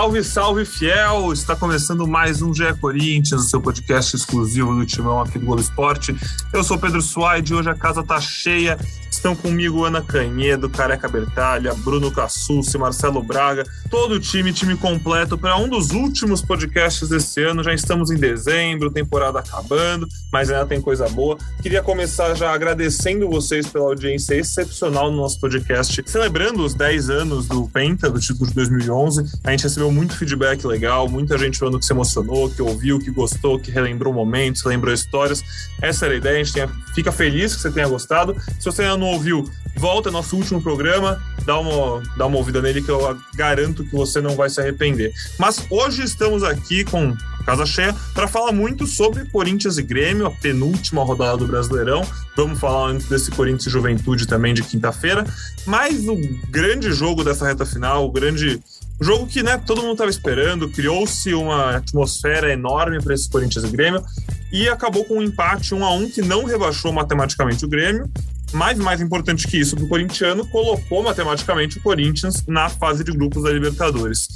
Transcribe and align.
Salve, 0.00 0.24
salve, 0.24 0.64
fiel! 0.64 1.30
Está 1.30 1.54
começando 1.54 2.08
mais 2.08 2.40
um 2.40 2.54
GE 2.54 2.72
Corinthians, 2.80 3.42
o 3.42 3.48
seu 3.50 3.60
podcast 3.60 4.16
exclusivo 4.16 4.74
do 4.74 4.86
Timão 4.86 5.20
aqui 5.20 5.38
do 5.38 5.44
Globo 5.44 5.60
Esporte. 5.60 6.16
Eu 6.54 6.64
sou 6.64 6.78
Pedro 6.78 7.02
Suaide 7.02 7.52
e 7.52 7.56
hoje 7.56 7.68
a 7.68 7.74
casa 7.74 8.02
tá 8.02 8.18
cheia 8.18 8.78
Estão 9.20 9.36
comigo 9.36 9.84
Ana 9.84 10.00
Canhedo, 10.00 10.70
Careca 10.70 11.06
Bertalha, 11.06 11.74
Bruno 11.74 12.10
Cassucci, 12.10 12.78
Marcelo 12.78 13.22
Braga, 13.22 13.66
todo 13.90 14.14
o 14.14 14.18
time, 14.18 14.50
time 14.50 14.74
completo 14.74 15.36
para 15.36 15.58
um 15.58 15.68
dos 15.68 15.90
últimos 15.90 16.40
podcasts 16.40 17.06
desse 17.06 17.42
ano. 17.42 17.62
Já 17.62 17.74
estamos 17.74 18.10
em 18.10 18.16
dezembro, 18.16 18.90
temporada 18.90 19.40
acabando, 19.40 20.08
mas 20.32 20.50
ainda 20.50 20.64
tem 20.64 20.80
coisa 20.80 21.06
boa. 21.10 21.36
Queria 21.60 21.82
começar 21.82 22.34
já 22.34 22.50
agradecendo 22.50 23.28
vocês 23.28 23.66
pela 23.66 23.84
audiência 23.84 24.36
excepcional 24.36 25.10
no 25.10 25.18
nosso 25.18 25.38
podcast, 25.38 26.02
celebrando 26.06 26.64
os 26.64 26.72
10 26.72 27.10
anos 27.10 27.46
do 27.46 27.68
Penta, 27.68 28.08
do 28.08 28.18
título 28.18 28.48
de 28.48 28.54
2011. 28.54 29.22
A 29.44 29.50
gente 29.50 29.64
recebeu 29.64 29.92
muito 29.92 30.16
feedback 30.16 30.66
legal, 30.66 31.06
muita 31.10 31.36
gente 31.36 31.58
falando 31.58 31.78
que 31.78 31.84
se 31.84 31.92
emocionou, 31.92 32.48
que 32.48 32.62
ouviu, 32.62 32.98
que 32.98 33.10
gostou, 33.10 33.58
que 33.58 33.70
relembrou 33.70 34.14
momentos, 34.14 34.62
relembrou 34.62 34.94
histórias. 34.94 35.42
Essa 35.82 36.06
era 36.06 36.14
a 36.14 36.16
ideia, 36.16 36.36
a 36.36 36.42
gente 36.42 36.54
tenha, 36.54 36.68
fica 36.94 37.12
feliz 37.12 37.54
que 37.54 37.60
você 37.60 37.70
tenha 37.70 37.86
gostado. 37.86 38.34
Se 38.58 38.64
você 38.64 38.80
ainda 38.80 38.96
não 38.96 39.09
ouviu, 39.10 39.48
volta 39.76 40.10
nosso 40.10 40.36
último 40.36 40.60
programa, 40.62 41.20
dá 41.44 41.58
uma, 41.58 42.02
dá 42.16 42.26
uma 42.26 42.36
ouvida 42.36 42.60
nele 42.60 42.82
que 42.82 42.90
eu 42.90 43.16
garanto 43.34 43.84
que 43.84 43.92
você 43.92 44.20
não 44.20 44.36
vai 44.36 44.48
se 44.48 44.60
arrepender. 44.60 45.12
Mas 45.38 45.64
hoje 45.70 46.02
estamos 46.02 46.42
aqui 46.42 46.84
com 46.84 47.16
casa 47.44 47.66
cheia 47.66 47.94
para 48.14 48.28
falar 48.28 48.52
muito 48.52 48.86
sobre 48.86 49.24
Corinthians 49.26 49.78
e 49.78 49.82
Grêmio, 49.82 50.26
a 50.26 50.30
penúltima 50.30 51.02
rodada 51.02 51.38
do 51.38 51.46
Brasileirão. 51.46 52.02
Vamos 52.36 52.58
falar 52.60 52.90
antes 52.90 53.08
desse 53.08 53.30
Corinthians 53.30 53.66
e 53.66 53.70
Juventude 53.70 54.26
também 54.26 54.54
de 54.54 54.62
quinta-feira. 54.62 55.24
Mas 55.66 56.06
o 56.06 56.16
grande 56.48 56.92
jogo 56.92 57.24
dessa 57.24 57.46
reta 57.46 57.66
final, 57.66 58.06
o 58.06 58.12
grande 58.12 58.60
jogo 59.00 59.26
que 59.26 59.42
né, 59.42 59.56
todo 59.64 59.80
mundo 59.80 59.92
estava 59.92 60.10
esperando, 60.10 60.68
criou-se 60.68 61.32
uma 61.32 61.76
atmosfera 61.76 62.52
enorme 62.52 63.02
para 63.02 63.14
esse 63.14 63.28
Corinthians 63.28 63.64
e 63.64 63.68
Grêmio 63.68 64.04
e 64.52 64.68
acabou 64.68 65.04
com 65.04 65.18
um 65.18 65.22
empate 65.22 65.74
1 65.74 65.84
a 65.84 65.92
1 65.94 66.10
que 66.10 66.22
não 66.22 66.44
rebaixou 66.44 66.92
matematicamente 66.92 67.64
o 67.64 67.68
Grêmio, 67.68 68.10
mas 68.52 68.78
mais 68.78 69.00
importante 69.00 69.46
que 69.46 69.58
isso 69.58 69.76
o 69.76 69.88
corintiano, 69.88 70.46
colocou 70.46 71.02
matematicamente 71.02 71.78
o 71.78 71.80
Corinthians 71.80 72.44
na 72.46 72.68
fase 72.68 73.04
de 73.04 73.12
grupos 73.12 73.42
da 73.44 73.50
Libertadores. 73.50 74.28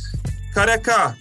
Careca, 0.53 1.17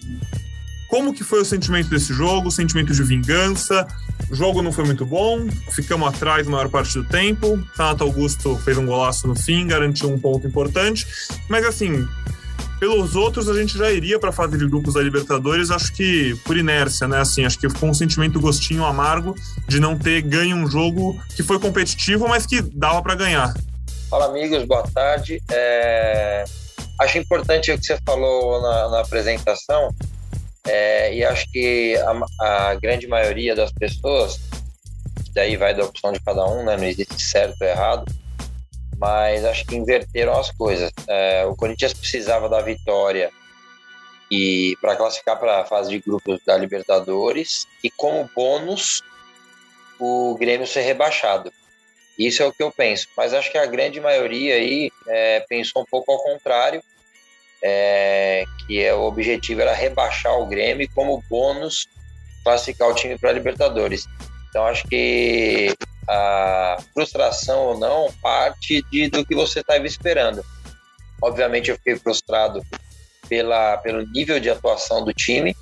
como 0.88 1.12
que 1.14 1.24
foi 1.24 1.42
o 1.42 1.46
sentimento 1.46 1.90
desse 1.90 2.14
jogo? 2.14 2.50
O 2.50 2.52
sentimento 2.52 2.94
de 2.94 3.02
vingança? 3.02 3.88
O 4.30 4.36
jogo 4.36 4.62
não 4.62 4.72
foi 4.72 4.86
muito 4.86 5.06
bom, 5.06 5.48
ficamos 5.72 6.08
atrás 6.08 6.48
a 6.48 6.52
maior 6.52 6.70
parte 6.70 6.94
do 6.94 7.04
tempo. 7.04 7.56
Renato 7.76 8.04
Augusto 8.04 8.56
fez 8.58 8.78
um 8.78 8.86
golaço 8.86 9.28
no 9.28 9.36
fim, 9.36 9.66
garantiu 9.66 10.12
um 10.12 10.20
ponto 10.20 10.46
importante. 10.46 11.08
Mas 11.50 11.66
assim, 11.66 12.08
pelos 12.84 13.16
outros, 13.16 13.48
a 13.48 13.54
gente 13.54 13.78
já 13.78 13.90
iria 13.90 14.20
para 14.20 14.30
a 14.30 14.34
fase 14.34 14.58
de 14.58 14.68
grupos 14.68 14.96
da 14.96 15.02
Libertadores, 15.02 15.72
acho 15.72 15.94
que 15.94 16.36
por 16.44 16.58
inércia, 16.58 17.08
né? 17.08 17.22
Assim, 17.22 17.46
acho 17.46 17.58
que 17.58 17.70
ficou 17.70 17.88
um 17.88 17.94
sentimento 17.94 18.42
gostinho 18.42 18.84
amargo 18.84 19.34
de 19.70 19.80
não 19.80 19.98
ter 19.98 20.22
ganho 20.22 20.58
um 20.58 20.70
jogo 20.70 21.18
que 21.34 21.42
foi 21.42 21.58
competitivo, 21.60 22.28
mas 22.28 22.46
que 22.46 22.62
dava 22.62 23.02
para 23.02 23.16
ganhar. 23.16 23.54
Fala, 24.10 24.26
amigos, 24.26 24.66
boa 24.66 24.84
tarde. 24.94 25.42
É... 25.50 26.44
Acho 27.00 27.20
importante 27.20 27.72
o 27.72 27.80
que 27.80 27.86
você 27.86 27.98
falou 28.06 28.62
na, 28.62 28.90
na 28.90 29.00
apresentação, 29.00 29.96
é, 30.68 31.16
e 31.16 31.24
acho 31.24 31.50
que 31.54 31.96
a, 31.96 32.72
a, 32.72 32.76
grande 32.76 33.08
maioria 33.08 33.56
das 33.56 33.72
pessoas, 33.72 34.42
daí 35.34 35.56
vai 35.56 35.74
da 35.74 35.86
opção 35.86 36.12
de 36.12 36.20
cada 36.20 36.46
um, 36.48 36.66
né? 36.66 36.76
Não 36.76 36.84
existe 36.84 37.22
certo 37.22 37.62
ou 37.62 37.68
errado 37.68 38.23
mas 38.98 39.44
acho 39.46 39.66
que 39.66 39.76
inverteram 39.76 40.38
as 40.40 40.52
coisas. 40.52 40.92
É, 41.08 41.46
o 41.46 41.56
Corinthians 41.56 41.94
precisava 41.94 42.50
da 42.50 42.62
vitória 42.62 43.32
e 44.30 44.76
para 44.82 44.96
classificar 44.96 45.38
para 45.40 45.62
a 45.62 45.66
fase 45.66 45.90
de 45.90 46.00
grupos 46.00 46.40
da 46.46 46.58
Libertadores 46.58 47.68
e 47.84 47.92
como 47.92 48.30
bônus 48.36 49.02
o 50.00 50.36
Grêmio 50.40 50.66
ser 50.66 50.82
rebaixado. 50.82 51.52
Isso 52.18 52.44
é 52.44 52.46
o 52.46 52.52
que 52.52 52.62
eu 52.62 52.72
penso. 52.72 53.08
Mas 53.16 53.34
acho 53.34 53.52
que 53.52 53.58
a 53.58 53.66
grande 53.66 54.00
maioria 54.00 54.56
aí 54.56 54.92
é, 55.08 55.40
pensou 55.48 55.82
um 55.82 55.86
pouco 55.86 56.12
ao 56.12 56.24
contrário, 56.24 56.82
é, 57.62 58.44
que 58.66 58.84
é, 58.84 58.94
o 58.94 59.02
objetivo 59.02 59.62
era 59.62 59.74
rebaixar 59.74 60.38
o 60.40 60.46
Grêmio 60.46 60.84
e 60.84 60.88
como 60.88 61.24
bônus 61.30 61.88
classificar 62.44 62.90
o 62.90 62.94
time 62.94 63.18
para 63.18 63.30
a 63.30 63.34
Libertadores. 63.34 64.06
Então 64.50 64.66
acho 64.66 64.88
que 64.88 65.74
a 66.08 66.78
frustração 66.94 67.68
ou 67.68 67.78
não 67.78 68.12
parte 68.22 68.82
de, 68.92 69.10
do 69.10 69.26
que 69.26 69.36
você 69.36 69.62
estava 69.62 69.86
esperando. 69.86 70.44
Obviamente, 71.22 71.70
eu 71.70 71.78
fiquei 71.78 71.96
frustrado 71.96 72.62
pela, 73.30 73.78
pelo 73.78 74.06
nível 74.12 74.40
de 74.40 74.50
atuação 74.50 75.04
do 75.04 75.14
time, 75.14 75.56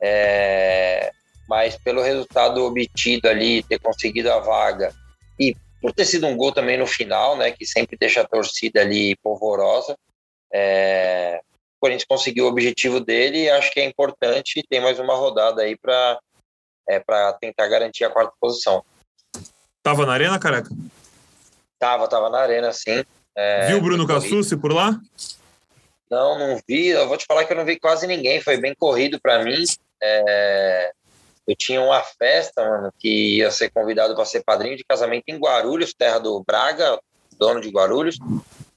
é, 0.00 1.12
mas 1.48 1.76
pelo 1.76 2.02
resultado 2.02 2.64
obtido 2.64 3.28
ali, 3.28 3.62
ter 3.62 3.78
conseguido 3.78 4.30
a 4.32 4.40
vaga 4.40 4.92
e 5.38 5.54
por 5.80 5.92
ter 5.92 6.04
sido 6.04 6.26
um 6.26 6.36
gol 6.36 6.52
também 6.52 6.78
no 6.78 6.86
final, 6.86 7.36
né, 7.36 7.50
que 7.50 7.66
sempre 7.66 7.96
deixa 7.96 8.22
a 8.22 8.26
torcida 8.26 8.80
ali 8.80 9.16
polvorosa. 9.16 9.96
É, 10.52 11.40
o 11.76 11.80
Corinthians 11.80 12.06
conseguiu 12.08 12.46
o 12.46 12.48
objetivo 12.48 13.00
dele 13.00 13.44
e 13.44 13.50
acho 13.50 13.70
que 13.70 13.80
é 13.80 13.84
importante 13.84 14.64
ter 14.68 14.80
mais 14.80 14.98
uma 14.98 15.14
rodada 15.14 15.62
aí 15.62 15.76
para 15.76 16.18
é, 16.88 17.00
tentar 17.40 17.68
garantir 17.68 18.04
a 18.04 18.10
quarta 18.10 18.32
posição. 18.40 18.84
Tava 19.84 20.06
na 20.06 20.14
arena, 20.14 20.38
careca? 20.38 20.70
Tava, 21.78 22.08
tava 22.08 22.30
na 22.30 22.38
arena, 22.38 22.72
sim. 22.72 23.04
É, 23.36 23.66
Viu 23.66 23.76
o 23.76 23.80
Bruno 23.82 24.06
Cassucci 24.06 24.56
por 24.56 24.72
lá? 24.72 24.98
Não, 26.10 26.38
não 26.38 26.58
vi. 26.66 26.86
Eu 26.86 27.06
vou 27.06 27.18
te 27.18 27.26
falar 27.26 27.44
que 27.44 27.52
eu 27.52 27.56
não 27.56 27.66
vi 27.66 27.78
quase 27.78 28.06
ninguém. 28.06 28.40
Foi 28.40 28.56
bem 28.56 28.74
corrido 28.74 29.20
para 29.20 29.44
mim. 29.44 29.62
É, 30.02 30.90
eu 31.46 31.54
tinha 31.54 31.82
uma 31.82 32.00
festa, 32.00 32.66
mano, 32.66 32.90
que 32.98 33.36
ia 33.36 33.50
ser 33.50 33.70
convidado 33.72 34.14
para 34.14 34.24
ser 34.24 34.42
padrinho 34.42 34.74
de 34.74 34.84
casamento 34.88 35.24
em 35.28 35.36
Guarulhos, 35.36 35.92
terra 35.92 36.18
do 36.18 36.42
Braga, 36.42 36.98
dono 37.38 37.60
de 37.60 37.68
Guarulhos. 37.68 38.16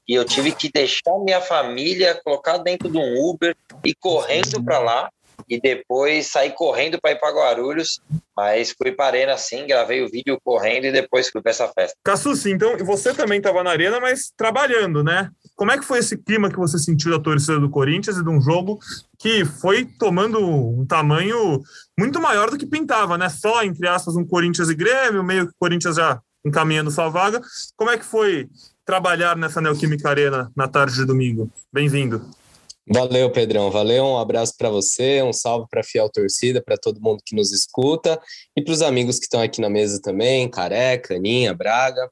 E 0.05 0.13
eu 0.13 0.25
tive 0.25 0.51
que 0.51 0.69
deixar 0.69 1.17
minha 1.19 1.39
família, 1.39 2.19
colocar 2.21 2.57
dentro 2.57 2.91
de 2.91 2.97
um 2.97 3.29
Uber 3.29 3.55
e 3.81 3.95
correndo 3.95 4.61
para 4.61 4.79
lá 4.79 5.09
e 5.47 5.59
depois 5.59 6.27
saí 6.27 6.51
correndo 6.51 6.99
para 7.01 7.11
ir 7.11 7.19
para 7.19 7.33
Guarulhos, 7.33 8.01
mas 8.35 8.71
fui 8.71 8.91
para 8.91 9.05
a 9.05 9.07
arena 9.07 9.37
sim, 9.37 9.65
gravei 9.65 10.03
o 10.03 10.09
vídeo 10.09 10.39
correndo 10.43 10.85
e 10.85 10.91
depois 10.91 11.29
fui 11.29 11.41
para 11.41 11.51
essa 11.51 11.67
festa. 11.69 11.97
Cassucci, 12.03 12.51
então 12.51 12.77
você 12.79 13.13
também 13.13 13.37
estava 13.37 13.63
na 13.63 13.71
arena, 13.71 13.99
mas 13.99 14.31
trabalhando, 14.35 15.03
né? 15.03 15.29
Como 15.55 15.71
é 15.71 15.77
que 15.77 15.85
foi 15.85 15.99
esse 15.99 16.17
clima 16.17 16.49
que 16.49 16.57
você 16.57 16.77
sentiu 16.77 17.11
da 17.11 17.19
torcida 17.19 17.59
do 17.59 17.69
Corinthians 17.69 18.17
e 18.17 18.23
de 18.23 18.29
um 18.29 18.41
jogo 18.41 18.79
que 19.17 19.43
foi 19.43 19.85
tomando 19.85 20.39
um 20.39 20.85
tamanho 20.85 21.63
muito 21.97 22.21
maior 22.21 22.51
do 22.51 22.57
que 22.57 22.65
pintava, 22.65 23.17
né? 23.17 23.27
Só, 23.29 23.63
entre 23.63 23.87
aspas, 23.87 24.15
um 24.15 24.25
Corinthians 24.25 24.69
e 24.69 24.75
Grêmio, 24.75 25.23
meio 25.23 25.47
que 25.47 25.53
o 25.53 25.59
Corinthians 25.59 25.95
já 25.95 26.19
encaminhando 26.45 26.91
sua 26.91 27.09
vaga. 27.09 27.41
Como 27.75 27.89
é 27.89 27.97
que 27.97 28.05
foi 28.05 28.47
trabalhar 28.85 29.35
nessa 29.35 29.59
Neoquímica 29.59 30.09
Arena 30.09 30.51
na 30.55 30.67
tarde 30.67 30.95
de 30.95 31.05
domingo? 31.05 31.49
Bem-vindo. 31.73 32.21
Valeu, 32.89 33.29
Pedrão. 33.29 33.69
Valeu, 33.69 34.05
um 34.05 34.17
abraço 34.17 34.53
para 34.57 34.69
você, 34.69 35.21
um 35.21 35.33
salve 35.33 35.67
para 35.69 35.81
a 35.81 35.83
fiel 35.83 36.09
torcida, 36.09 36.61
para 36.63 36.77
todo 36.77 37.01
mundo 37.01 37.21
que 37.25 37.35
nos 37.35 37.51
escuta 37.51 38.17
e 38.55 38.63
para 38.63 38.71
os 38.71 38.81
amigos 38.81 39.17
que 39.17 39.25
estão 39.25 39.41
aqui 39.41 39.59
na 39.59 39.69
mesa 39.69 39.99
também, 40.01 40.49
Careca, 40.49 41.15
Aninha, 41.15 41.53
Braga. 41.53 42.09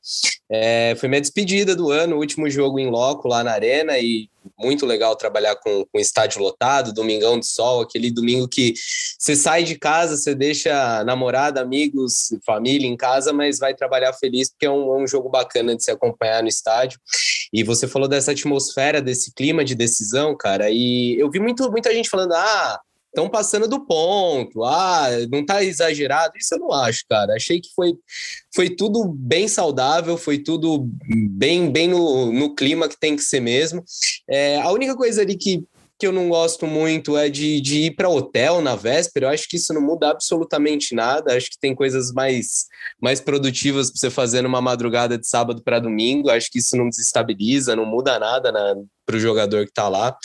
É, 0.50 0.96
foi 0.98 1.10
minha 1.10 1.22
despedida 1.22 1.76
do 1.76 1.90
ano, 1.90 2.18
último 2.18 2.50
jogo 2.50 2.80
em 2.80 2.90
loco 2.90 3.28
lá 3.28 3.44
na 3.44 3.52
Arena 3.52 3.98
e 3.98 4.30
muito 4.60 4.86
legal 4.86 5.16
trabalhar 5.16 5.56
com, 5.56 5.86
com 5.92 6.00
estádio 6.00 6.42
lotado, 6.42 6.94
domingão 6.94 7.40
de 7.40 7.48
sol, 7.48 7.82
aquele 7.82 8.12
domingo 8.12 8.48
que 8.48 8.74
você 9.18 9.36
sai 9.36 9.64
de 9.64 9.76
casa, 9.76 10.16
você 10.16 10.36
deixa 10.36 11.04
namorada, 11.04 11.62
amigos, 11.62 12.30
família 12.46 12.88
em 12.88 12.96
casa, 12.96 13.34
mas 13.34 13.58
vai 13.58 13.74
trabalhar 13.74 14.14
feliz 14.14 14.50
porque 14.50 14.68
é 14.68 14.72
um, 14.72 14.96
é 14.96 15.04
um 15.04 15.08
jogo 15.08 15.30
bacana 15.30 15.76
de 15.76 15.84
se 15.84 15.90
acompanhar 15.90 16.44
no 16.44 16.50
estádio. 16.50 17.00
E 17.52 17.64
você 17.64 17.88
falou 17.88 18.08
dessa 18.08 18.32
atmosfera, 18.32 19.02
desse 19.02 19.34
clima 19.34 19.64
de 19.64 19.74
decisão, 19.74 20.36
cara, 20.38 20.70
e 20.70 21.20
eu 21.20 21.30
vi 21.30 21.40
muito, 21.40 21.70
muita 21.72 21.94
gente 21.94 22.10
falando, 22.10 22.34
ah, 22.34 22.80
estão 23.16 23.30
passando 23.30 23.68
do 23.68 23.86
ponto, 23.86 24.64
ah, 24.66 25.08
não 25.32 25.46
tá 25.46 25.64
exagerado. 25.64 26.34
Isso 26.38 26.54
eu 26.54 26.60
não 26.60 26.72
acho, 26.74 27.04
cara. 27.10 27.34
Achei 27.34 27.62
que 27.62 27.70
foi, 27.74 27.94
foi 28.54 28.70
tudo 28.70 29.06
bem 29.06 29.48
saudável, 29.48 30.18
foi 30.18 30.40
tudo 30.40 30.88
bem, 31.32 31.72
bem 31.72 31.88
no, 31.88 32.32
no 32.32 32.54
clima 32.54 32.90
que 32.90 33.00
tem 33.00 33.16
que 33.16 33.24
ser 33.24 33.40
mesmo. 33.40 33.84
É, 34.30 34.60
a 34.62 34.72
única 34.72 34.96
coisa 34.96 35.22
ali 35.22 35.36
que 35.36 35.64
que 35.98 36.06
eu 36.06 36.12
não 36.12 36.28
gosto 36.28 36.68
muito 36.68 37.18
é 37.18 37.30
de, 37.30 37.62
de 37.62 37.84
ir 37.84 37.96
para 37.96 38.10
hotel 38.10 38.62
na 38.62 38.76
véspera. 38.76 39.28
Eu 39.28 39.30
acho 39.30 39.48
que 39.48 39.56
isso 39.56 39.74
não 39.74 39.82
muda 39.82 40.10
absolutamente 40.10 40.94
nada. 40.94 41.36
Acho 41.36 41.50
que 41.50 41.60
tem 41.60 41.74
coisas 41.74 42.12
mais, 42.12 42.66
mais 43.02 43.22
produtivas 43.22 43.90
para 43.90 44.00
você 44.00 44.10
fazer 44.10 44.42
numa 44.42 44.62
madrugada 44.62 45.18
de 45.18 45.26
sábado 45.26 45.64
para 45.64 45.80
domingo. 45.80 46.30
Acho 46.30 46.52
que 46.52 46.60
isso 46.60 46.76
não 46.76 46.90
desestabiliza, 46.90 47.76
não 47.76 47.86
muda 47.86 48.20
nada 48.20 48.52
para 49.06 49.16
o 49.16 49.20
jogador 49.20 49.64
que 49.64 49.72
está 49.72 49.88
lá. 49.88 50.18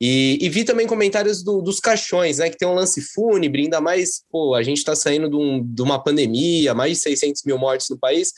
E, 0.00 0.38
e, 0.40 0.48
vi 0.48 0.64
também 0.64 0.86
comentários 0.86 1.42
do, 1.42 1.60
dos 1.60 1.78
caixões, 1.78 2.38
né? 2.38 2.48
Que 2.48 2.56
tem 2.56 2.66
um 2.66 2.74
lance 2.74 3.02
fúnebre, 3.02 3.64
ainda 3.64 3.82
mais, 3.82 4.22
pô, 4.32 4.54
a 4.54 4.62
gente 4.62 4.78
está 4.78 4.96
saindo 4.96 5.28
de, 5.28 5.36
um, 5.36 5.62
de, 5.62 5.82
uma 5.82 6.02
pandemia, 6.02 6.72
mais 6.72 6.92
de 6.92 7.02
600 7.02 7.42
mil 7.44 7.58
mortes 7.58 7.90
no 7.90 7.98
país. 7.98 8.32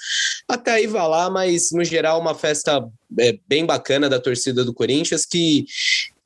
Até 0.49 0.73
aí 0.73 0.88
vai 0.88 1.06
lá, 1.09 1.31
mas 1.31 1.70
no 1.70 1.85
geral, 1.85 2.20
uma 2.20 2.35
festa 2.35 2.85
é, 3.20 3.38
bem 3.47 3.64
bacana 3.64 4.09
da 4.09 4.19
torcida 4.19 4.64
do 4.64 4.75
Corinthians 4.75 5.25
que 5.25 5.64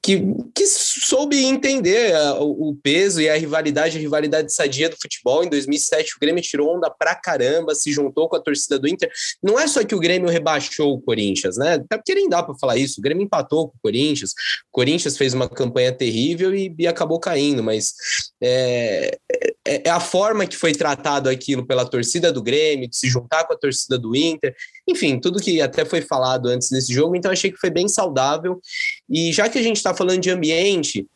que, 0.06 0.22
que 0.54 0.64
soube 0.66 1.44
entender 1.44 2.14
o, 2.38 2.68
o, 2.68 2.76
peso 2.76 3.20
e 3.20 3.28
a 3.28 3.36
rivalidade, 3.36 3.98
a 3.98 4.00
rivalidade 4.00 4.54
sadia 4.54 4.88
do 4.88 4.94
futebol. 4.94 5.42
Em 5.42 5.48
2007, 5.48 6.14
o 6.14 6.20
Grêmio 6.20 6.40
tirou 6.40 6.76
onda 6.76 6.88
pra 6.88 7.12
caramba, 7.16 7.74
se 7.74 7.90
juntou 7.90 8.28
com 8.28 8.36
a 8.36 8.40
torcida 8.40 8.78
do 8.78 8.86
Inter. 8.86 9.10
Não 9.42 9.58
é 9.58 9.66
só 9.66 9.82
que 9.82 9.96
o 9.96 9.98
Grêmio 9.98 10.30
rebaixou 10.30 10.94
o 10.94 11.02
Corinthians, 11.02 11.56
né? 11.56 11.74
Até 11.74 11.96
porque 11.96 12.14
nem 12.14 12.28
dá 12.28 12.40
para 12.40 12.54
falar 12.54 12.76
isso. 12.76 13.00
O 13.00 13.02
Grêmio 13.02 13.24
empatou 13.24 13.68
com 13.68 13.76
o 13.76 13.80
Corinthians, 13.82 14.30
o 14.30 14.70
Corinthians 14.70 15.16
fez 15.16 15.34
uma 15.34 15.48
campanha 15.48 15.90
terrível 15.90 16.54
e, 16.54 16.72
e 16.78 16.86
acabou 16.86 17.18
caindo, 17.18 17.60
mas 17.60 17.92
é, 18.42 19.18
é, 19.66 19.88
é, 19.88 19.90
a 19.90 20.00
forma 20.00 20.46
que 20.46 20.56
foi 20.56 20.72
tratado 20.72 21.28
aquilo 21.28 21.66
pela 21.66 21.84
torcida 21.84 22.32
do 22.32 22.42
Grêmio, 22.42 22.88
de 22.88 22.96
se 22.96 23.08
juntar 23.08 23.44
com 23.44 23.54
a 23.54 23.58
torcida 23.58 23.98
do 23.98 24.14
Inter, 24.14 24.54
enfim, 24.86 25.18
tudo 25.18 25.40
que 25.40 25.60
até 25.60 25.84
foi 25.84 26.02
falado 26.02 26.48
antes 26.48 26.70
desse 26.70 26.92
jogo, 26.92 27.16
então 27.16 27.30
achei 27.30 27.50
que 27.50 27.58
foi 27.58 27.70
bem 27.70 27.88
saudável. 27.88 28.60
E 29.08 29.32
já 29.32 29.48
que 29.48 29.58
a 29.58 29.62
gente 29.62 29.76
está 29.76 29.94
falando 29.94 30.20
de 30.20 30.30
ambiente, 30.30 31.06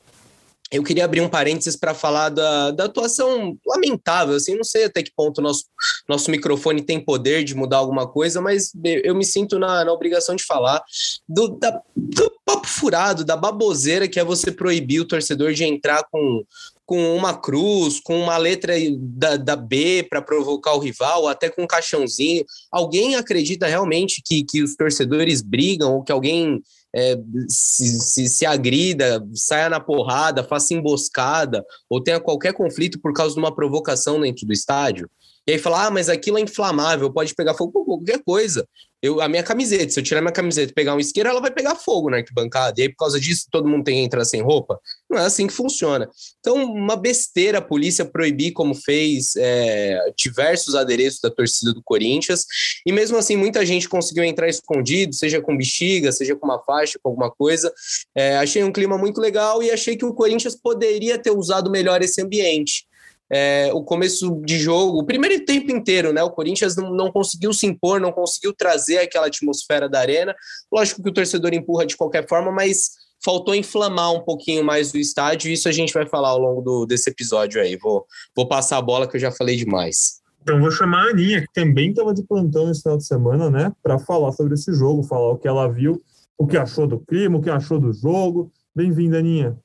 eu 0.71 0.85
queria 0.85 1.05
abrir 1.05 1.21
um 1.21 1.29
parênteses 1.29 1.75
para 1.75 1.93
falar 1.93 2.29
da, 2.29 2.71
da 2.71 2.85
atuação 2.85 3.59
lamentável, 3.67 4.37
assim, 4.37 4.55
não 4.55 4.63
sei 4.63 4.85
até 4.85 5.03
que 5.03 5.11
ponto 5.15 5.43
nosso, 5.43 5.65
nosso 6.09 6.31
microfone 6.31 6.81
tem 6.81 7.05
poder 7.05 7.43
de 7.43 7.57
mudar 7.57 7.79
alguma 7.79 8.07
coisa, 8.07 8.41
mas 8.41 8.71
eu 8.85 9.15
me 9.15 9.25
sinto 9.25 9.59
na, 9.59 9.85
na 9.85 9.93
obrigação 9.93 10.37
de 10.37 10.45
falar 10.45 10.81
do, 11.29 11.49
da, 11.49 11.83
do 11.97 12.33
papo 12.45 12.69
furado, 12.69 13.25
da 13.25 13.37
baboseira 13.37 14.07
que 14.07 14.21
é 14.21 14.25
você 14.25 14.53
proibir 14.53 15.01
o 15.01 15.09
torcedor 15.09 15.53
de 15.53 15.65
entrar 15.65 16.05
com, 16.09 16.45
com 16.91 17.15
uma 17.15 17.33
cruz, 17.33 18.01
com 18.01 18.19
uma 18.21 18.37
letra 18.37 18.75
da, 18.99 19.37
da 19.37 19.55
B 19.55 20.05
para 20.11 20.21
provocar 20.21 20.75
o 20.75 20.81
rival, 20.81 21.29
até 21.29 21.49
com 21.49 21.63
um 21.63 21.67
caixãozinho. 21.67 22.45
Alguém 22.69 23.15
acredita 23.15 23.69
realmente 23.69 24.21
que, 24.27 24.43
que 24.43 24.61
os 24.61 24.75
torcedores 24.75 25.41
brigam 25.41 25.95
ou 25.95 26.03
que 26.03 26.11
alguém 26.11 26.61
é, 26.93 27.17
se, 27.49 28.01
se, 28.01 28.29
se, 28.29 28.45
agrida, 28.45 29.25
saia 29.33 29.69
na 29.69 29.79
porrada, 29.79 30.43
faça 30.43 30.75
emboscada 30.75 31.65
ou 31.89 32.03
tenha 32.03 32.19
qualquer 32.19 32.55
conflito 32.55 32.99
por 32.99 33.13
causa 33.13 33.35
de 33.35 33.39
uma 33.39 33.55
provocação 33.55 34.21
dentro 34.21 34.45
do 34.45 34.53
estádio. 34.53 35.09
E 35.47 35.53
aí 35.53 35.59
fala, 35.61 35.87
ah, 35.87 35.91
mas 35.93 36.09
aquilo 36.09 36.39
é 36.39 36.41
inflamável, 36.41 37.13
pode 37.13 37.37
pegar 37.37 37.55
fogo, 37.55 37.85
qualquer 37.85 38.21
coisa. 38.25 38.67
Eu, 39.03 39.21
a 39.21 39.29
minha 39.29 39.43
camiseta, 39.43 39.91
se 39.91 39.99
eu 39.99 40.05
tirar 40.05 40.21
minha 40.21 40.33
camiseta 40.33 40.71
e 40.71 40.75
pegar 40.75 40.95
um 40.95 41.01
isqueiro, 41.01 41.29
ela 41.29 41.41
vai 41.41 41.51
pegar 41.51 41.75
fogo 41.75 42.11
na 42.11 42.19
arquibancada. 42.19 42.79
E 42.79 42.83
aí, 42.83 42.89
por 42.91 42.97
causa 42.97 43.19
disso, 43.19 43.47
todo 43.51 43.69
mundo 43.69 43.85
tem 43.85 43.95
que 43.97 44.01
entrar 44.03 44.25
sem 44.27 44.43
roupa? 44.43 44.79
Não 45.09 45.19
é 45.19 45.25
assim 45.25 45.47
que 45.47 45.55
funciona. 45.55 46.09
Então, 46.39 46.63
uma 46.63 46.97
besteira 46.97 47.59
a 47.59 47.63
polícia 47.63 48.05
proibir, 48.05 48.53
como 48.53 48.75
fez 48.75 49.35
é, 49.37 50.13
diversos 50.17 50.75
adereços 50.75 51.21
da 51.21 51.31
torcida 51.31 51.73
do 51.73 51.83
Corinthians. 51.83 52.45
E 52.85 52.93
mesmo 52.93 53.17
assim, 53.17 53.37
muita 53.37 53.65
gente 53.65 53.89
conseguiu 53.89 54.23
entrar 54.23 54.49
escondido, 54.49 55.15
seja 55.15 55.41
com 55.41 55.57
bexiga, 55.57 56.13
seja 56.13 56.37
com 56.37 56.47
uma 56.47 56.63
faixa, 56.63 56.99
com 57.03 57.09
alguma 57.09 57.31
coisa. 57.31 57.73
É, 58.15 58.37
achei 58.37 58.63
um 58.63 58.73
clima 58.73 58.99
muito 58.99 59.19
legal 59.19 59.63
e 59.63 59.71
achei 59.71 59.97
que 59.97 60.05
o 60.05 60.13
Corinthians 60.13 60.55
poderia 60.55 61.17
ter 61.19 61.31
usado 61.31 61.71
melhor 61.71 62.03
esse 62.03 62.21
ambiente 62.21 62.90
é, 63.31 63.71
o 63.73 63.85
começo 63.85 64.43
de 64.45 64.59
jogo, 64.59 64.99
o 64.99 65.07
primeiro 65.07 65.45
tempo 65.45 65.71
inteiro, 65.71 66.13
né? 66.13 66.21
O 66.23 66.31
Corinthians 66.31 66.75
não, 66.75 66.93
não 66.93 67.13
conseguiu 67.13 67.53
se 67.53 67.65
impor, 67.65 68.01
não 68.01 68.11
conseguiu 68.11 68.53
trazer 68.53 68.99
aquela 68.99 69.29
atmosfera 69.29 69.89
da 69.89 70.01
arena. 70.01 70.35
Lógico 70.73 71.03
que 71.03 71.11
o 71.11 71.13
torcedor 71.13 71.55
empurra 71.55 71.87
de 71.87 71.97
qualquer 71.97 72.29
forma, 72.29 72.51
mas 72.51 72.91
faltou 73.25 73.55
inflamar 73.55 74.13
um 74.13 74.21
pouquinho 74.21 74.65
mais 74.65 74.93
o 74.93 74.99
estádio, 74.99 75.49
e 75.49 75.53
isso 75.53 75.69
a 75.69 75.73
gente 75.73 75.93
vai 75.93 76.07
falar 76.07 76.31
ao 76.31 76.39
longo 76.39 76.61
do, 76.61 76.87
desse 76.87 77.09
episódio 77.09 77.63
aí. 77.63 77.77
Vou, 77.77 78.05
vou 78.35 78.49
passar 78.49 78.79
a 78.79 78.83
bola 78.83 79.07
que 79.07 79.17
eu 79.17 79.21
já 79.21 79.31
falei 79.31 79.57
demais. 79.57 80.21
Então 80.43 80.59
vou 80.59 80.71
chamar 80.71 81.07
a 81.07 81.11
Aninha, 81.11 81.43
que 81.43 81.53
também 81.53 81.91
estava 81.91 82.13
de 82.13 82.25
plantão 82.25 82.67
nesse 82.67 82.83
final 82.83 82.99
de 82.99 83.07
semana, 83.07 83.51
né? 83.51 83.73
Para 83.83 83.99
falar 83.99 84.33
sobre 84.33 84.55
esse 84.55 84.73
jogo, 84.73 85.05
falar 85.05 85.33
o 85.33 85.39
que 85.39 85.47
ela 85.47 85.69
viu, 85.69 86.03
o 86.37 86.47
que 86.47 86.57
achou 86.57 86.87
do 86.87 86.99
clima, 86.99 87.39
o 87.39 87.43
que 87.43 87.51
achou 87.51 87.79
do 87.79 87.93
jogo. 87.93 88.51
Bem-vinda, 88.75 89.19
Aninha. 89.19 89.57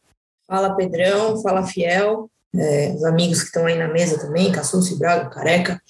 Fala, 0.45 0.75
Pedrão. 0.75 1.41
Fala, 1.41 1.63
Fiel 1.63 2.29
é, 2.57 2.93
os 2.95 3.03
amigos 3.03 3.39
que 3.39 3.45
estão 3.45 3.65
aí 3.65 3.77
na 3.77 3.87
mesa 3.87 4.19
também, 4.19 4.51
Cassucci, 4.51 4.97
Braga, 4.97 5.29
Careca. 5.29 5.81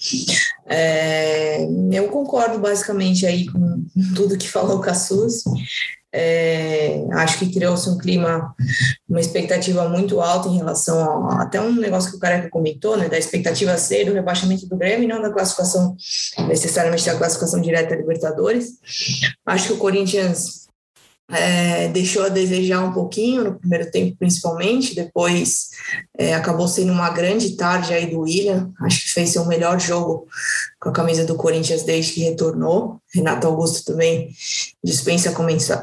É, 0.66 1.66
eu 1.92 2.08
concordo 2.08 2.58
basicamente 2.58 3.26
aí 3.26 3.46
com 3.46 3.84
tudo 4.14 4.38
que 4.38 4.48
falou 4.48 4.80
Cassucci. 4.80 5.44
É, 6.18 7.04
acho 7.12 7.38
que 7.38 7.52
criou-se 7.52 7.90
um 7.90 7.98
clima, 7.98 8.54
uma 9.06 9.20
expectativa 9.20 9.86
muito 9.86 10.18
alta 10.20 10.48
em 10.48 10.56
relação 10.56 11.28
a, 11.28 11.42
até 11.42 11.60
um 11.60 11.74
negócio 11.74 12.10
que 12.10 12.16
o 12.16 12.20
Careca 12.20 12.48
comentou, 12.48 12.96
né, 12.96 13.06
da 13.06 13.18
expectativa 13.18 13.76
ser 13.76 14.06
do 14.06 14.14
rebaixamento 14.14 14.66
do 14.66 14.78
Grêmio, 14.78 15.08
não 15.08 15.20
da 15.20 15.30
classificação, 15.30 15.94
necessariamente 16.48 17.04
da 17.04 17.16
classificação 17.16 17.60
direta 17.60 17.92
a 17.92 17.98
Libertadores. 17.98 18.78
Acho 19.44 19.66
que 19.66 19.72
o 19.74 19.78
Corinthians 19.78 20.65
é, 21.28 21.88
deixou 21.88 22.24
a 22.24 22.28
desejar 22.28 22.84
um 22.84 22.92
pouquinho 22.92 23.42
no 23.42 23.58
primeiro 23.58 23.90
tempo, 23.90 24.16
principalmente. 24.16 24.94
Depois 24.94 25.70
é, 26.16 26.34
acabou 26.34 26.68
sendo 26.68 26.92
uma 26.92 27.10
grande 27.10 27.56
tarde 27.56 27.92
aí 27.92 28.06
do 28.06 28.20
William. 28.20 28.72
Acho 28.80 29.02
que 29.02 29.10
fez 29.10 29.30
seu 29.30 29.44
melhor 29.44 29.80
jogo 29.80 30.28
com 30.80 30.90
a 30.90 30.92
camisa 30.92 31.24
do 31.24 31.34
Corinthians 31.34 31.82
desde 31.82 32.12
que 32.12 32.20
retornou. 32.20 33.00
Renato 33.12 33.46
Augusto 33.46 33.84
também 33.84 34.30
dispensa 34.84 35.34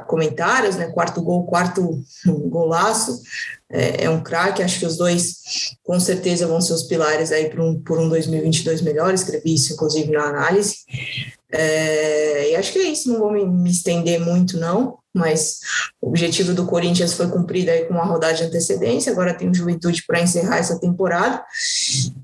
comentários, 0.08 0.78
né? 0.78 0.88
Quarto 0.88 1.22
gol, 1.22 1.46
quarto 1.46 2.02
golaço. 2.48 3.22
É, 3.70 4.06
é 4.06 4.10
um 4.10 4.24
craque. 4.24 4.64
Acho 4.64 4.80
que 4.80 4.86
os 4.86 4.96
dois, 4.96 5.76
com 5.84 6.00
certeza, 6.00 6.48
vão 6.48 6.62
ser 6.62 6.72
os 6.72 6.84
pilares 6.84 7.34
aí 7.34 7.50
por 7.50 7.60
um, 7.60 7.78
por 7.82 8.00
um 8.00 8.08
2022 8.08 8.82
melhor. 8.82 9.14
Escrevi 9.14 9.56
isso, 9.56 9.74
inclusive, 9.74 10.10
na 10.10 10.24
análise. 10.24 10.78
É, 11.52 12.52
e 12.52 12.56
acho 12.56 12.72
que 12.72 12.80
é 12.80 12.84
isso. 12.84 13.12
Não 13.12 13.20
vou 13.20 13.32
me, 13.32 13.46
me 13.46 13.70
estender 13.70 14.22
muito, 14.22 14.58
não 14.58 15.03
mas 15.14 15.60
o 16.02 16.08
objetivo 16.10 16.54
do 16.54 16.66
Corinthians 16.66 17.14
foi 17.14 17.28
cumprido 17.30 17.70
aí 17.70 17.86
com 17.86 17.94
uma 17.94 18.06
rodada 18.06 18.34
de 18.34 18.44
antecedência, 18.44 19.12
agora 19.12 19.34
tem 19.34 19.50
o 19.50 19.54
Juventude 19.54 20.04
para 20.06 20.22
encerrar 20.22 20.58
essa 20.58 20.80
temporada, 20.80 21.44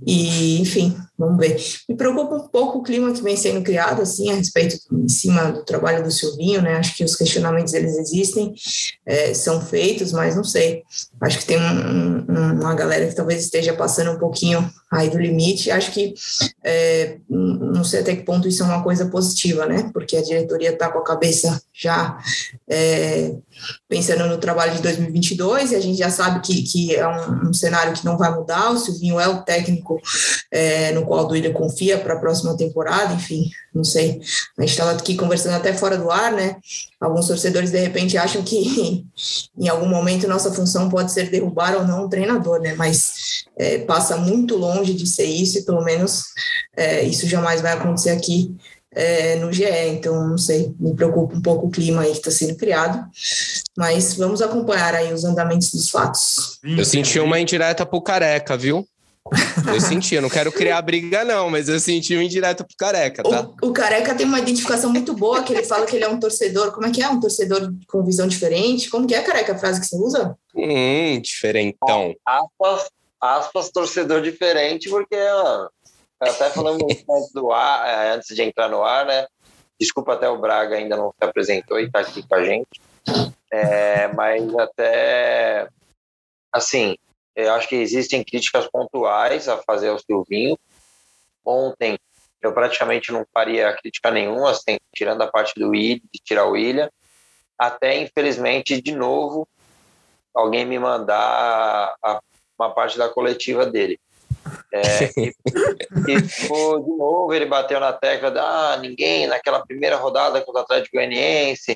e 0.06 0.60
enfim, 0.60 0.98
vamos 1.20 1.38
ver. 1.38 1.62
Me 1.90 1.96
preocupa 1.96 2.36
um 2.36 2.48
pouco 2.48 2.80
o 2.80 2.84
clima 2.84 3.12
que 3.12 3.22
vem 3.22 3.36
sendo 3.36 3.62
criado, 3.62 4.02
assim, 4.02 4.32
a 4.32 4.36
respeito, 4.36 4.78
em 4.92 5.10
cima 5.10 5.52
do 5.52 5.66
trabalho 5.66 6.02
do 6.02 6.10
Silvinho, 6.10 6.62
né, 6.62 6.78
acho 6.78 6.96
que 6.96 7.04
os 7.04 7.16
questionamentos 7.16 7.74
eles 7.74 7.98
existem, 7.98 8.54
é, 9.06 9.34
são 9.34 9.60
feitos, 9.60 10.14
mas 10.14 10.38
não 10.38 10.44
sei, 10.46 10.84
acho 11.22 11.40
que 11.40 11.46
tem 11.46 11.58
um, 11.58 12.26
um, 12.30 12.62
uma 12.62 12.74
galera 12.74 13.06
que 13.06 13.16
talvez 13.16 13.44
esteja 13.44 13.74
passando 13.74 14.12
um 14.12 14.20
pouquinho 14.20 14.68
aí 14.90 15.10
do 15.10 15.20
limite, 15.20 15.70
acho 15.70 15.92
que, 15.92 16.14
é, 16.64 17.18
não 17.30 17.84
sei 17.84 18.00
até 18.00 18.16
que 18.16 18.24
ponto 18.24 18.48
isso 18.48 18.64
é 18.64 18.66
uma 18.66 18.82
coisa 18.82 19.06
positiva, 19.08 19.66
né, 19.66 19.90
porque 19.94 20.16
a 20.16 20.24
diretoria 20.24 20.72
está 20.72 20.90
com 20.90 21.00
a 21.00 21.04
cabeça 21.04 21.62
já 21.74 22.18
é, 22.70 23.36
pensando 23.90 24.28
no 24.28 24.38
trabalho 24.38 24.76
de 24.76 24.84
2022, 24.84 25.72
e 25.72 25.76
a 25.76 25.80
gente 25.80 25.98
já 25.98 26.12
sabe 26.12 26.42
que, 26.42 26.62
que 26.62 26.96
é 26.96 27.08
um, 27.08 27.50
um 27.50 27.54
cenário 27.54 27.92
que 27.94 28.06
não 28.06 28.20
vai 28.20 28.32
mudar. 28.32 28.70
O 28.70 28.78
Silvinho 28.78 29.20
é 29.20 29.28
o 29.28 29.42
técnico 29.42 30.00
é, 30.52 30.92
no 30.92 31.04
qual 31.08 31.26
o 31.26 31.28
Duílio 31.28 31.52
confia 31.54 31.98
para 31.98 32.14
a 32.14 32.20
próxima 32.20 32.56
temporada, 32.56 33.16
enfim, 33.16 33.50
não 33.74 33.84
sei. 33.84 34.22
A 34.60 34.62
gente 34.62 34.72
estava 34.72 34.92
aqui 34.92 35.16
conversando 35.16 35.56
até 35.56 35.74
fora 35.74 35.98
do 35.98 36.12
ar, 36.12 36.32
né? 36.32 36.58
Alguns 37.02 37.26
torcedores 37.26 37.72
de 37.72 37.80
repente 37.80 38.16
acham 38.16 38.44
que 38.44 39.08
em 39.58 39.68
algum 39.68 39.90
momento 39.90 40.28
nossa 40.28 40.54
função 40.54 40.88
pode 40.88 41.12
ser 41.12 41.32
derrubar 41.32 41.76
ou 41.76 41.84
não 41.84 42.06
o 42.06 42.10
treinador, 42.10 42.62
né? 42.62 42.76
Mas 42.76 43.46
é, 43.58 43.80
passa 43.80 44.18
muito 44.18 44.56
longe 44.56 44.94
de 44.94 45.08
ser 45.08 45.26
isso, 45.26 45.58
e 45.58 45.66
pelo 45.66 45.84
menos 45.84 46.26
é, 46.78 47.02
isso 47.02 47.28
jamais 47.28 47.60
vai 47.60 47.74
acontecer 47.74 48.12
aqui 48.12 48.56
é, 48.94 49.36
no 49.36 49.52
GE, 49.52 49.66
então 49.90 50.28
não 50.28 50.38
sei, 50.38 50.74
me 50.80 50.96
preocupa 50.96 51.36
um 51.36 51.42
pouco 51.42 51.68
o 51.68 51.72
clima 51.72 52.02
aí 52.02 52.12
que 52.12 52.18
está 52.18 52.32
sendo 52.32 52.56
criado, 52.56 53.06
mas 53.78 54.16
vamos 54.16 54.42
acompanhar 54.42 54.96
aí 54.96 55.14
os 55.14 55.24
andamentos 55.24 55.72
dos 55.72 55.90
fatos. 55.90 56.60
Eu 56.64 56.86
senti 56.86 57.20
uma 57.20 57.40
indireta 57.40 57.86
pro 57.86 58.02
Careca, 58.02 58.58
viu? 58.58 58.88
Eu 59.72 59.80
senti, 59.80 60.16
eu 60.16 60.22
não 60.24 60.30
quero 60.30 60.52
criar 60.52 60.82
briga, 60.82 61.24
não, 61.24 61.50
mas 61.50 61.70
eu 61.70 61.80
senti 61.80 62.16
uma 62.16 62.24
indireta 62.24 62.64
pro 62.64 62.76
Careca, 62.76 63.22
tá? 63.22 63.48
O, 63.62 63.68
o, 63.68 63.74
Careca 63.74 64.16
tem 64.16 64.26
uma 64.26 64.40
identificação 64.40 64.92
muito 64.92 65.14
boa, 65.14 65.44
que 65.44 65.54
ele 65.54 65.64
fala 65.64 65.86
que 65.86 65.96
ele 65.96 66.06
é 66.06 66.10
um 66.10 66.20
torcedor, 66.20 66.72
como 66.72 66.88
é 66.88 66.92
que 66.92 67.04
é? 67.04 67.08
Um 67.08 67.20
torcedor 67.20 67.72
com 67.88 68.04
visão 68.04 68.28
diferente? 68.28 68.90
Como 68.90 69.06
que 69.06 69.14
é, 69.14 69.22
Careca, 69.22 69.54
a 69.54 69.58
frase 69.58 69.80
que 69.80 69.86
você 69.86 69.96
usa? 69.98 70.36
Hum, 70.56 71.22
diferentão. 71.22 72.16
Aspas, 72.26 72.90
aspas 73.22 73.70
torcedor 73.70 74.22
diferente, 74.22 74.90
porque 74.90 75.16
ó, 75.16 75.68
até 76.20 76.50
falando 76.50 76.86
antes 76.86 77.32
do 77.34 77.52
ar, 77.52 77.88
é, 77.88 78.12
antes 78.12 78.36
de 78.36 78.42
entrar 78.42 78.70
no 78.70 78.84
ar, 78.84 79.06
né? 79.06 79.28
Desculpa 79.80 80.14
até 80.14 80.28
o 80.30 80.38
Braga 80.38 80.76
ainda 80.76 80.98
não 80.98 81.12
se 81.12 81.24
apresentou 81.24 81.80
e 81.80 81.86
está 81.86 82.00
aqui 82.00 82.22
com 82.28 82.36
a 82.36 82.44
gente. 82.44 82.82
É, 83.52 84.08
mas 84.10 84.54
até 84.58 85.70
assim, 86.52 86.98
eu 87.36 87.54
acho 87.54 87.68
que 87.70 87.76
existem 87.76 88.24
críticas 88.24 88.68
pontuais 88.68 89.48
a 89.48 89.58
fazer 89.58 89.90
ao 89.90 90.00
Silvinho. 90.00 90.58
Ontem 91.46 91.98
eu 92.42 92.54
praticamente 92.54 93.12
não 93.12 93.26
faria 93.34 93.74
crítica 93.74 94.12
nenhuma, 94.12 94.52
assim, 94.52 94.78
tirando 94.94 95.22
a 95.22 95.28
parte 95.28 95.60
do 95.60 95.70
William, 95.70 96.02
de 96.12 96.20
tirar 96.24 96.46
o 96.46 96.52
William. 96.52 96.90
Até, 97.58 98.02
infelizmente, 98.02 98.82
de 98.82 98.96
novo, 98.96 99.48
alguém 100.34 100.66
me 100.66 100.80
mandar 100.80 101.96
a, 102.02 102.22
uma 102.58 102.74
parte 102.74 102.98
da 102.98 103.10
coletiva 103.10 103.66
dele. 103.66 104.00
É, 104.72 105.10
e, 105.18 105.34
e 106.08 106.22
de 106.22 106.48
novo 106.48 107.34
ele 107.34 107.48
bateu 107.48 107.80
na 107.80 107.92
tecla 107.92 108.30
de 108.30 108.38
ah, 108.38 108.78
ninguém 108.80 109.26
naquela 109.26 109.66
primeira 109.66 109.96
rodada 109.96 110.42
contra 110.42 110.62
o 110.62 110.64
Atlético 110.64 110.96
Goianiense 110.96 111.76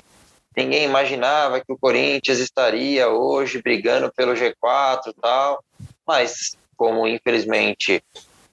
ninguém 0.56 0.84
imaginava 0.84 1.60
que 1.60 1.72
o 1.72 1.78
Corinthians 1.78 2.38
estaria 2.38 3.08
hoje 3.08 3.60
brigando 3.60 4.12
pelo 4.14 4.34
G4 4.34 5.08
e 5.08 5.12
tal, 5.20 5.62
mas 6.06 6.56
como 6.76 7.06
infelizmente 7.06 8.02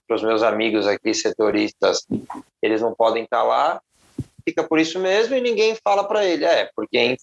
para 0.08 0.16
os 0.16 0.24
meus 0.24 0.44
amigos 0.44 0.88
aqui 0.88 1.14
setoristas, 1.14 2.06
eles 2.62 2.82
não 2.82 2.94
podem 2.94 3.24
estar 3.24 3.44
lá, 3.44 3.82
fica 4.44 4.64
por 4.64 4.80
isso 4.80 5.00
mesmo 5.00 5.36
e 5.36 5.42
ninguém 5.42 5.76
fala 5.82 6.04
para 6.04 6.26
ele, 6.26 6.44
é, 6.46 6.70
porque 6.76 7.18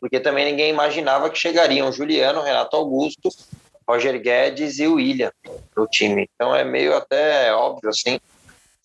porque 0.00 0.20
também 0.20 0.44
ninguém 0.44 0.68
imaginava 0.68 1.30
que 1.30 1.38
chegariam 1.38 1.90
Juliano, 1.90 2.42
Renato 2.42 2.76
Augusto, 2.76 3.30
Roger 3.88 4.20
Guedes 4.20 4.78
e 4.78 4.86
o 4.86 4.94
William 4.94 5.32
no 5.76 5.86
time. 5.86 6.28
Então 6.34 6.54
é 6.54 6.64
meio 6.64 6.96
até 6.96 7.52
óbvio 7.54 7.90
assim, 7.90 8.18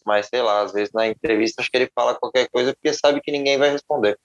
mas 0.06 0.28
sei 0.28 0.42
lá, 0.42 0.62
às 0.62 0.72
vezes 0.72 0.92
na 0.94 1.08
entrevista 1.08 1.62
acho 1.62 1.72
que 1.72 1.78
ele 1.78 1.92
fala 1.94 2.16
qualquer 2.16 2.48
coisa 2.50 2.74
porque 2.74 2.94
sabe 2.94 3.22
que 3.22 3.32
ninguém 3.32 3.58
vai 3.58 3.72
responder. 3.72 4.18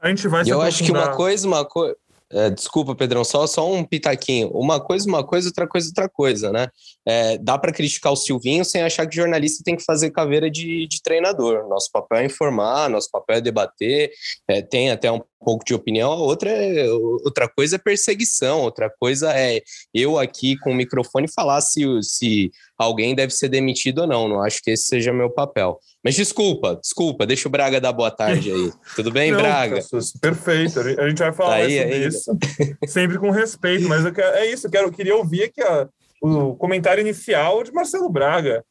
A 0.00 0.08
gente 0.08 0.28
vai 0.28 0.42
Eu 0.46 0.60
acho 0.60 0.84
que 0.84 0.90
uma 0.90 1.14
coisa, 1.16 1.46
uma 1.46 1.64
coisa. 1.64 1.96
É, 2.32 2.50
desculpa, 2.50 2.94
Pedrão, 2.94 3.22
só, 3.22 3.46
só 3.46 3.70
um 3.72 3.84
pitaquinho. 3.84 4.48
Uma 4.48 4.80
coisa, 4.80 5.08
uma 5.08 5.24
coisa, 5.24 5.48
outra 5.48 5.66
coisa, 5.66 5.88
outra 5.88 6.08
coisa, 6.08 6.50
né? 6.50 6.68
É, 7.06 7.38
dá 7.38 7.56
para 7.56 7.72
criticar 7.72 8.12
o 8.12 8.16
Silvinho 8.16 8.64
sem 8.64 8.82
achar 8.82 9.06
que 9.06 9.14
jornalista 9.14 9.62
tem 9.64 9.76
que 9.76 9.84
fazer 9.84 10.10
caveira 10.10 10.50
de, 10.50 10.88
de 10.88 11.00
treinador. 11.02 11.68
Nosso 11.68 11.90
papel 11.92 12.18
é 12.18 12.24
informar, 12.24 12.90
nosso 12.90 13.08
papel 13.12 13.36
é 13.36 13.40
debater, 13.40 14.10
é, 14.48 14.60
tem 14.60 14.90
até 14.90 15.10
um 15.10 15.20
pouco 15.38 15.64
de 15.64 15.72
opinião, 15.72 16.10
outra, 16.10 16.50
é, 16.50 16.90
outra 16.90 17.48
coisa 17.48 17.76
é 17.76 17.78
perseguição, 17.78 18.62
outra 18.62 18.90
coisa 18.98 19.32
é 19.32 19.62
eu 19.94 20.18
aqui 20.18 20.58
com 20.58 20.72
o 20.72 20.74
microfone 20.74 21.28
falar 21.32 21.60
se, 21.60 21.84
se 22.02 22.50
alguém 22.76 23.14
deve 23.14 23.32
ser 23.32 23.48
demitido 23.48 24.00
ou 24.00 24.06
não. 24.06 24.28
Não 24.28 24.42
acho 24.42 24.60
que 24.62 24.70
esse 24.70 24.86
seja 24.86 25.12
meu 25.12 25.30
papel. 25.30 25.78
Mas 26.02 26.14
desculpa, 26.14 26.78
desculpa, 26.80 27.26
deixa 27.26 27.48
o 27.48 27.50
Braga 27.50 27.80
dar 27.80 27.92
boa 27.92 28.10
tarde 28.10 28.52
aí. 28.52 28.72
Tudo 28.94 29.10
bem, 29.10 29.30
não, 29.32 29.38
Braga? 29.38 29.82
Perfeito, 30.20 30.80
a 30.80 31.08
gente 31.08 31.18
vai 31.18 31.32
falar 31.32 31.50
tá 31.50 31.56
aí, 31.56 31.78
sobre 31.78 31.94
aí. 31.94 32.06
isso, 32.06 32.38
sempre 32.86 33.18
com 33.18 33.30
respeito, 33.30 33.88
mas 33.88 34.08
quero, 34.10 34.36
é 34.36 34.46
isso, 34.46 34.66
eu, 34.66 34.70
quero, 34.70 34.86
eu 34.86 34.92
queria 34.92 35.16
ouvir 35.16 35.44
aqui 35.44 35.62
a, 35.62 35.88
o 36.22 36.54
comentário 36.54 37.00
inicial 37.00 37.64
de 37.64 37.72
Marcelo 37.72 38.08
Braga. 38.08 38.64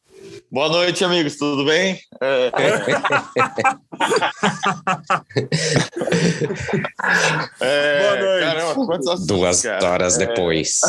Boa 0.50 0.68
noite, 0.68 1.04
amigos, 1.04 1.36
tudo 1.36 1.64
bem? 1.64 2.00
É... 2.22 2.50
é... 7.60 8.00
Boa 8.00 8.16
noite. 8.16 8.44
Caramba, 8.44 8.96
assuntos, 8.96 9.26
Duas 9.26 9.64
horas 9.64 10.18
é... 10.18 10.26
depois. 10.26 10.80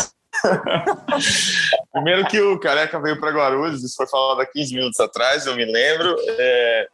Primeiro 1.92 2.28
que 2.28 2.40
o 2.40 2.60
Careca 2.60 3.00
veio 3.00 3.20
para 3.20 3.32
Guarulhos, 3.32 3.84
isso 3.84 3.96
foi 3.96 4.08
falado 4.08 4.42
há 4.42 4.46
15 4.46 4.76
minutos 4.76 5.00
atrás, 5.00 5.46
eu 5.46 5.56
me 5.56 5.66
lembro. 5.66 6.16
É... 6.28 6.88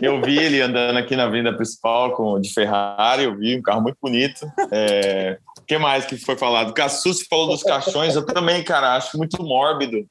eu 0.00 0.20
vi 0.22 0.38
ele 0.38 0.60
andando 0.60 0.98
aqui 0.98 1.16
na 1.16 1.24
avenida 1.24 1.54
principal 1.54 2.12
com, 2.12 2.40
de 2.40 2.52
Ferrari, 2.52 3.24
eu 3.24 3.36
vi 3.36 3.56
um 3.56 3.62
carro 3.62 3.82
muito 3.82 3.98
bonito. 4.00 4.46
É... 4.70 5.38
O 5.58 5.62
que 5.62 5.78
mais 5.78 6.04
que 6.04 6.16
foi 6.16 6.36
falado? 6.36 6.72
Cassus 6.72 7.26
falou 7.28 7.48
dos 7.48 7.62
caixões, 7.62 8.16
eu 8.16 8.24
também, 8.24 8.62
cara, 8.62 8.96
acho 8.96 9.16
muito 9.16 9.42
mórbido 9.42 10.06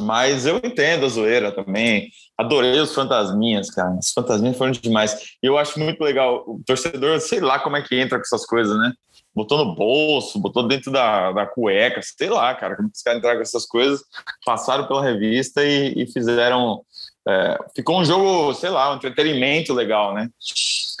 mas 0.00 0.46
eu 0.46 0.56
entendo 0.56 1.06
a 1.06 1.08
zoeira 1.08 1.52
também. 1.52 2.10
Adorei 2.36 2.80
os 2.80 2.94
fantasminhas, 2.94 3.70
cara. 3.70 3.96
Os 3.98 4.10
fantasminhas 4.10 4.56
foram 4.56 4.72
demais. 4.72 5.14
E 5.42 5.46
eu 5.46 5.56
acho 5.56 5.78
muito 5.78 6.02
legal. 6.02 6.44
O 6.46 6.60
torcedor, 6.66 7.20
sei 7.20 7.40
lá 7.40 7.58
como 7.58 7.76
é 7.76 7.82
que 7.82 7.94
entra 7.94 8.18
com 8.18 8.24
essas 8.24 8.44
coisas, 8.44 8.76
né? 8.76 8.92
Botou 9.34 9.58
no 9.58 9.74
bolso, 9.74 10.38
botou 10.38 10.66
dentro 10.66 10.92
da, 10.92 11.32
da 11.32 11.46
cueca, 11.46 12.00
sei 12.02 12.28
lá, 12.28 12.54
cara, 12.54 12.76
como 12.76 12.88
os 12.94 13.02
caras 13.02 13.18
entraram 13.18 13.38
com 13.38 13.42
essas 13.42 13.66
coisas. 13.66 14.02
Passaram 14.44 14.86
pela 14.86 15.02
revista 15.02 15.64
e, 15.64 15.94
e 15.96 16.06
fizeram. 16.12 16.82
É, 17.26 17.58
ficou 17.74 18.00
um 18.00 18.04
jogo, 18.04 18.54
sei 18.54 18.70
lá, 18.70 18.92
um 18.92 18.96
entretenimento 18.96 19.72
legal, 19.72 20.14
né? 20.14 20.28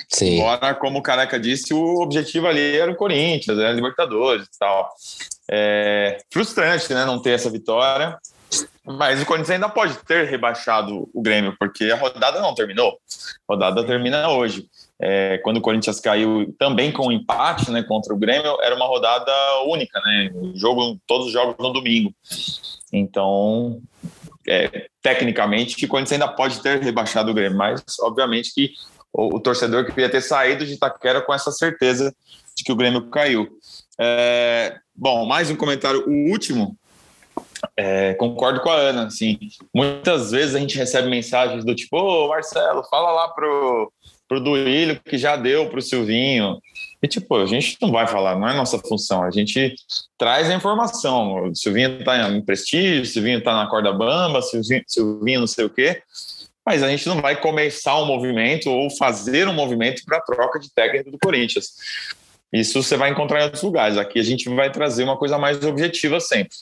Sim. 0.08 0.38
Embora, 0.38 0.74
como 0.74 0.98
o 0.98 1.02
Careca 1.02 1.38
disse, 1.38 1.74
o 1.74 2.00
objetivo 2.00 2.46
ali 2.46 2.76
era 2.76 2.90
o 2.90 2.96
Corinthians, 2.96 3.58
era 3.58 3.72
Libertadores 3.72 4.46
e 4.46 4.58
tal. 4.58 4.90
É 5.50 6.18
frustrante, 6.32 6.92
né, 6.94 7.04
não 7.04 7.20
ter 7.20 7.30
essa 7.30 7.50
vitória. 7.50 8.18
Mas 8.84 9.20
o 9.20 9.26
Corinthians 9.26 9.50
ainda 9.50 9.68
pode 9.68 9.96
ter 10.04 10.28
rebaixado 10.28 11.08
o 11.12 11.22
Grêmio, 11.22 11.56
porque 11.58 11.84
a 11.84 11.96
rodada 11.96 12.40
não 12.40 12.54
terminou. 12.54 12.98
A 13.48 13.52
rodada 13.52 13.84
termina 13.84 14.28
hoje. 14.28 14.68
É, 15.00 15.38
quando 15.38 15.56
o 15.56 15.60
Corinthians 15.60 15.98
caiu 16.00 16.54
também 16.58 16.92
com 16.92 17.08
um 17.08 17.12
empate 17.12 17.70
né, 17.70 17.82
contra 17.82 18.14
o 18.14 18.16
Grêmio, 18.16 18.56
era 18.62 18.74
uma 18.74 18.86
rodada 18.86 19.32
única, 19.66 20.00
né? 20.00 20.30
O 20.34 20.56
jogo, 20.56 20.98
todos 21.06 21.26
os 21.26 21.32
jogos 21.32 21.56
no 21.58 21.72
domingo. 21.72 22.14
Então, 22.92 23.82
é, 24.46 24.86
tecnicamente, 25.02 25.84
o 25.84 25.88
Corinthians 25.88 26.20
ainda 26.20 26.28
pode 26.28 26.60
ter 26.60 26.80
rebaixado 26.80 27.30
o 27.30 27.34
Grêmio, 27.34 27.58
mas 27.58 27.82
obviamente 28.00 28.54
que 28.54 28.72
o, 29.12 29.36
o 29.36 29.40
torcedor 29.40 29.84
queria 29.86 30.08
ter 30.08 30.20
saído 30.20 30.64
de 30.64 30.74
Itaquera 30.74 31.20
com 31.20 31.34
essa 31.34 31.50
certeza 31.50 32.14
de 32.56 32.62
que 32.62 32.72
o 32.72 32.76
Grêmio 32.76 33.10
caiu. 33.10 33.48
É, 33.98 34.76
bom, 34.94 35.24
mais 35.24 35.50
um 35.50 35.56
comentário, 35.56 36.04
o 36.08 36.30
último, 36.30 36.76
é, 37.76 38.14
concordo 38.14 38.60
com 38.60 38.70
a 38.70 38.76
Ana, 38.76 39.06
assim, 39.06 39.38
muitas 39.74 40.30
vezes 40.30 40.54
a 40.54 40.58
gente 40.58 40.76
recebe 40.76 41.08
mensagens 41.08 41.64
do 41.64 41.74
tipo, 41.74 41.96
ô 41.96 42.28
Marcelo, 42.28 42.84
fala 42.84 43.10
lá 43.12 43.28
pro, 43.28 43.92
pro 44.34 44.40
Duílio 44.40 45.00
que 45.04 45.16
já 45.16 45.36
deu 45.36 45.68
pro 45.68 45.80
Silvinho, 45.80 46.58
e 47.00 47.06
tipo, 47.06 47.36
a 47.36 47.46
gente 47.46 47.76
não 47.80 47.92
vai 47.92 48.06
falar, 48.06 48.36
não 48.36 48.48
é 48.48 48.54
nossa 48.54 48.78
função, 48.78 49.22
a 49.22 49.30
gente 49.30 49.74
traz 50.18 50.50
a 50.50 50.54
informação, 50.54 51.50
o 51.50 51.54
Silvinho 51.54 52.02
tá 52.02 52.28
em 52.30 52.40
prestígio, 52.40 53.02
o 53.02 53.06
Silvinho 53.06 53.42
tá 53.42 53.54
na 53.54 53.68
corda 53.68 53.92
bamba, 53.92 54.38
o 54.38 54.42
Silvinho, 54.42 54.82
Silvinho 54.86 55.40
não 55.40 55.46
sei 55.46 55.66
o 55.66 55.70
quê, 55.70 56.02
mas 56.66 56.82
a 56.82 56.88
gente 56.88 57.06
não 57.06 57.20
vai 57.20 57.40
começar 57.40 58.00
um 58.00 58.06
movimento 58.06 58.70
ou 58.70 58.90
fazer 58.90 59.46
um 59.46 59.52
movimento 59.52 60.02
para 60.04 60.20
troca 60.20 60.58
de 60.58 60.72
técnico 60.72 61.10
do 61.10 61.18
Corinthians. 61.18 61.66
Isso 62.52 62.82
você 62.82 62.96
vai 62.96 63.10
encontrar 63.10 63.40
em 63.40 63.44
outros 63.44 63.62
lugares. 63.62 63.98
Aqui 63.98 64.18
a 64.18 64.22
gente 64.22 64.48
vai 64.48 64.70
trazer 64.70 65.04
uma 65.04 65.18
coisa 65.18 65.36
mais 65.36 65.62
objetiva 65.62 66.20
sempre. 66.20 66.56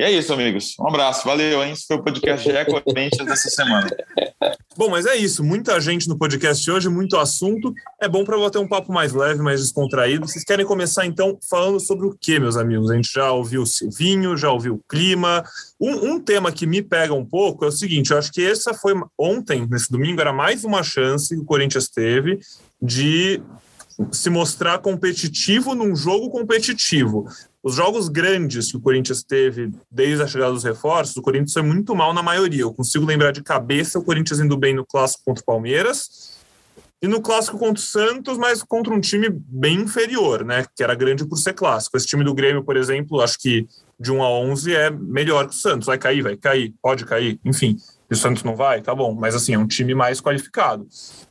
E 0.00 0.04
é 0.04 0.10
isso, 0.10 0.32
amigos. 0.32 0.74
Um 0.80 0.88
abraço. 0.88 1.24
Valeu, 1.24 1.62
hein? 1.62 1.72
Esse 1.72 1.86
foi 1.86 1.96
o 1.96 2.02
podcast 2.02 2.44
GE 2.44 2.82
Corinthians 2.84 3.28
dessa 3.28 3.48
semana. 3.50 3.88
Bom, 4.78 4.88
mas 4.88 5.06
é 5.06 5.16
isso. 5.16 5.42
Muita 5.42 5.80
gente 5.80 6.08
no 6.08 6.16
podcast 6.16 6.70
hoje, 6.70 6.88
muito 6.88 7.16
assunto. 7.16 7.74
É 8.00 8.08
bom 8.08 8.24
para 8.24 8.38
bater 8.38 8.58
um 8.58 8.68
papo 8.68 8.92
mais 8.92 9.12
leve, 9.12 9.42
mais 9.42 9.60
descontraído. 9.60 10.24
Vocês 10.24 10.44
querem 10.44 10.64
começar, 10.64 11.04
então, 11.04 11.36
falando 11.50 11.80
sobre 11.80 12.06
o 12.06 12.16
que, 12.16 12.38
meus 12.38 12.56
amigos? 12.56 12.88
A 12.88 12.94
gente 12.94 13.12
já 13.12 13.32
ouviu 13.32 13.62
o 13.62 13.66
Silvinho, 13.66 14.36
já 14.36 14.52
ouviu 14.52 14.74
o 14.74 14.80
clima. 14.88 15.42
Um, 15.80 16.12
um 16.12 16.20
tema 16.20 16.52
que 16.52 16.64
me 16.64 16.80
pega 16.80 17.12
um 17.12 17.24
pouco 17.24 17.64
é 17.64 17.68
o 17.68 17.72
seguinte: 17.72 18.12
eu 18.12 18.18
acho 18.18 18.30
que 18.30 18.40
essa 18.40 18.72
foi 18.72 18.94
ontem, 19.18 19.66
nesse 19.68 19.90
domingo, 19.90 20.20
era 20.20 20.32
mais 20.32 20.62
uma 20.62 20.84
chance 20.84 21.34
que 21.34 21.42
o 21.42 21.44
Corinthians 21.44 21.88
teve 21.88 22.38
de 22.80 23.42
se 24.12 24.30
mostrar 24.30 24.78
competitivo 24.78 25.74
num 25.74 25.96
jogo 25.96 26.30
competitivo. 26.30 27.26
Os 27.62 27.74
jogos 27.74 28.08
grandes 28.08 28.70
que 28.70 28.76
o 28.76 28.80
Corinthians 28.80 29.22
teve 29.22 29.70
desde 29.90 30.22
a 30.22 30.26
chegada 30.26 30.52
dos 30.52 30.62
reforços, 30.62 31.16
o 31.16 31.22
Corinthians 31.22 31.52
foi 31.52 31.62
muito 31.62 31.94
mal 31.94 32.14
na 32.14 32.22
maioria. 32.22 32.62
Eu 32.62 32.72
consigo 32.72 33.04
lembrar 33.04 33.32
de 33.32 33.42
cabeça 33.42 33.98
o 33.98 34.04
Corinthians 34.04 34.38
indo 34.38 34.56
bem 34.56 34.74
no 34.74 34.86
clássico 34.86 35.24
contra 35.24 35.42
o 35.42 35.46
Palmeiras 35.46 36.38
e 37.02 37.08
no 37.08 37.20
clássico 37.20 37.58
contra 37.58 37.74
o 37.74 37.84
Santos, 37.84 38.38
mas 38.38 38.62
contra 38.62 38.94
um 38.94 39.00
time 39.00 39.28
bem 39.30 39.80
inferior, 39.80 40.44
né? 40.44 40.66
Que 40.74 40.82
era 40.82 40.94
grande 40.94 41.26
por 41.26 41.36
ser 41.36 41.52
clássico. 41.52 41.96
Esse 41.96 42.06
time 42.06 42.24
do 42.24 42.34
Grêmio, 42.34 42.64
por 42.64 42.76
exemplo, 42.76 43.20
acho 43.20 43.38
que 43.38 43.66
de 43.98 44.12
1 44.12 44.22
a 44.22 44.30
11 44.30 44.74
é 44.74 44.90
melhor 44.90 45.48
que 45.48 45.54
o 45.54 45.58
Santos. 45.58 45.86
Vai 45.86 45.98
cair, 45.98 46.22
vai 46.22 46.36
cair, 46.36 46.74
pode 46.80 47.04
cair, 47.04 47.40
enfim. 47.44 47.76
E 48.10 48.14
o 48.14 48.16
Santos 48.16 48.42
não 48.42 48.56
vai, 48.56 48.80
tá 48.80 48.94
bom. 48.94 49.14
Mas 49.14 49.34
assim, 49.34 49.54
é 49.54 49.58
um 49.58 49.66
time 49.66 49.94
mais 49.94 50.20
qualificado. 50.20 50.86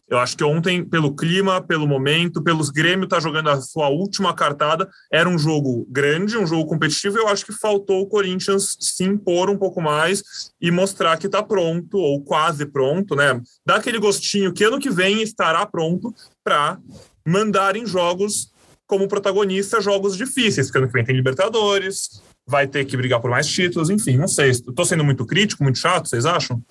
Eu 0.08 0.20
acho 0.20 0.38
que 0.38 0.44
ontem, 0.44 0.86
pelo 0.86 1.16
clima, 1.16 1.62
pelo 1.62 1.88
momento, 1.88 2.42
pelos 2.42 2.70
Grêmio 2.70 3.08
tá 3.08 3.20
jogando 3.20 3.50
a 3.50 3.60
sua 3.60 3.90
última 3.90 4.34
cartada, 4.34 4.88
era 5.12 5.28
um 5.28 5.38
jogo 5.38 5.86
grande, 5.90 6.38
um 6.38 6.48
jogo 6.48 6.66
competitivo. 6.66 7.18
Eu 7.18 7.28
acho 7.28 7.46
que 7.46 7.52
faltou 7.52 8.02
o 8.02 8.08
Corinthians 8.08 8.78
se 8.80 9.04
impor 9.04 9.50
um 9.50 9.58
pouco 9.58 9.82
mais 9.82 10.52
e 10.62 10.72
mostrar 10.72 11.18
que 11.18 11.26
está 11.26 11.44
pronto, 11.44 11.98
ou 11.98 12.24
quase 12.24 12.66
pronto, 12.66 13.16
né? 13.16 13.42
Dar 13.66 13.78
aquele 13.78 14.00
gostinho 14.00 14.54
que 14.54 14.64
ano 14.64 14.80
que 14.80 14.90
vem 14.90 15.22
estará 15.22 15.66
pronto 15.66 16.14
para 16.44 16.78
mandar 17.26 17.76
em 17.76 17.86
jogos 17.86 18.54
como 18.88 19.10
protagonista 19.10 19.82
jogos 19.82 20.16
difíceis, 20.16 20.68
porque 20.68 20.78
ano 20.78 20.88
que 20.88 20.94
vem 20.94 21.04
tem 21.04 21.16
Libertadores, 21.16 22.22
vai 22.48 22.68
ter 22.68 22.86
que 22.86 22.96
brigar 22.96 23.20
por 23.20 23.30
mais 23.30 23.48
títulos, 23.48 23.90
enfim, 23.90 24.18
não 24.18 24.28
sei. 24.28 24.52
Estou 24.52 24.86
sendo 24.86 25.04
muito 25.04 25.26
crítico, 25.26 25.64
muito 25.64 25.78
chato, 25.78 26.08
vocês 26.08 26.26
acham? 26.26 26.62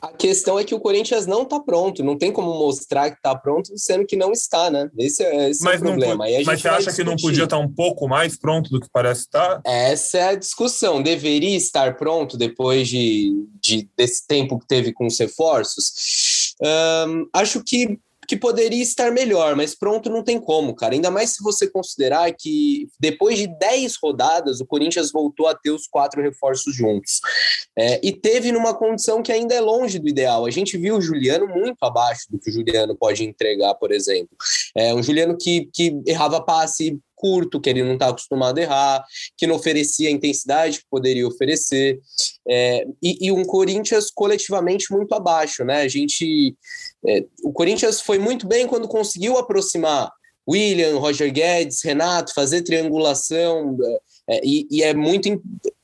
A 0.00 0.08
questão 0.08 0.58
é 0.58 0.64
que 0.64 0.74
o 0.74 0.80
Corinthians 0.80 1.26
não 1.26 1.42
está 1.42 1.60
pronto, 1.60 2.02
não 2.02 2.16
tem 2.16 2.32
como 2.32 2.54
mostrar 2.54 3.10
que 3.10 3.18
está 3.18 3.34
pronto, 3.34 3.70
sendo 3.76 4.06
que 4.06 4.16
não 4.16 4.32
está, 4.32 4.70
né? 4.70 4.88
Esse, 4.96 5.22
é, 5.22 5.50
esse 5.50 5.66
é 5.68 5.76
o 5.76 5.78
problema. 5.78 6.24
Não, 6.26 6.44
mas 6.44 6.60
você 6.62 6.68
acha 6.68 6.78
discutir. 6.78 6.96
que 6.96 7.04
não 7.04 7.16
podia 7.16 7.44
estar 7.44 7.58
tá 7.58 7.62
um 7.62 7.70
pouco 7.70 8.08
mais 8.08 8.34
pronto 8.34 8.70
do 8.70 8.80
que 8.80 8.88
parece 8.90 9.22
estar? 9.22 9.60
Essa 9.62 10.18
é 10.18 10.28
a 10.28 10.34
discussão. 10.34 11.02
Deveria 11.02 11.54
estar 11.54 11.96
pronto 11.96 12.38
depois 12.38 12.88
de, 12.88 13.46
de 13.60 13.90
desse 13.94 14.26
tempo 14.26 14.58
que 14.58 14.66
teve 14.66 14.90
com 14.90 15.06
os 15.06 15.18
reforços? 15.18 16.54
Um, 16.62 17.28
acho 17.34 17.62
que 17.62 17.98
que 18.30 18.36
poderia 18.36 18.80
estar 18.80 19.10
melhor, 19.10 19.56
mas 19.56 19.74
pronto, 19.74 20.08
não 20.08 20.22
tem 20.22 20.38
como, 20.38 20.72
cara. 20.72 20.94
Ainda 20.94 21.10
mais 21.10 21.30
se 21.30 21.42
você 21.42 21.68
considerar 21.68 22.32
que 22.32 22.86
depois 23.00 23.36
de 23.36 23.48
10 23.48 23.96
rodadas, 24.00 24.60
o 24.60 24.66
Corinthians 24.66 25.10
voltou 25.10 25.48
a 25.48 25.54
ter 25.56 25.72
os 25.72 25.88
quatro 25.88 26.22
reforços 26.22 26.72
juntos. 26.72 27.18
É, 27.76 28.00
e 28.00 28.12
teve 28.12 28.52
numa 28.52 28.72
condição 28.72 29.20
que 29.20 29.32
ainda 29.32 29.52
é 29.52 29.60
longe 29.60 29.98
do 29.98 30.08
ideal. 30.08 30.46
A 30.46 30.50
gente 30.52 30.78
viu 30.78 30.98
o 30.98 31.00
Juliano 31.00 31.48
muito 31.48 31.82
abaixo 31.82 32.26
do 32.30 32.38
que 32.38 32.50
o 32.50 32.52
Juliano 32.52 32.96
pode 32.96 33.24
entregar, 33.24 33.74
por 33.74 33.90
exemplo. 33.90 34.36
É 34.76 34.94
um 34.94 35.02
Juliano 35.02 35.36
que, 35.36 35.68
que 35.74 36.00
errava 36.06 36.40
passe 36.40 37.00
curto, 37.20 37.60
que 37.60 37.68
ele 37.68 37.82
não 37.82 37.94
está 37.94 38.08
acostumado 38.08 38.56
a 38.58 38.62
errar, 38.62 39.04
que 39.36 39.46
não 39.46 39.56
oferecia 39.56 40.08
a 40.08 40.12
intensidade 40.12 40.78
que 40.78 40.86
poderia 40.90 41.28
oferecer, 41.28 42.00
é, 42.48 42.86
e, 43.02 43.26
e, 43.26 43.30
um 43.30 43.44
Corinthians 43.44 44.10
coletivamente 44.10 44.90
muito 44.90 45.14
abaixo, 45.14 45.64
né? 45.64 45.82
A 45.82 45.88
gente, 45.88 46.56
é, 47.06 47.24
o 47.44 47.52
Corinthians 47.52 48.00
foi 48.00 48.18
muito 48.18 48.46
bem 48.48 48.66
quando 48.66 48.88
conseguiu 48.88 49.36
aproximar 49.36 50.10
William, 50.48 50.98
Roger 50.98 51.30
Guedes, 51.30 51.82
Renato, 51.82 52.32
fazer 52.32 52.62
triangulação, 52.62 53.76
é, 54.30 54.40
e, 54.44 54.66
e, 54.70 54.82
é 54.82 54.94
muito 54.94 55.28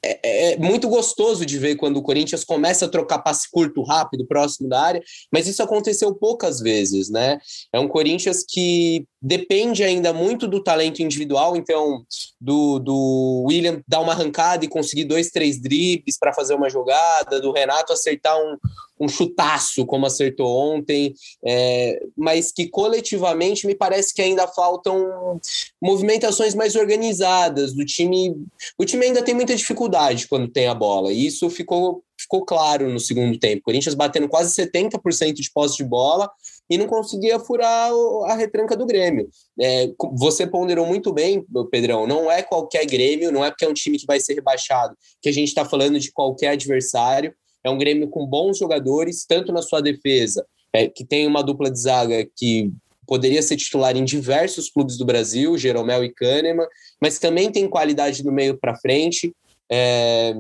é, 0.05 0.21
é, 0.23 0.53
é, 0.53 0.57
muito 0.57 0.89
gostoso 0.89 1.45
de 1.45 1.59
ver 1.59 1.75
quando 1.75 1.97
o 1.97 2.03
Corinthians 2.03 2.45
começa 2.45 2.85
a 2.85 2.89
trocar 2.89 3.19
passe 3.19 3.51
curto, 3.51 3.83
rápido, 3.83 4.25
próximo 4.25 4.69
da 4.69 4.81
área, 4.81 5.03
mas 5.33 5.49
isso 5.49 5.63
aconteceu 5.65 6.15
poucas 6.15 6.61
vezes, 6.61 7.11
né? 7.11 7.39
É 7.73 7.81
um 7.81 7.89
Corinthians 7.89 8.45
que 8.49 9.05
depende 9.21 9.83
ainda 9.83 10.13
muito 10.13 10.47
do 10.47 10.63
talento 10.63 11.03
individual, 11.03 11.57
então, 11.57 12.05
do, 12.41 12.79
do 12.79 13.45
William 13.49 13.83
dar 13.89 13.99
uma 13.99 14.13
arrancada 14.13 14.65
e 14.65 14.69
conseguir 14.69 15.05
dois, 15.05 15.31
três 15.31 15.61
dribles 15.61 16.17
para 16.17 16.33
fazer 16.33 16.55
uma 16.55 16.71
jogada, 16.71 17.41
do 17.41 17.51
Renato 17.51 17.93
acertar 17.93 18.39
um, 18.39 18.57
um 18.99 19.09
chutaço, 19.09 19.85
como 19.87 20.07
acertou 20.07 20.47
ontem, 20.47 21.15
é, 21.45 22.01
mas 22.17 22.51
que 22.51 22.69
coletivamente 22.69 23.67
me 23.67 23.75
parece 23.75 24.15
que 24.15 24.23
ainda 24.23 24.47
faltam 24.49 25.41
movimentações 25.83 26.55
mais 26.55 26.75
organizadas 26.75 27.75
do 27.75 27.85
time. 27.85 28.35
O 28.79 28.85
time 28.85 29.07
ainda 29.07 29.23
tem 29.23 29.35
muita 29.35 29.55
dificuldade 29.55 30.27
quando 30.29 30.49
tem 30.49 30.67
a 30.67 30.75
bola. 30.75 31.13
E 31.13 31.27
isso 31.27 31.49
ficou, 31.51 32.03
ficou 32.19 32.45
claro 32.45 32.91
no 32.91 33.01
segundo 33.01 33.39
tempo. 33.39 33.61
O 33.61 33.65
Corinthians 33.65 33.95
batendo 33.95 34.29
quase 34.29 34.55
70% 34.55 35.35
de 35.35 35.51
posse 35.53 35.77
de 35.77 35.85
bola 35.85 36.31
e 36.69 36.77
não 36.77 36.87
conseguia 36.87 37.39
furar 37.39 37.91
a 38.25 38.35
retranca 38.35 38.77
do 38.77 38.87
Grêmio. 38.87 39.29
É, 39.61 39.89
você 40.15 40.47
ponderou 40.47 40.87
muito 40.87 41.13
bem, 41.13 41.45
Pedrão, 41.71 42.07
não 42.07 42.31
é 42.31 42.43
qualquer 42.43 42.85
Grêmio, 42.87 43.31
não 43.31 43.45
é 43.45 43.51
porque 43.51 43.65
é 43.65 43.69
um 43.69 43.75
time 43.75 43.99
que 43.99 44.07
vai 44.07 44.19
ser 44.19 44.35
rebaixado 44.35 44.97
que 45.23 45.29
a 45.29 45.33
gente 45.33 45.49
está 45.49 45.65
falando 45.65 45.99
de 45.99 46.13
qualquer 46.13 46.49
adversário. 46.49 47.35
É 47.67 47.71
um 47.71 47.77
Grêmio 47.77 48.09
com 48.09 48.25
bons 48.25 48.59
jogadores, 48.59 49.27
tanto 49.27 49.53
na 49.53 49.61
sua 49.61 49.83
defesa, 49.83 50.47
é, 50.73 50.87
que 50.87 51.05
tem 51.05 51.27
uma 51.27 51.43
dupla 51.43 51.69
de 51.69 51.81
zaga 51.81 52.25
que 52.37 52.71
poderia 53.05 53.43
ser 53.43 53.57
titular 53.57 53.97
em 53.97 54.05
diversos 54.05 54.71
clubes 54.71 54.97
do 54.97 55.05
Brasil, 55.05 55.59
Jeromel 55.59 56.05
e 56.05 56.13
Kahneman, 56.13 56.67
mas 57.01 57.19
também 57.19 57.51
tem 57.51 57.69
qualidade 57.69 58.23
do 58.23 58.31
meio 58.31 58.57
para 58.57 58.77
frente. 58.77 59.35
É, 59.69 60.33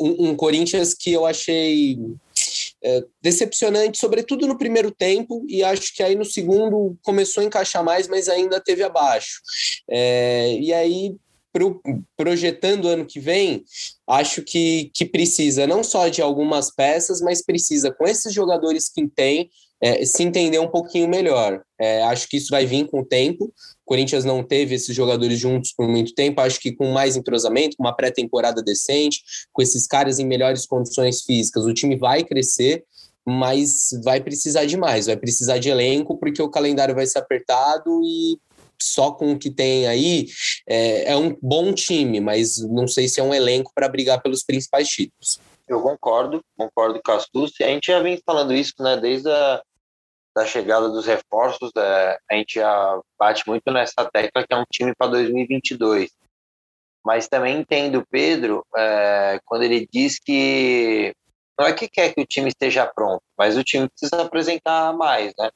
um, 0.00 0.28
um, 0.28 0.36
Corinthians 0.36 0.94
que 0.94 1.12
eu 1.12 1.26
achei 1.26 1.98
é, 2.84 3.04
decepcionante, 3.20 3.98
sobretudo 3.98 4.46
no 4.46 4.56
primeiro 4.56 4.92
tempo, 4.92 5.44
e 5.48 5.64
acho 5.64 5.92
que 5.92 6.04
aí 6.04 6.14
no 6.14 6.24
segundo 6.24 6.96
começou 7.02 7.42
a 7.42 7.46
encaixar 7.46 7.82
mais, 7.82 8.06
mas 8.06 8.28
ainda 8.28 8.60
teve 8.60 8.84
abaixo. 8.84 9.40
É, 9.90 10.56
e 10.56 10.72
aí, 10.72 11.16
pro, 11.52 11.80
projetando 12.16 12.88
ano 12.88 13.04
que 13.04 13.20
vem, 13.20 13.64
acho 14.08 14.42
que, 14.42 14.90
que 14.94 15.04
precisa 15.04 15.66
não 15.66 15.84
só 15.84 16.08
de 16.08 16.22
algumas 16.22 16.74
peças, 16.74 17.20
mas 17.20 17.44
precisa, 17.44 17.92
com 17.92 18.06
esses 18.06 18.32
jogadores 18.32 18.88
que 18.88 19.06
tem, 19.08 19.50
é, 19.82 20.04
se 20.06 20.22
entender 20.22 20.60
um 20.60 20.68
pouquinho 20.68 21.08
melhor. 21.08 21.60
É, 21.78 22.04
acho 22.04 22.28
que 22.28 22.36
isso 22.36 22.50
vai 22.50 22.64
vir 22.64 22.86
com 22.86 23.00
o 23.00 23.04
tempo. 23.04 23.46
O 23.46 23.52
Corinthians 23.84 24.24
não 24.24 24.44
teve 24.44 24.76
esses 24.76 24.94
jogadores 24.94 25.36
juntos 25.38 25.72
por 25.76 25.88
muito 25.88 26.14
tempo. 26.14 26.40
Acho 26.40 26.60
que 26.60 26.72
com 26.72 26.92
mais 26.92 27.16
entrosamento, 27.16 27.76
com 27.76 27.82
uma 27.82 27.94
pré-temporada 27.94 28.62
decente, 28.62 29.20
com 29.52 29.60
esses 29.60 29.84
caras 29.88 30.20
em 30.20 30.24
melhores 30.24 30.66
condições 30.66 31.22
físicas, 31.22 31.64
o 31.64 31.74
time 31.74 31.96
vai 31.96 32.22
crescer, 32.22 32.84
mas 33.26 33.88
vai 34.04 34.20
precisar 34.20 34.66
de 34.66 34.76
mais. 34.76 35.06
Vai 35.06 35.16
precisar 35.16 35.58
de 35.58 35.68
elenco, 35.68 36.16
porque 36.16 36.40
o 36.40 36.48
calendário 36.48 36.94
vai 36.94 37.06
ser 37.06 37.18
apertado 37.18 38.00
e 38.04 38.38
só 38.82 39.12
com 39.12 39.32
o 39.32 39.38
que 39.38 39.50
tem 39.50 39.86
aí 39.86 40.26
é, 40.68 41.12
é 41.12 41.16
um 41.16 41.36
bom 41.40 41.72
time, 41.72 42.20
mas 42.20 42.58
não 42.58 42.86
sei 42.86 43.08
se 43.08 43.20
é 43.20 43.22
um 43.22 43.34
elenco 43.34 43.72
para 43.74 43.88
brigar 43.88 44.20
pelos 44.22 44.42
principais 44.42 44.88
títulos. 44.88 45.40
Eu 45.68 45.80
concordo, 45.80 46.42
concordo 46.56 47.00
com 47.04 47.12
a 47.12 47.16
Astúcia. 47.16 47.66
A 47.66 47.70
gente 47.70 47.86
já 47.86 48.00
vem 48.00 48.20
falando 48.26 48.52
isso, 48.52 48.74
né, 48.80 48.96
desde 48.96 49.30
a 49.30 49.62
da 50.34 50.46
chegada 50.46 50.88
dos 50.88 51.06
reforços, 51.06 51.70
é, 51.76 52.18
a 52.30 52.34
gente 52.34 52.54
já 52.54 53.00
bate 53.18 53.46
muito 53.46 53.70
nessa 53.70 54.08
tecla 54.10 54.46
que 54.46 54.54
é 54.54 54.56
um 54.56 54.64
time 54.70 54.94
para 54.96 55.08
2022. 55.08 56.10
Mas 57.04 57.28
também 57.28 57.58
entendo 57.58 57.98
o 57.98 58.06
Pedro 58.06 58.64
é, 58.76 59.40
quando 59.44 59.64
ele 59.64 59.86
diz 59.92 60.18
que 60.18 61.14
não 61.58 61.66
é 61.66 61.72
que 61.72 61.88
quer 61.88 62.14
que 62.14 62.20
o 62.20 62.26
time 62.26 62.48
esteja 62.48 62.86
pronto, 62.86 63.22
mas 63.36 63.56
o 63.56 63.64
time 63.64 63.88
precisa 63.88 64.22
apresentar 64.22 64.92
mais, 64.96 65.32
né? 65.38 65.50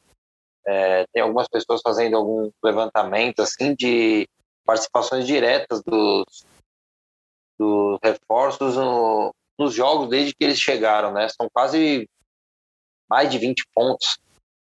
É, 0.66 1.06
tem 1.12 1.22
algumas 1.22 1.48
pessoas 1.48 1.80
fazendo 1.82 2.16
algum 2.16 2.50
levantamento 2.62 3.40
assim 3.40 3.74
de 3.74 4.28
participações 4.64 5.26
diretas 5.26 5.80
dos, 5.84 6.24
dos 7.58 7.98
reforços 8.02 8.76
no, 8.76 9.32
nos 9.58 9.72
jogos 9.72 10.08
desde 10.08 10.34
que 10.34 10.44
eles 10.44 10.58
chegaram, 10.58 11.12
né? 11.12 11.28
São 11.28 11.48
quase 11.52 12.08
mais 13.08 13.30
de 13.30 13.38
20 13.38 13.64
pontos 13.72 14.18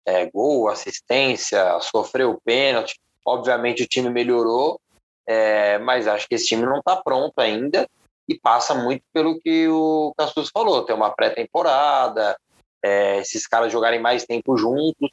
é, 0.05 0.25
gol, 0.31 0.69
assistência, 0.69 1.79
sofreu 1.81 2.39
pênalti. 2.43 2.99
Obviamente 3.25 3.83
o 3.83 3.87
time 3.87 4.09
melhorou, 4.09 4.79
é, 5.27 5.77
mas 5.79 6.07
acho 6.07 6.27
que 6.27 6.35
esse 6.35 6.47
time 6.47 6.65
não 6.65 6.79
está 6.79 6.95
pronto 6.95 7.37
ainda 7.37 7.87
e 8.27 8.39
passa 8.39 8.73
muito 8.73 9.03
pelo 9.13 9.39
que 9.39 9.67
o 9.67 10.13
Castus 10.17 10.49
falou. 10.49 10.83
Tem 10.83 10.95
uma 10.95 11.11
pré-temporada, 11.11 12.37
é, 12.83 13.17
esses 13.17 13.45
caras 13.45 13.71
jogarem 13.71 13.99
mais 13.99 14.25
tempo 14.25 14.57
juntos. 14.57 15.09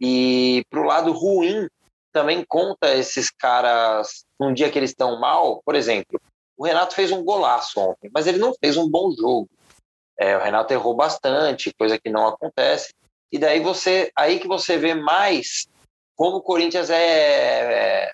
E 0.00 0.64
para 0.70 0.80
o 0.80 0.84
lado 0.84 1.12
ruim, 1.12 1.68
também 2.12 2.44
conta 2.46 2.94
esses 2.94 3.30
caras 3.30 4.24
num 4.38 4.52
dia 4.52 4.70
que 4.70 4.78
eles 4.78 4.90
estão 4.90 5.20
mal. 5.20 5.60
Por 5.64 5.74
exemplo, 5.74 6.20
o 6.56 6.64
Renato 6.64 6.94
fez 6.94 7.12
um 7.12 7.24
golaço 7.24 7.78
ontem, 7.78 8.10
mas 8.12 8.26
ele 8.26 8.38
não 8.38 8.54
fez 8.54 8.76
um 8.76 8.88
bom 8.88 9.10
jogo. 9.12 9.48
É, 10.18 10.36
o 10.36 10.40
Renato 10.40 10.72
errou 10.72 10.94
bastante, 10.94 11.74
coisa 11.78 11.98
que 11.98 12.10
não 12.10 12.26
acontece. 12.26 12.94
E 13.30 13.38
daí 13.38 13.60
você, 13.60 14.10
aí 14.16 14.38
que 14.38 14.48
você 14.48 14.78
vê 14.78 14.94
mais 14.94 15.66
como 16.14 16.38
o 16.38 16.42
Corinthians 16.42 16.88
é, 16.88 18.06
é 18.06 18.12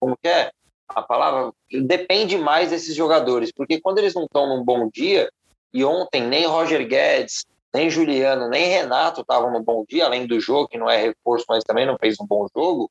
como 0.00 0.16
que 0.16 0.28
é 0.28 0.50
a 0.88 1.02
palavra 1.02 1.52
depende 1.70 2.38
mais 2.38 2.70
desses 2.70 2.94
jogadores, 2.94 3.52
porque 3.52 3.80
quando 3.80 3.98
eles 3.98 4.14
não 4.14 4.24
estão 4.24 4.46
num 4.46 4.64
bom 4.64 4.88
dia 4.88 5.28
e 5.72 5.84
ontem 5.84 6.22
nem 6.22 6.46
Roger 6.46 6.86
Guedes, 6.86 7.44
nem 7.76 7.90
Juliano, 7.90 8.48
nem 8.48 8.68
Renato 8.68 9.20
estavam 9.20 9.52
no 9.52 9.62
bom 9.62 9.84
dia, 9.86 10.06
além 10.06 10.26
do 10.26 10.40
jogo 10.40 10.66
que 10.66 10.78
não 10.78 10.88
é 10.88 10.96
reforço, 10.96 11.44
mas 11.46 11.62
também 11.62 11.84
não 11.84 11.98
fez 11.98 12.18
um 12.18 12.26
bom 12.26 12.46
jogo, 12.56 12.90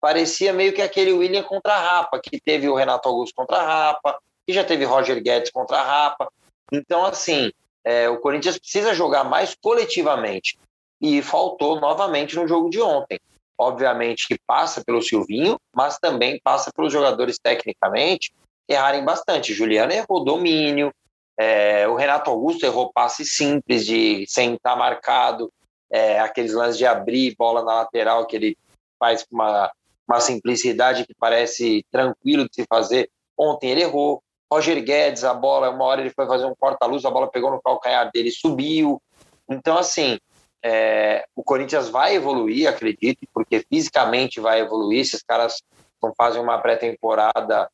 parecia 0.00 0.52
meio 0.52 0.72
que 0.72 0.82
aquele 0.82 1.12
William 1.12 1.44
contra 1.44 1.74
a 1.74 1.78
Rapa, 1.78 2.20
que 2.20 2.40
teve 2.40 2.68
o 2.68 2.74
Renato 2.74 3.08
Augusto 3.08 3.36
contra 3.36 3.58
a 3.58 3.62
Rapa, 3.62 4.18
que 4.44 4.52
já 4.52 4.64
teve 4.64 4.84
Roger 4.84 5.22
Guedes 5.22 5.52
contra 5.52 5.78
a 5.78 5.84
Rapa. 5.84 6.28
Então, 6.72 7.04
assim, 7.04 7.52
é, 7.84 8.08
o 8.08 8.18
Corinthians 8.18 8.58
precisa 8.58 8.92
jogar 8.94 9.22
mais 9.22 9.54
coletivamente 9.54 10.58
e 11.00 11.22
faltou 11.22 11.80
novamente 11.80 12.34
no 12.34 12.48
jogo 12.48 12.68
de 12.68 12.80
ontem. 12.80 13.20
Obviamente 13.56 14.26
que 14.26 14.36
passa 14.44 14.82
pelo 14.84 15.00
Silvinho, 15.00 15.56
mas 15.72 15.98
também 15.98 16.40
passa 16.42 16.72
pelos 16.74 16.92
jogadores 16.92 17.38
tecnicamente 17.38 18.34
errarem 18.68 19.04
bastante. 19.04 19.54
Juliano 19.54 19.92
errou 19.92 20.24
domínio, 20.24 20.92
é, 21.38 21.86
o 21.86 21.94
Renato 21.94 22.30
Augusto 22.30 22.64
errou 22.64 22.92
passe 22.92 23.24
simples 23.24 23.84
de 23.84 24.24
sem 24.26 24.54
estar 24.54 24.74
marcado, 24.74 25.52
é, 25.90 26.18
aqueles 26.18 26.54
lances 26.54 26.78
de 26.78 26.86
abrir 26.86 27.34
bola 27.36 27.62
na 27.62 27.74
lateral 27.74 28.26
que 28.26 28.36
ele 28.36 28.58
faz 28.98 29.22
com 29.22 29.36
uma, 29.36 29.70
uma 30.08 30.20
simplicidade 30.20 31.06
que 31.06 31.14
parece 31.14 31.84
tranquilo 31.92 32.48
de 32.48 32.54
se 32.54 32.64
fazer. 32.66 33.10
Ontem 33.38 33.70
ele 33.70 33.82
errou. 33.82 34.22
Roger 34.50 34.82
Guedes, 34.82 35.24
a 35.24 35.34
bola, 35.34 35.70
uma 35.70 35.84
hora 35.84 36.00
ele 36.00 36.10
foi 36.10 36.24
fazer 36.26 36.46
um 36.46 36.54
corta-luz, 36.54 37.04
a 37.04 37.10
bola 37.10 37.28
pegou 37.28 37.50
no 37.50 37.60
calcanhar 37.60 38.10
dele, 38.12 38.30
subiu. 38.30 39.02
Então, 39.50 39.76
assim, 39.76 40.18
é, 40.62 41.26
o 41.34 41.42
Corinthians 41.42 41.88
vai 41.88 42.14
evoluir, 42.14 42.68
acredito, 42.68 43.26
porque 43.34 43.64
fisicamente 43.68 44.40
vai 44.40 44.60
evoluir. 44.60 45.00
Esses 45.00 45.20
caras 45.20 45.62
não 46.00 46.14
fazem 46.16 46.40
uma 46.40 46.58
pré-temporada. 46.58 47.68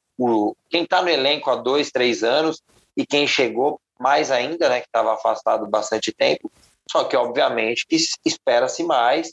Quem 0.70 0.84
está 0.84 1.02
no 1.02 1.10
elenco 1.10 1.50
há 1.50 1.56
dois, 1.56 1.90
três 1.90 2.22
anos 2.22 2.62
e 2.96 3.06
quem 3.06 3.26
chegou 3.26 3.80
mais 3.98 4.30
ainda, 4.30 4.68
né, 4.68 4.80
que 4.80 4.86
estava 4.86 5.14
afastado 5.14 5.66
bastante 5.68 6.12
tempo. 6.12 6.50
Só 6.90 7.04
que, 7.04 7.16
obviamente, 7.16 7.86
espera-se 8.24 8.82
mais, 8.82 9.32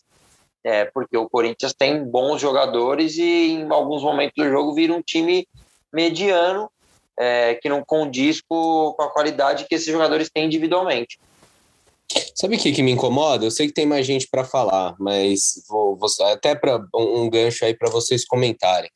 é, 0.64 0.86
porque 0.86 1.18
o 1.18 1.30
Corinthians 1.30 1.74
tem 1.74 2.04
bons 2.04 2.40
jogadores 2.40 3.18
e 3.18 3.54
em 3.54 3.72
alguns 3.72 4.04
momentos 4.04 4.34
do 4.38 4.50
jogo 4.50 4.74
vira 4.74 4.94
um 4.94 5.02
time 5.02 5.48
mediano 5.92 6.70
é, 7.18 7.56
que 7.56 7.68
não 7.68 7.84
condiz 7.84 8.42
com 8.42 8.96
a 9.00 9.08
qualidade 9.08 9.66
que 9.66 9.76
esses 9.76 9.92
jogadores 9.92 10.30
têm 10.30 10.46
individualmente. 10.46 11.20
Sabe 12.34 12.56
o 12.56 12.60
que, 12.60 12.72
que 12.72 12.82
me 12.82 12.92
incomoda? 12.92 13.46
Eu 13.46 13.52
sei 13.52 13.68
que 13.68 13.74
tem 13.74 13.86
mais 13.86 14.06
gente 14.06 14.28
para 14.28 14.44
falar, 14.44 14.96
mas 14.98 15.64
vou, 15.68 15.96
vou 15.96 16.10
até 16.32 16.56
para 16.56 16.78
um, 16.96 17.24
um, 17.24 17.30
gancho 17.30 17.66
aí 17.66 17.76
para 17.76 17.90
vocês 17.90 18.26
comentarem. 18.26 18.90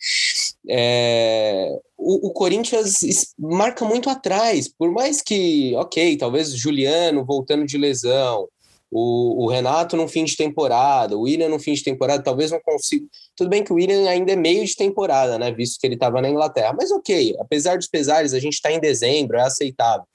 É, 0.70 1.78
o, 1.98 2.28
o, 2.28 2.32
Corinthians 2.32 3.00
marca 3.38 3.84
muito 3.84 4.10
atrás, 4.10 4.68
por 4.68 4.92
mais 4.92 5.22
que, 5.22 5.76
ok, 5.76 6.16
talvez 6.18 6.54
Juliano 6.56 7.26
voltando 7.26 7.66
de 7.66 7.78
lesão, 7.78 8.48
o, 8.96 9.44
o, 9.44 9.48
Renato 9.48 9.98
no 9.98 10.08
fim 10.08 10.24
de 10.24 10.38
temporada, 10.38 11.18
o 11.18 11.22
William 11.22 11.50
no 11.50 11.60
fim 11.60 11.74
de 11.74 11.84
temporada, 11.84 12.22
talvez 12.22 12.52
não 12.52 12.60
consiga. 12.62 13.08
Tudo 13.36 13.50
bem 13.50 13.64
que 13.64 13.74
o 13.74 13.76
William 13.76 14.08
ainda 14.08 14.34
é 14.34 14.36
meio 14.36 14.64
de 14.64 14.76
temporada, 14.76 15.40
né? 15.40 15.52
Visto 15.52 15.82
que 15.82 15.88
ele 15.88 15.96
estava 15.96 16.22
na 16.22 16.30
Inglaterra. 16.30 16.76
Mas 16.78 16.92
ok, 16.92 17.36
apesar 17.40 17.76
dos 17.76 17.88
pesares, 17.88 18.36
a 18.36 18.40
gente 18.40 18.54
está 18.54 18.72
em 18.72 18.80
dezembro, 18.80 19.38
é 19.38 19.42
aceitável. 19.42 20.06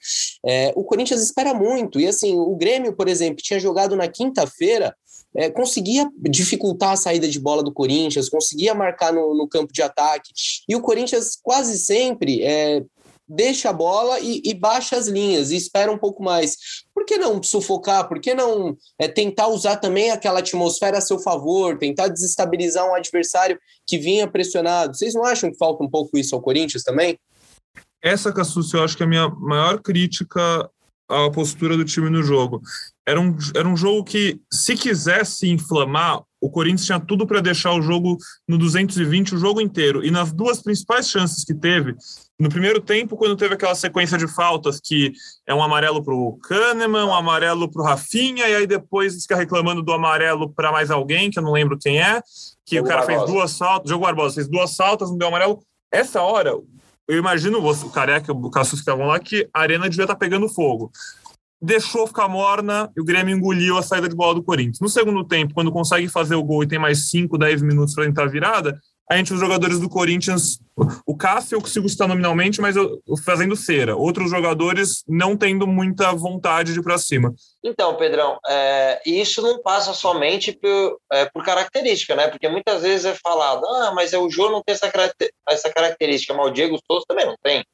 É, 0.45 0.71
o 0.77 0.85
Corinthians 0.85 1.21
espera 1.21 1.53
muito. 1.53 1.99
E 1.99 2.07
assim, 2.07 2.33
o 2.33 2.55
Grêmio, 2.55 2.93
por 2.93 3.09
exemplo, 3.09 3.43
tinha 3.43 3.59
jogado 3.59 3.97
na 3.97 4.07
quinta-feira. 4.07 4.95
É, 5.35 5.49
conseguia 5.49 6.09
dificultar 6.21 6.91
a 6.91 6.95
saída 6.95 7.27
de 7.27 7.39
bola 7.39 7.63
do 7.63 7.71
Corinthians, 7.71 8.29
conseguia 8.29 8.73
marcar 8.73 9.13
no, 9.13 9.35
no 9.35 9.47
campo 9.47 9.71
de 9.71 9.81
ataque. 9.81 10.31
E 10.67 10.75
o 10.75 10.81
Corinthians 10.81 11.37
quase 11.41 11.77
sempre 11.77 12.41
é, 12.41 12.83
deixa 13.29 13.69
a 13.69 13.73
bola 13.73 14.19
e, 14.19 14.41
e, 14.43 14.55
baixa 14.55 14.97
as 14.97 15.07
linhas 15.07 15.51
e 15.51 15.55
espera 15.55 15.91
um 15.91 15.97
pouco 15.97 16.23
mais. 16.23 16.57
Por 16.93 17.05
que 17.05 17.17
não 17.17 17.41
sufocar? 17.43 18.07
Por 18.07 18.19
que 18.19 18.33
não 18.33 18.75
é, 18.97 19.07
tentar 19.07 19.47
usar 19.49 19.77
também 19.77 20.09
aquela 20.09 20.39
atmosfera 20.39 20.97
a 20.97 21.01
seu 21.01 21.19
favor, 21.19 21.77
tentar 21.77 22.07
desestabilizar 22.07 22.89
um 22.89 22.95
adversário 22.95 23.59
que 23.85 23.99
vinha 23.99 24.27
pressionado? 24.27 24.97
Vocês 24.97 25.13
não 25.13 25.23
acham 25.23 25.51
que 25.51 25.57
falta 25.57 25.83
um 25.83 25.89
pouco 25.89 26.17
isso 26.17 26.33
ao 26.33 26.41
Corinthians 26.41 26.83
também? 26.83 27.19
Essa, 28.01 28.33
Cassus, 28.33 28.73
eu 28.73 28.83
acho 28.83 28.97
que 28.97 29.03
é 29.03 29.05
a 29.05 29.09
minha 29.09 29.29
maior 29.29 29.79
crítica 29.79 30.67
à 31.07 31.29
postura 31.29 31.77
do 31.77 31.85
time 31.85 32.09
no 32.09 32.23
jogo. 32.23 32.61
Era 33.09 33.19
um, 33.19 33.35
era 33.55 33.67
um 33.67 33.75
jogo 33.75 34.03
que, 34.03 34.39
se 34.51 34.75
quisesse 34.75 35.49
inflamar, 35.49 36.21
o 36.39 36.49
Corinthians 36.49 36.85
tinha 36.85 36.99
tudo 36.99 37.25
para 37.25 37.41
deixar 37.41 37.73
o 37.73 37.81
jogo 37.81 38.17
no 38.47 38.55
220 38.57 39.33
o 39.33 39.37
jogo 39.37 39.59
inteiro. 39.59 40.05
E 40.05 40.11
nas 40.11 40.31
duas 40.31 40.61
principais 40.61 41.09
chances 41.09 41.43
que 41.43 41.53
teve, 41.53 41.95
no 42.39 42.49
primeiro 42.49 42.79
tempo, 42.79 43.17
quando 43.17 43.35
teve 43.35 43.55
aquela 43.55 43.73
sequência 43.73 44.15
de 44.15 44.27
faltas 44.27 44.79
que 44.79 45.11
é 45.47 45.55
um 45.55 45.63
amarelo 45.63 46.03
para 46.03 46.13
o 46.13 46.37
Kahneman, 46.37 47.05
um 47.05 47.13
amarelo 47.15 47.69
para 47.69 47.81
o 47.81 47.85
Rafinha, 47.85 48.47
e 48.47 48.55
aí 48.55 48.67
depois 48.67 49.23
fica 49.23 49.35
reclamando 49.35 49.81
do 49.81 49.91
amarelo 49.91 50.53
para 50.53 50.71
mais 50.71 50.91
alguém, 50.91 51.31
que 51.31 51.39
eu 51.39 51.43
não 51.43 51.51
lembro 51.51 51.79
quem 51.79 51.99
é, 51.99 52.21
que 52.63 52.75
Jogo 52.75 52.87
o 52.87 52.89
cara 52.89 53.01
Barbosa. 53.01 53.25
fez 53.25 53.33
duas 53.33 53.57
faltas, 53.57 53.89
Jogo 53.89 54.05
Barbosa 54.05 54.35
fez 54.35 54.47
duas 54.47 54.75
faltas, 54.75 55.09
não 55.09 55.17
deu 55.17 55.27
amarelo. 55.29 55.59
Essa 55.91 56.21
hora, 56.21 56.51
eu 57.09 57.17
imagino 57.17 57.57
o 57.59 57.89
Careca, 57.89 58.31
o 58.31 58.51
Cassus 58.51 58.73
que 58.73 58.81
estavam 58.81 59.07
lá, 59.07 59.19
que 59.19 59.49
a 59.51 59.61
arena 59.61 59.89
devia 59.89 60.03
estar 60.03 60.13
tá 60.13 60.19
pegando 60.19 60.47
fogo. 60.47 60.91
Deixou 61.61 62.07
ficar 62.07 62.27
morna 62.27 62.89
e 62.95 63.01
o 63.01 63.05
Grêmio 63.05 63.35
engoliu 63.35 63.77
a 63.77 63.83
saída 63.83 64.07
de 64.07 64.15
bola 64.15 64.35
do 64.35 64.43
Corinthians. 64.43 64.79
No 64.79 64.87
segundo 64.87 65.25
tempo, 65.25 65.53
quando 65.53 65.71
consegue 65.71 66.07
fazer 66.07 66.35
o 66.35 66.43
gol 66.43 66.63
e 66.63 66.67
tem 66.67 66.79
mais 66.79 67.09
5, 67.09 67.37
10 67.37 67.61
minutos 67.61 67.93
para 67.93 68.05
tentar 68.05 68.23
a 68.23 68.27
virada, 68.27 68.79
a 69.11 69.17
gente, 69.17 69.33
os 69.33 69.39
jogadores 69.39 69.79
do 69.79 69.89
Corinthians, 69.89 70.59
o 71.03 71.17
Cássio 71.17 71.55
eu 71.55 71.61
consigo 71.61 71.89
citar 71.89 72.07
nominalmente, 72.07 72.61
mas 72.61 72.75
eu, 72.75 73.01
fazendo 73.25 73.55
cera. 73.55 73.95
Outros 73.95 74.29
jogadores 74.29 75.03
não 75.07 75.35
tendo 75.35 75.65
muita 75.65 76.11
vontade 76.13 76.73
de 76.73 76.79
ir 76.79 76.83
para 76.83 76.99
cima. 76.99 77.33
Então, 77.63 77.97
Pedrão, 77.97 78.37
é, 78.47 79.01
isso 79.03 79.41
não 79.41 79.63
passa 79.63 79.95
somente 79.95 80.51
por, 80.51 80.99
é, 81.11 81.25
por, 81.25 81.43
característica, 81.43 82.15
né? 82.15 82.27
Porque 82.27 82.47
muitas 82.47 82.83
vezes 82.83 83.05
é 83.07 83.15
falado, 83.15 83.65
ah, 83.65 83.91
mas 83.95 84.13
o 84.13 84.29
Jô 84.29 84.51
não 84.51 84.61
tem 84.63 84.75
essa, 84.75 84.91
essa 85.49 85.73
característica, 85.73 86.31
mas 86.35 86.45
o 86.45 86.53
Diego 86.53 86.77
Souza 86.85 87.05
também 87.07 87.25
não 87.25 87.35
tem. 87.41 87.65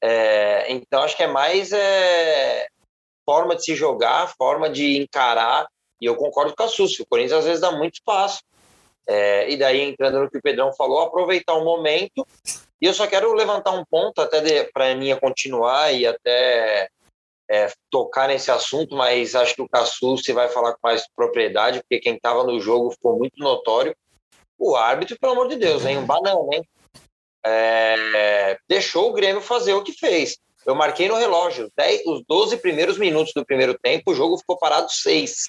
É, 0.00 0.72
então, 0.72 1.02
acho 1.02 1.16
que 1.16 1.24
é 1.24 1.28
mais 1.28 1.72
é, 1.72 2.68
forma 3.24 3.56
de 3.56 3.64
se 3.64 3.74
jogar, 3.74 4.32
forma 4.36 4.68
de 4.68 4.98
encarar, 4.98 5.66
e 6.00 6.06
eu 6.06 6.16
concordo 6.16 6.54
com 6.56 6.62
a 6.62 6.68
Súcio. 6.68 7.04
O 7.04 7.06
Corinthians 7.06 7.38
às 7.38 7.44
vezes 7.44 7.60
dá 7.60 7.70
muito 7.70 7.94
espaço 7.94 8.42
é, 9.06 9.50
e 9.50 9.56
daí, 9.56 9.80
entrando 9.80 10.20
no 10.20 10.30
que 10.30 10.38
o 10.38 10.42
Pedrão 10.42 10.72
falou, 10.72 11.00
aproveitar 11.00 11.54
o 11.54 11.64
momento. 11.64 12.26
E 12.80 12.86
eu 12.86 12.94
só 12.94 13.06
quero 13.06 13.32
levantar 13.32 13.72
um 13.72 13.84
ponto, 13.84 14.20
até 14.20 14.64
para 14.72 14.86
a 14.86 14.90
Aninha 14.90 15.18
continuar 15.18 15.92
e 15.92 16.06
até 16.06 16.88
é, 17.50 17.72
tocar 17.90 18.28
nesse 18.28 18.50
assunto, 18.50 18.94
mas 18.94 19.34
acho 19.34 19.54
que 19.54 19.62
o 19.62 19.68
Cassu 19.68 20.16
se 20.18 20.32
vai 20.32 20.48
falar 20.48 20.72
com 20.72 20.80
mais 20.82 21.04
propriedade, 21.14 21.80
porque 21.80 22.00
quem 22.00 22.14
estava 22.14 22.44
no 22.44 22.60
jogo 22.60 22.92
ficou 22.92 23.18
muito 23.18 23.38
notório. 23.38 23.94
O 24.58 24.76
árbitro, 24.76 25.18
pelo 25.18 25.32
amor 25.32 25.48
de 25.48 25.56
Deus, 25.56 25.84
hein? 25.84 25.98
um 25.98 26.06
banana, 26.06 26.40
hein? 26.52 26.62
É, 27.44 28.56
deixou 28.68 29.10
o 29.10 29.12
Grêmio 29.12 29.40
fazer 29.40 29.74
o 29.74 29.82
que 29.82 29.92
fez. 29.92 30.38
Eu 30.64 30.74
marquei 30.74 31.08
no 31.08 31.16
relógio, 31.16 31.70
10, 31.76 32.06
os 32.06 32.22
12 32.26 32.56
primeiros 32.58 32.98
minutos 32.98 33.32
do 33.34 33.44
primeiro 33.44 33.76
tempo, 33.78 34.12
o 34.12 34.14
jogo 34.14 34.38
ficou 34.38 34.56
parado 34.56 34.90
seis. 34.90 35.48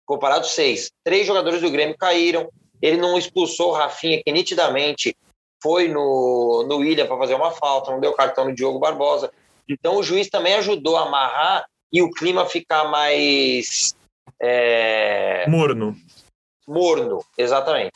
Ficou 0.00 0.18
parado 0.18 0.46
seis. 0.46 0.90
Três 1.02 1.26
jogadores 1.26 1.60
do 1.60 1.70
Grêmio 1.70 1.96
caíram, 1.96 2.50
ele 2.80 2.96
não 2.96 3.16
expulsou 3.16 3.70
o 3.70 3.74
Rafinha, 3.74 4.22
que 4.22 4.32
nitidamente 4.32 5.16
foi 5.62 5.88
no, 5.88 6.64
no 6.68 6.78
William 6.78 7.06
para 7.06 7.16
fazer 7.16 7.34
uma 7.34 7.52
falta, 7.52 7.92
não 7.92 8.00
deu 8.00 8.12
cartão 8.12 8.46
no 8.46 8.54
Diogo 8.54 8.78
Barbosa. 8.78 9.32
Então 9.68 9.96
o 9.96 10.02
juiz 10.02 10.28
também 10.28 10.54
ajudou 10.54 10.96
a 10.96 11.06
amarrar 11.06 11.64
e 11.92 12.02
o 12.02 12.10
clima 12.10 12.44
ficar 12.44 12.84
mais. 12.84 13.94
É... 14.40 15.48
Morno. 15.48 15.96
Morno, 16.66 17.24
exatamente. 17.38 17.92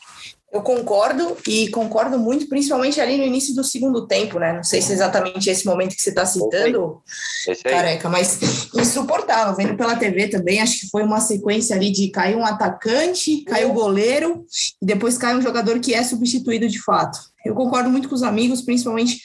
Eu 0.57 0.63
concordo 0.63 1.37
e 1.47 1.67
concordo 1.69 2.17
muito, 2.17 2.49
principalmente 2.49 2.99
ali 2.99 3.15
no 3.15 3.23
início 3.23 3.53
do 3.53 3.63
segundo 3.63 4.07
tempo, 4.07 4.39
né? 4.39 4.53
Não 4.53 4.63
sei 4.63 4.81
se 4.81 4.91
é 4.91 4.95
exatamente 4.95 5.51
esse 5.51 5.63
momento 5.67 5.95
que 5.95 6.01
você 6.01 6.09
está 6.09 6.25
citando, 6.25 6.99
careca, 7.63 8.09
mas 8.09 8.39
insuportável. 8.73 9.55
Vendo 9.55 9.77
pela 9.77 9.95
TV 9.95 10.29
também, 10.29 10.59
acho 10.59 10.79
que 10.79 10.89
foi 10.89 11.03
uma 11.03 11.21
sequência 11.21 11.75
ali 11.75 11.91
de 11.91 12.09
cair 12.09 12.35
um 12.35 12.43
atacante, 12.43 13.43
caiu 13.43 13.69
o 13.69 13.73
goleiro 13.73 14.45
e 14.81 14.85
depois 14.85 15.15
cai 15.15 15.37
um 15.37 15.43
jogador 15.43 15.79
que 15.79 15.93
é 15.93 16.03
substituído 16.03 16.67
de 16.67 16.81
fato. 16.81 17.19
Eu 17.45 17.53
concordo 17.53 17.91
muito 17.91 18.09
com 18.09 18.15
os 18.15 18.23
amigos, 18.23 18.63
principalmente 18.63 19.21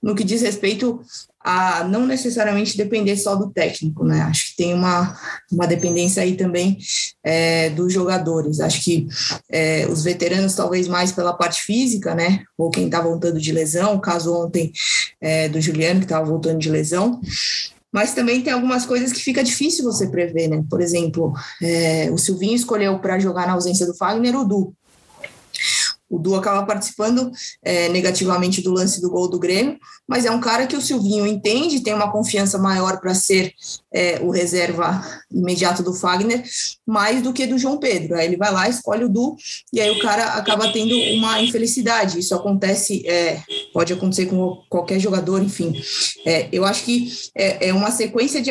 no 0.00 0.14
que 0.14 0.22
diz 0.22 0.40
respeito 0.40 1.00
a 1.48 1.84
não 1.84 2.04
necessariamente 2.04 2.76
depender 2.76 3.16
só 3.16 3.36
do 3.36 3.52
técnico, 3.52 4.04
né? 4.04 4.22
Acho 4.22 4.50
que 4.50 4.56
tem 4.56 4.74
uma, 4.74 5.16
uma 5.52 5.64
dependência 5.64 6.20
aí 6.20 6.36
também 6.36 6.76
é, 7.22 7.70
dos 7.70 7.92
jogadores. 7.92 8.58
Acho 8.58 8.82
que 8.82 9.06
é, 9.48 9.86
os 9.86 10.02
veteranos, 10.02 10.56
talvez 10.56 10.88
mais 10.88 11.12
pela 11.12 11.32
parte 11.32 11.62
física, 11.62 12.16
né? 12.16 12.42
Ou 12.58 12.68
quem 12.68 12.86
está 12.86 13.00
voltando 13.00 13.40
de 13.40 13.52
lesão, 13.52 13.94
o 13.94 14.00
caso 14.00 14.34
ontem 14.34 14.72
é, 15.20 15.48
do 15.48 15.60
Juliano, 15.60 16.00
que 16.00 16.06
estava 16.06 16.26
voltando 16.26 16.58
de 16.58 16.68
lesão. 16.68 17.20
Mas 17.92 18.12
também 18.12 18.42
tem 18.42 18.52
algumas 18.52 18.84
coisas 18.84 19.12
que 19.12 19.22
fica 19.22 19.44
difícil 19.44 19.84
você 19.84 20.08
prever, 20.08 20.48
né? 20.48 20.64
Por 20.68 20.80
exemplo, 20.80 21.32
é, 21.62 22.10
o 22.10 22.18
Silvinho 22.18 22.56
escolheu 22.56 22.98
para 22.98 23.20
jogar 23.20 23.46
na 23.46 23.52
ausência 23.52 23.86
do 23.86 23.94
Fagner 23.94 24.36
o 24.36 24.44
Du. 24.44 24.74
O 26.08 26.18
Du 26.18 26.34
acaba 26.34 26.64
participando 26.64 27.30
é, 27.62 27.88
negativamente 27.88 28.62
do 28.62 28.72
lance 28.72 29.00
do 29.00 29.10
gol 29.10 29.28
do 29.28 29.38
Grêmio, 29.38 29.78
mas 30.06 30.24
é 30.24 30.30
um 30.30 30.40
cara 30.40 30.66
que 30.66 30.76
o 30.76 30.80
Silvinho 30.80 31.26
entende, 31.26 31.80
tem 31.80 31.94
uma 31.94 32.12
confiança 32.12 32.58
maior 32.58 33.00
para 33.00 33.14
ser 33.14 33.52
é, 33.92 34.20
o 34.22 34.30
reserva 34.30 35.04
imediato 35.30 35.82
do 35.82 35.92
Fagner, 35.92 36.44
mais 36.86 37.22
do 37.22 37.32
que 37.32 37.46
do 37.46 37.58
João 37.58 37.78
Pedro. 37.78 38.16
Aí 38.16 38.26
ele 38.26 38.36
vai 38.36 38.52
lá, 38.52 38.68
escolhe 38.68 39.04
o 39.04 39.08
Du, 39.08 39.36
e 39.72 39.80
aí 39.80 39.90
o 39.90 40.00
cara 40.00 40.34
acaba 40.34 40.72
tendo 40.72 40.94
uma 41.16 41.42
infelicidade. 41.42 42.18
Isso 42.18 42.34
acontece, 42.34 43.06
é, 43.08 43.42
pode 43.72 43.92
acontecer 43.92 44.26
com 44.26 44.62
qualquer 44.68 45.00
jogador, 45.00 45.42
enfim. 45.42 45.74
É, 46.24 46.48
eu 46.52 46.64
acho 46.64 46.84
que 46.84 47.10
é, 47.34 47.68
é, 47.68 47.74
uma 47.74 47.90
sequência 47.90 48.40
de 48.40 48.50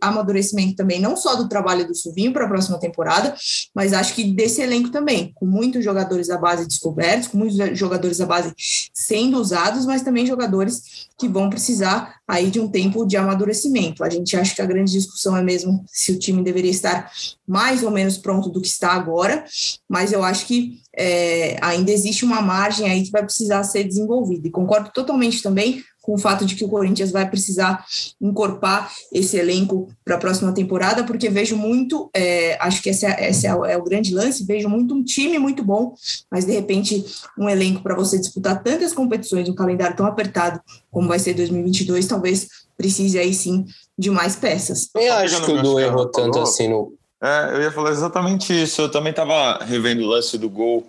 amadurecimento 0.00 0.76
também, 0.76 1.00
não 1.00 1.16
só 1.16 1.34
do 1.34 1.48
trabalho 1.48 1.86
do 1.86 1.94
Silvinho 1.94 2.32
para 2.32 2.46
a 2.46 2.48
próxima 2.48 2.78
temporada, 2.78 3.34
mas 3.74 3.92
acho 3.92 4.14
que 4.14 4.24
desse 4.24 4.62
elenco 4.62 4.90
também, 4.90 5.32
com 5.34 5.46
muitos 5.46 5.84
jogadores 5.84 6.30
à 6.30 6.38
base 6.38 6.66
descobertos, 6.94 7.28
com 7.28 7.38
muitos 7.38 7.78
jogadores 7.78 8.20
à 8.20 8.26
base 8.26 8.54
sendo 8.92 9.38
usados, 9.38 9.84
mas 9.84 10.02
também 10.02 10.26
jogadores 10.26 11.08
que 11.18 11.28
vão 11.28 11.50
precisar 11.50 12.16
aí 12.26 12.50
de 12.50 12.60
um 12.60 12.68
tempo 12.68 13.04
de 13.04 13.16
amadurecimento. 13.16 14.04
A 14.04 14.10
gente 14.10 14.36
acha 14.36 14.54
que 14.54 14.62
a 14.62 14.66
grande 14.66 14.92
discussão 14.92 15.36
é 15.36 15.42
mesmo 15.42 15.84
se 15.88 16.12
o 16.12 16.18
time 16.18 16.42
deveria 16.42 16.70
estar 16.70 17.10
mais 17.46 17.82
ou 17.82 17.90
menos 17.90 18.16
pronto 18.16 18.48
do 18.48 18.60
que 18.60 18.68
está 18.68 18.92
agora, 18.92 19.44
mas 19.88 20.12
eu 20.12 20.24
acho 20.24 20.46
que 20.46 20.78
é, 20.96 21.58
ainda 21.60 21.90
existe 21.90 22.24
uma 22.24 22.40
margem 22.40 22.88
aí 22.88 23.02
que 23.02 23.10
vai 23.10 23.22
precisar 23.22 23.62
ser 23.64 23.84
desenvolvida. 23.84 24.46
E 24.46 24.50
concordo 24.50 24.90
totalmente 24.92 25.42
também 25.42 25.82
com 26.04 26.14
o 26.14 26.18
fato 26.18 26.44
de 26.44 26.54
que 26.54 26.64
o 26.64 26.68
Corinthians 26.68 27.10
vai 27.10 27.28
precisar 27.28 27.84
encorpar 28.20 28.92
esse 29.10 29.38
elenco 29.38 29.88
para 30.04 30.16
a 30.16 30.18
próxima 30.18 30.52
temporada, 30.52 31.02
porque 31.02 31.30
vejo 31.30 31.56
muito, 31.56 32.10
é, 32.14 32.58
acho 32.60 32.82
que 32.82 32.90
esse, 32.90 33.06
é, 33.06 33.30
esse 33.30 33.46
é, 33.46 33.50
é, 33.50 33.78
o 33.78 33.82
grande 33.82 34.14
lance, 34.14 34.44
vejo 34.44 34.68
muito 34.68 34.94
um 34.94 35.02
time 35.02 35.38
muito 35.38 35.64
bom, 35.64 35.94
mas 36.30 36.44
de 36.44 36.52
repente 36.52 37.02
um 37.38 37.48
elenco 37.48 37.82
para 37.82 37.94
você 37.94 38.18
disputar 38.18 38.62
tantas 38.62 38.92
competições, 38.92 39.48
um 39.48 39.54
calendário 39.54 39.96
tão 39.96 40.04
apertado 40.04 40.60
como 40.90 41.08
vai 41.08 41.18
ser 41.18 41.32
2022, 41.32 42.06
talvez 42.06 42.48
precise 42.76 43.18
aí 43.18 43.32
sim 43.32 43.64
de 43.98 44.10
mais 44.10 44.36
peças. 44.36 44.90
Eu 44.94 45.14
acho 45.14 45.42
que 45.42 45.52
o 45.52 45.62
Du 45.62 45.80
errou 45.80 46.10
tanto 46.10 46.38
assim 46.38 46.68
no, 46.68 46.92
é, 47.24 47.54
eu 47.54 47.62
ia 47.62 47.72
falar 47.72 47.90
exatamente 47.90 48.52
isso. 48.52 48.82
Eu 48.82 48.90
também 48.90 49.10
estava 49.10 49.64
revendo 49.64 50.02
o 50.02 50.06
lance 50.06 50.36
do 50.36 50.50
gol. 50.50 50.86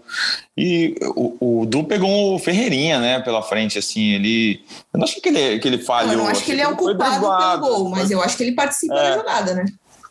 E 0.58 0.93
o, 1.15 1.62
o 1.62 1.65
Du 1.65 1.86
pegou 1.86 2.36
o 2.36 2.39
Ferreirinha, 2.39 3.00
né, 3.00 3.21
pela 3.21 3.41
frente, 3.41 3.80
assim. 3.80 4.15
Ele. 4.15 4.62
Eu 4.93 5.00
não 5.00 5.06
acho 5.06 5.21
que 5.21 5.30
ele, 5.30 5.60
que 5.60 5.67
ele 5.67 5.78
falhou. 5.78 6.12
Eu 6.12 6.17
não 6.17 6.28
acho 6.28 6.43
que 6.43 6.52
ele 6.52 6.60
é 6.60 6.67
o 6.67 6.76
culpado 6.76 7.21
pelo 7.21 7.60
gol, 7.60 7.89
mas 7.89 8.12
eu 8.12 8.21
acho 8.21 8.36
que 8.36 8.43
ele 8.43 8.52
participa 8.52 8.95
é. 8.95 9.12
da 9.12 9.17
jogada, 9.17 9.54
né? 9.54 9.65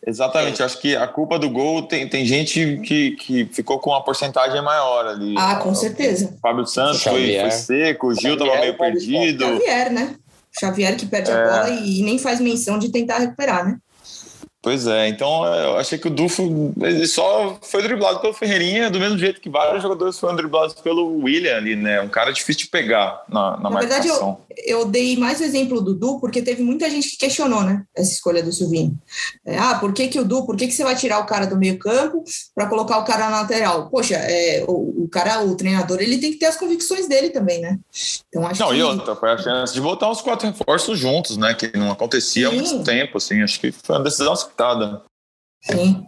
Exatamente, 0.06 0.62
acho 0.62 0.78
que 0.80 0.94
a 0.94 1.06
culpa 1.06 1.38
do 1.38 1.48
gol 1.48 1.82
tem, 1.82 2.06
tem 2.06 2.26
gente 2.26 2.78
que, 2.84 3.12
que 3.12 3.46
ficou 3.46 3.78
com 3.78 3.88
uma 3.88 4.04
porcentagem 4.04 4.60
maior 4.62 5.06
ali. 5.06 5.34
Ah, 5.38 5.56
com 5.56 5.74
certeza. 5.74 6.34
O 6.36 6.40
Fábio 6.40 6.66
Santos 6.66 7.02
foi, 7.02 7.38
foi, 7.40 7.50
seco, 7.50 8.08
o 8.08 8.14
Gil 8.14 8.34
estava 8.34 8.60
meio 8.60 8.76
perdido. 8.76 9.44
Xavier, 9.44 9.90
né? 9.90 10.14
Xavier 10.58 10.96
que 10.96 11.06
perde 11.06 11.30
é. 11.30 11.34
a 11.34 11.44
bola 11.44 11.70
e 11.70 12.02
nem 12.02 12.18
faz 12.18 12.38
menção 12.38 12.78
de 12.78 12.90
tentar 12.90 13.18
recuperar, 13.18 13.64
né? 13.66 13.78
Pois 14.64 14.86
é, 14.86 15.08
então 15.08 15.44
eu 15.44 15.76
achei 15.76 15.98
que 15.98 16.08
o 16.08 16.10
Dufo 16.10 16.72
ele 16.80 17.06
só 17.06 17.58
foi 17.60 17.82
driblado 17.82 18.20
pelo 18.20 18.32
Ferreirinha, 18.32 18.90
do 18.90 18.98
mesmo 18.98 19.18
jeito 19.18 19.38
que 19.38 19.50
vários 19.50 19.82
jogadores 19.82 20.18
foram 20.18 20.34
driblados 20.34 20.74
pelo 20.76 21.18
William 21.18 21.54
ali, 21.54 21.76
né? 21.76 22.00
Um 22.00 22.08
cara 22.08 22.32
difícil 22.32 22.62
de 22.62 22.68
pegar 22.68 23.22
na, 23.28 23.58
na, 23.58 23.68
na 23.68 23.78
verdade, 23.78 24.08
eu, 24.08 24.38
eu 24.64 24.86
dei 24.86 25.18
mais 25.18 25.38
o 25.38 25.44
exemplo 25.44 25.82
do 25.82 25.94
Du, 25.94 26.18
porque 26.18 26.40
teve 26.40 26.62
muita 26.62 26.88
gente 26.88 27.10
que 27.10 27.18
questionou, 27.18 27.62
né? 27.62 27.82
Essa 27.94 28.12
escolha 28.12 28.42
do 28.42 28.50
Silvinho. 28.50 28.98
É, 29.44 29.58
ah, 29.58 29.74
por 29.74 29.92
que, 29.92 30.08
que 30.08 30.18
o 30.18 30.24
Du, 30.24 30.46
por 30.46 30.56
que, 30.56 30.66
que 30.66 30.72
você 30.72 30.82
vai 30.82 30.96
tirar 30.96 31.18
o 31.18 31.26
cara 31.26 31.46
do 31.46 31.58
meio 31.58 31.78
campo 31.78 32.24
para 32.54 32.66
colocar 32.66 32.96
o 32.96 33.04
cara 33.04 33.28
na 33.28 33.42
lateral? 33.42 33.90
Poxa, 33.90 34.14
é, 34.16 34.64
o, 34.66 35.04
o, 35.04 35.08
cara, 35.10 35.44
o 35.44 35.54
treinador, 35.56 36.00
ele 36.00 36.16
tem 36.16 36.32
que 36.32 36.38
ter 36.38 36.46
as 36.46 36.56
convicções 36.56 37.06
dele 37.06 37.28
também, 37.28 37.60
né? 37.60 37.78
Então 38.30 38.46
acho 38.46 38.62
não, 38.62 38.70
que... 38.70 38.76
e 38.76 38.82
outra, 38.82 39.14
foi 39.14 39.30
a 39.30 39.36
chance 39.36 39.74
de 39.74 39.80
voltar 39.80 40.10
os 40.10 40.22
quatro 40.22 40.46
reforços 40.46 40.98
juntos, 40.98 41.36
né? 41.36 41.52
Que 41.52 41.76
não 41.76 41.90
acontecia 41.90 42.48
Sim. 42.48 42.58
há 42.58 42.62
muito 42.62 42.84
tempo, 42.84 43.18
assim. 43.18 43.42
Acho 43.42 43.60
que 43.60 43.70
foi 43.70 43.96
uma 43.96 44.04
decisão 44.04 44.34
Sim. 45.62 46.06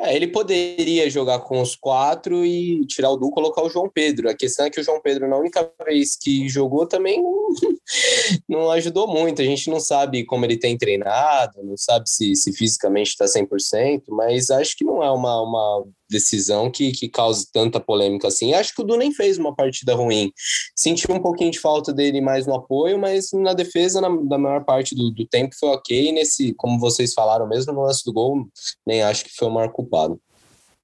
É, 0.00 0.14
ele 0.14 0.28
poderia 0.28 1.10
jogar 1.10 1.40
com 1.40 1.60
os 1.60 1.74
quatro 1.74 2.44
e 2.44 2.86
tirar 2.86 3.10
o 3.10 3.16
Du 3.16 3.32
colocar 3.32 3.62
o 3.62 3.68
João 3.68 3.90
Pedro. 3.92 4.30
A 4.30 4.34
questão 4.34 4.66
é 4.66 4.70
que 4.70 4.80
o 4.80 4.84
João 4.84 5.00
Pedro, 5.02 5.28
na 5.28 5.36
única 5.36 5.68
vez 5.84 6.16
que 6.16 6.48
jogou, 6.48 6.86
também 6.86 7.20
não, 7.20 7.48
não 8.48 8.70
ajudou 8.70 9.08
muito. 9.08 9.42
A 9.42 9.44
gente 9.44 9.68
não 9.68 9.80
sabe 9.80 10.24
como 10.24 10.44
ele 10.44 10.56
tem 10.56 10.78
treinado, 10.78 11.64
não 11.64 11.76
sabe 11.76 12.08
se, 12.08 12.36
se 12.36 12.52
fisicamente 12.52 13.08
está 13.08 13.24
100%, 13.24 14.04
mas 14.10 14.50
acho 14.50 14.76
que 14.76 14.84
não 14.84 15.02
é 15.02 15.10
uma, 15.10 15.42
uma 15.42 15.84
decisão 16.08 16.70
que, 16.70 16.92
que 16.92 17.08
cause 17.08 17.50
tanta 17.52 17.78
polêmica 17.78 18.28
assim. 18.28 18.54
Acho 18.54 18.74
que 18.74 18.80
o 18.80 18.84
Du 18.84 18.96
nem 18.96 19.12
fez 19.12 19.38
uma 19.38 19.54
partida 19.54 19.94
ruim. 19.94 20.32
Senti 20.74 21.10
um 21.10 21.20
pouquinho 21.20 21.50
de 21.50 21.60
falta 21.60 21.92
dele 21.92 22.20
mais 22.20 22.46
no 22.46 22.54
apoio, 22.54 22.98
mas 22.98 23.30
na 23.32 23.52
defesa, 23.52 24.00
na, 24.00 24.08
na 24.08 24.38
maior 24.38 24.64
parte 24.64 24.94
do, 24.94 25.10
do 25.10 25.26
tempo, 25.26 25.54
foi 25.58 25.68
ok. 25.70 26.12
Nesse, 26.12 26.54
como 26.54 26.78
vocês 26.78 27.12
falaram 27.12 27.46
mesmo, 27.48 27.72
no 27.72 27.82
lance 27.82 28.04
do 28.04 28.12
gol, 28.12 28.46
nem 28.86 29.02
acho 29.02 29.24
que 29.24 29.36
foi 29.36 29.48
o 29.48 29.50
maior 29.50 29.70
culpado. 29.70 30.20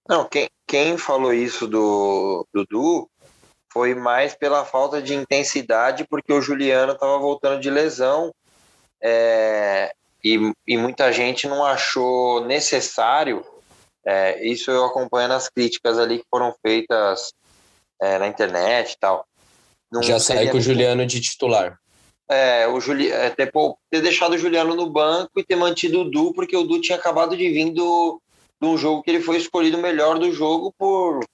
Não, 0.08 0.28
quem, 0.28 0.48
quem 0.66 0.98
falou 0.98 1.32
isso 1.32 1.66
do 1.66 2.46
Du 2.68 3.08
foi 3.72 3.94
mais 3.94 4.34
pela 4.34 4.64
falta 4.64 5.02
de 5.02 5.14
intensidade, 5.14 6.06
porque 6.08 6.32
o 6.32 6.40
Juliano 6.40 6.92
estava 6.92 7.18
voltando 7.18 7.60
de 7.60 7.70
lesão. 7.70 8.32
É, 9.02 9.92
e, 10.22 10.52
e 10.66 10.76
muita 10.76 11.12
gente 11.12 11.46
não 11.46 11.64
achou 11.64 12.44
necessário 12.44 13.44
é, 14.06 14.46
isso 14.46 14.70
eu 14.70 14.84
acompanho 14.84 15.28
nas 15.28 15.48
críticas 15.48 15.98
ali 15.98 16.18
que 16.18 16.26
foram 16.30 16.54
feitas 16.60 17.32
é, 18.00 18.18
na 18.18 18.26
internet 18.26 18.92
e 18.92 18.98
tal. 18.98 19.26
Não 19.90 20.02
Já 20.02 20.20
sai 20.20 20.48
com 20.48 20.58
o 20.58 20.60
Juliano 20.60 21.06
de 21.06 21.20
titular. 21.20 21.78
É, 22.28 22.66
o 22.66 22.80
Juli... 22.80 23.10
É, 23.10 23.30
ter, 23.30 23.50
ter 23.90 24.00
deixado 24.00 24.32
o 24.32 24.38
Juliano 24.38 24.74
no 24.74 24.90
banco 24.90 25.38
e 25.38 25.44
ter 25.44 25.56
mantido 25.56 26.00
o 26.00 26.10
Du, 26.10 26.32
porque 26.34 26.56
o 26.56 26.64
Du 26.64 26.80
tinha 26.80 26.98
acabado 26.98 27.36
de 27.36 27.48
vir 27.48 27.70
do, 27.70 28.20
de 28.60 28.66
um 28.66 28.76
jogo 28.76 29.02
que 29.02 29.10
ele 29.10 29.20
foi 29.20 29.36
escolhido 29.36 29.78
o 29.78 29.82
melhor 29.82 30.18
do 30.18 30.32
jogo 30.32 30.74
por 30.76 31.24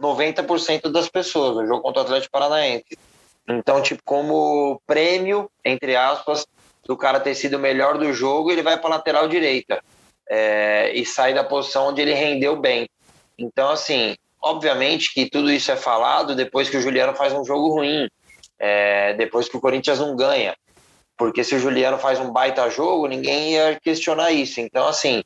90% 0.00 0.90
das 0.90 1.08
pessoas, 1.08 1.56
no 1.56 1.66
jogo 1.66 1.82
contra 1.82 2.02
o 2.02 2.04
Atlético 2.04 2.32
Paranaense. 2.32 2.98
Então, 3.48 3.80
tipo, 3.82 4.02
como 4.04 4.80
prêmio, 4.86 5.50
entre 5.64 5.94
aspas, 5.94 6.46
do 6.84 6.96
cara 6.96 7.20
ter 7.20 7.34
sido 7.34 7.56
o 7.56 7.60
melhor 7.60 7.98
do 7.98 8.12
jogo, 8.12 8.50
ele 8.50 8.62
vai 8.62 8.78
para 8.78 8.90
lateral 8.90 9.28
direita 9.28 9.82
é, 10.28 10.92
e 10.94 11.04
sai 11.04 11.34
da 11.34 11.44
posição 11.44 11.88
onde 11.88 12.00
ele 12.00 12.14
rendeu 12.14 12.56
bem. 12.56 12.88
Então, 13.38 13.70
assim, 13.70 14.16
obviamente 14.42 15.12
que 15.12 15.28
tudo 15.28 15.50
isso 15.50 15.70
é 15.70 15.76
falado 15.76 16.34
depois 16.34 16.68
que 16.68 16.76
o 16.76 16.80
Juliano 16.80 17.14
faz 17.14 17.32
um 17.32 17.44
jogo 17.44 17.68
ruim, 17.68 18.08
é, 18.58 19.14
depois 19.14 19.48
que 19.48 19.56
o 19.56 19.60
Corinthians 19.60 19.98
não 19.98 20.16
ganha. 20.16 20.56
Porque 21.16 21.42
se 21.42 21.54
o 21.54 21.58
Juliano 21.58 21.98
faz 21.98 22.20
um 22.20 22.30
baita 22.30 22.68
jogo, 22.68 23.06
ninguém 23.06 23.52
ia 23.52 23.80
questionar 23.82 24.32
isso. 24.32 24.60
Então, 24.60 24.86
assim, 24.86 25.22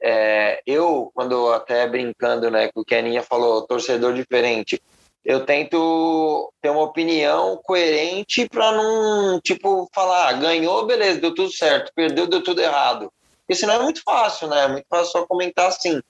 é, 0.00 0.60
eu, 0.66 1.10
quando 1.14 1.52
até 1.52 1.86
brincando, 1.86 2.50
né, 2.50 2.68
que 2.68 2.78
o 2.78 2.84
Keninha 2.84 3.22
falou, 3.22 3.66
torcedor 3.66 4.14
diferente, 4.14 4.80
eu 5.24 5.44
tento 5.46 6.52
ter 6.60 6.70
uma 6.70 6.82
opinião 6.82 7.60
coerente 7.62 8.48
para 8.48 8.72
não, 8.72 9.40
tipo, 9.40 9.88
falar, 9.94 10.28
ah, 10.28 10.32
ganhou, 10.32 10.84
beleza, 10.84 11.20
deu 11.20 11.32
tudo 11.32 11.52
certo, 11.52 11.92
perdeu, 11.94 12.26
deu 12.26 12.42
tudo 12.42 12.60
errado. 12.60 13.12
Porque 13.46 13.58
senão 13.58 13.74
é 13.74 13.78
muito 13.82 14.02
fácil, 14.02 14.48
né? 14.48 14.64
É 14.64 14.68
muito 14.68 14.86
fácil 14.88 15.12
só 15.12 15.26
comentar 15.26 15.68
assim. 15.68 16.00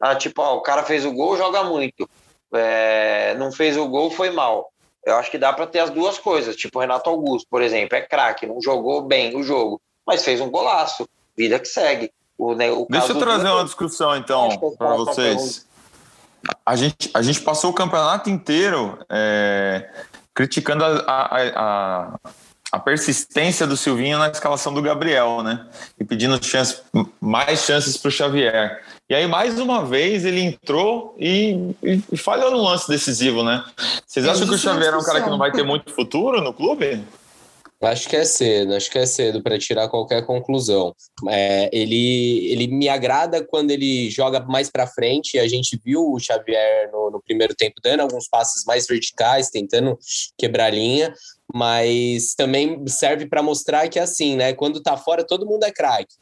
Ah, 0.00 0.14
tipo, 0.14 0.42
ó, 0.42 0.56
o 0.56 0.62
cara 0.62 0.82
fez 0.82 1.04
o 1.04 1.12
gol, 1.12 1.36
joga 1.36 1.64
muito. 1.64 2.08
É, 2.52 3.34
não 3.38 3.50
fez 3.50 3.76
o 3.76 3.88
gol, 3.88 4.10
foi 4.10 4.30
mal. 4.30 4.70
Eu 5.04 5.16
acho 5.16 5.30
que 5.30 5.38
dá 5.38 5.52
para 5.52 5.66
ter 5.66 5.80
as 5.80 5.90
duas 5.90 6.18
coisas. 6.18 6.54
Tipo, 6.54 6.78
o 6.78 6.80
Renato 6.80 7.08
Augusto, 7.08 7.46
por 7.50 7.62
exemplo, 7.62 7.96
é 7.96 8.02
craque, 8.02 8.46
não 8.46 8.60
jogou 8.62 9.02
bem 9.02 9.36
o 9.36 9.42
jogo, 9.42 9.80
mas 10.06 10.24
fez 10.24 10.40
um 10.40 10.50
golaço. 10.50 11.08
Vida 11.36 11.58
que 11.58 11.66
segue. 11.66 12.12
O, 12.36 12.54
né, 12.54 12.70
o 12.70 12.86
Deixa 12.88 13.12
eu 13.12 13.18
trazer 13.18 13.48
uma 13.48 13.64
discussão, 13.64 14.16
então, 14.16 14.48
para 14.76 14.94
vocês. 14.96 15.66
A 16.66 16.74
gente, 16.74 17.10
a 17.14 17.22
gente 17.22 17.40
passou 17.40 17.70
o 17.70 17.74
campeonato 17.74 18.28
inteiro 18.28 18.98
é, 19.08 19.88
criticando 20.34 20.84
a, 20.84 20.88
a, 21.06 21.28
a, 21.54 22.18
a 22.72 22.78
persistência 22.78 23.66
do 23.66 23.76
Silvinho 23.76 24.18
na 24.18 24.28
escalação 24.28 24.72
do 24.72 24.80
Gabriel, 24.80 25.42
né? 25.42 25.66
E 26.00 26.04
pedindo 26.04 26.42
chance, 26.42 26.80
mais 27.20 27.60
chances 27.64 27.98
para 27.98 28.08
o 28.08 28.10
Xavier. 28.10 28.82
E 29.10 29.14
aí, 29.14 29.26
mais 29.26 29.60
uma 29.60 29.84
vez, 29.84 30.24
ele 30.24 30.40
entrou 30.40 31.14
e, 31.18 31.74
e 31.82 32.16
falhou 32.16 32.50
no 32.50 32.62
lance 32.62 32.88
decisivo, 32.88 33.44
né? 33.44 33.62
Vocês 34.06 34.26
acham 34.26 34.48
que 34.48 34.54
o 34.54 34.58
Xavier 34.58 34.94
é 34.94 34.96
um 34.96 35.04
cara 35.04 35.20
que 35.20 35.28
não 35.28 35.36
vai 35.36 35.52
ter 35.52 35.62
muito 35.62 35.92
futuro 35.92 36.40
no 36.40 36.54
clube? 36.54 37.04
Acho 37.82 38.08
que 38.08 38.14
é 38.14 38.24
cedo, 38.24 38.74
acho 38.74 38.88
que 38.88 38.98
é 38.98 39.04
cedo 39.04 39.42
para 39.42 39.58
tirar 39.58 39.88
qualquer 39.88 40.24
conclusão. 40.24 40.94
É, 41.28 41.68
ele, 41.72 42.46
ele 42.50 42.68
me 42.68 42.88
agrada 42.88 43.44
quando 43.44 43.72
ele 43.72 44.08
joga 44.08 44.38
mais 44.40 44.70
para 44.70 44.86
frente. 44.86 45.36
A 45.36 45.48
gente 45.48 45.78
viu 45.84 46.12
o 46.12 46.18
Xavier 46.20 46.90
no, 46.92 47.10
no, 47.10 47.20
primeiro 47.20 47.54
tempo 47.56 47.80
dando 47.82 48.00
alguns 48.00 48.28
passos 48.28 48.64
mais 48.64 48.86
verticais, 48.86 49.50
tentando 49.50 49.98
quebrar 50.38 50.70
linha, 50.70 51.12
mas 51.52 52.34
também 52.36 52.86
serve 52.86 53.26
para 53.26 53.42
mostrar 53.42 53.88
que 53.88 53.98
assim, 53.98 54.36
né? 54.36 54.52
Quando 54.52 54.80
tá 54.80 54.96
fora, 54.96 55.26
todo 55.26 55.46
mundo 55.46 55.64
é 55.64 55.72
craque. 55.72 56.14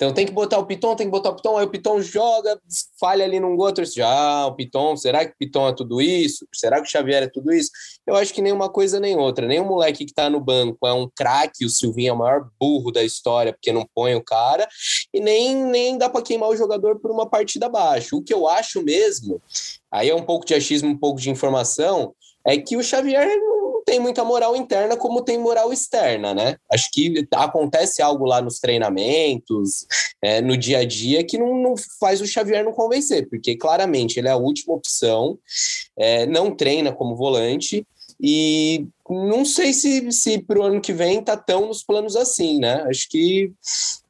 Então 0.00 0.14
tem 0.14 0.24
que 0.24 0.32
botar 0.32 0.58
o 0.58 0.64
Piton, 0.64 0.96
tem 0.96 1.06
que 1.06 1.10
botar 1.10 1.28
o 1.28 1.36
Piton, 1.36 1.58
aí 1.58 1.66
o 1.66 1.68
Piton 1.68 2.00
joga, 2.00 2.58
falha 2.98 3.22
ali 3.22 3.38
num 3.38 3.54
gol, 3.54 3.70
já, 3.84 4.08
ah, 4.08 4.46
o 4.46 4.54
Piton, 4.54 4.96
será 4.96 5.26
que 5.26 5.32
o 5.32 5.36
Piton 5.38 5.68
é 5.68 5.74
tudo 5.74 6.00
isso? 6.00 6.48
Será 6.54 6.80
que 6.80 6.88
o 6.88 6.90
Xavier 6.90 7.24
é 7.24 7.28
tudo 7.28 7.52
isso? 7.52 7.70
Eu 8.06 8.16
acho 8.16 8.32
que 8.32 8.40
nem 8.40 8.50
uma 8.50 8.70
coisa 8.70 8.98
nem 8.98 9.18
outra. 9.18 9.46
Nem 9.46 9.60
o 9.60 9.64
moleque 9.66 10.06
que 10.06 10.14
tá 10.14 10.30
no 10.30 10.40
banco 10.40 10.86
é 10.86 10.92
um 10.94 11.06
craque, 11.14 11.66
o 11.66 11.68
Silvinho 11.68 12.08
é 12.08 12.12
o 12.14 12.16
maior 12.16 12.48
burro 12.58 12.90
da 12.90 13.04
história, 13.04 13.52
porque 13.52 13.74
não 13.74 13.86
põe 13.94 14.14
o 14.14 14.24
cara, 14.24 14.66
e 15.12 15.20
nem, 15.20 15.54
nem 15.54 15.98
dá 15.98 16.08
para 16.08 16.22
queimar 16.22 16.48
o 16.48 16.56
jogador 16.56 16.98
por 16.98 17.10
uma 17.10 17.28
partida 17.28 17.66
abaixo. 17.66 18.16
O 18.16 18.22
que 18.22 18.32
eu 18.32 18.48
acho 18.48 18.82
mesmo, 18.82 19.38
aí 19.92 20.08
é 20.08 20.14
um 20.14 20.22
pouco 20.22 20.46
de 20.46 20.54
achismo, 20.54 20.88
um 20.88 20.96
pouco 20.96 21.20
de 21.20 21.28
informação, 21.28 22.14
é 22.46 22.56
que 22.58 22.76
o 22.76 22.82
Xavier 22.82 23.28
não 23.38 23.82
tem 23.84 23.98
muita 23.98 24.24
moral 24.24 24.54
interna 24.54 24.96
como 24.96 25.22
tem 25.22 25.38
moral 25.38 25.72
externa, 25.72 26.34
né? 26.34 26.56
Acho 26.72 26.88
que 26.92 27.26
acontece 27.32 28.02
algo 28.02 28.24
lá 28.24 28.40
nos 28.40 28.58
treinamentos, 28.58 29.86
é, 30.22 30.40
no 30.40 30.56
dia 30.56 30.78
a 30.78 30.84
dia, 30.84 31.24
que 31.24 31.38
não, 31.38 31.56
não, 31.56 31.74
faz 31.98 32.20
o 32.20 32.26
Xavier 32.26 32.64
não 32.64 32.72
convencer, 32.72 33.28
porque 33.28 33.56
claramente 33.56 34.18
ele 34.18 34.28
é 34.28 34.32
a 34.32 34.36
última 34.36 34.74
opção, 34.74 35.38
é, 35.96 36.26
não 36.26 36.54
treina 36.54 36.92
como 36.92 37.16
volante, 37.16 37.86
e 38.22 38.86
não 39.08 39.44
sei 39.44 39.72
se, 39.72 40.12
se 40.12 40.38
para 40.38 40.60
o 40.60 40.62
ano 40.62 40.80
que 40.80 40.92
vem 40.92 41.22
tá 41.22 41.36
tão 41.36 41.66
nos 41.66 41.82
planos 41.82 42.16
assim, 42.16 42.58
né? 42.58 42.82
Acho 42.82 43.08
que, 43.08 43.50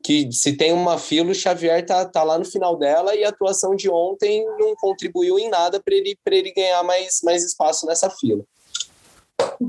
que 0.02 0.30
se 0.32 0.56
tem 0.56 0.72
uma 0.72 0.98
fila, 0.98 1.30
o 1.30 1.34
Xavier 1.34 1.84
tá, 1.84 2.04
tá 2.04 2.22
lá 2.22 2.38
no 2.38 2.44
final 2.44 2.76
dela 2.76 3.14
e 3.14 3.24
a 3.24 3.28
atuação 3.28 3.74
de 3.74 3.90
ontem 3.90 4.44
não 4.58 4.74
contribuiu 4.76 5.38
em 5.38 5.48
nada 5.48 5.80
para 5.80 5.94
ele, 5.94 6.16
ele 6.26 6.52
ganhar 6.52 6.82
mais, 6.82 7.20
mais 7.22 7.44
espaço 7.44 7.86
nessa 7.86 8.08
fila. 8.08 8.44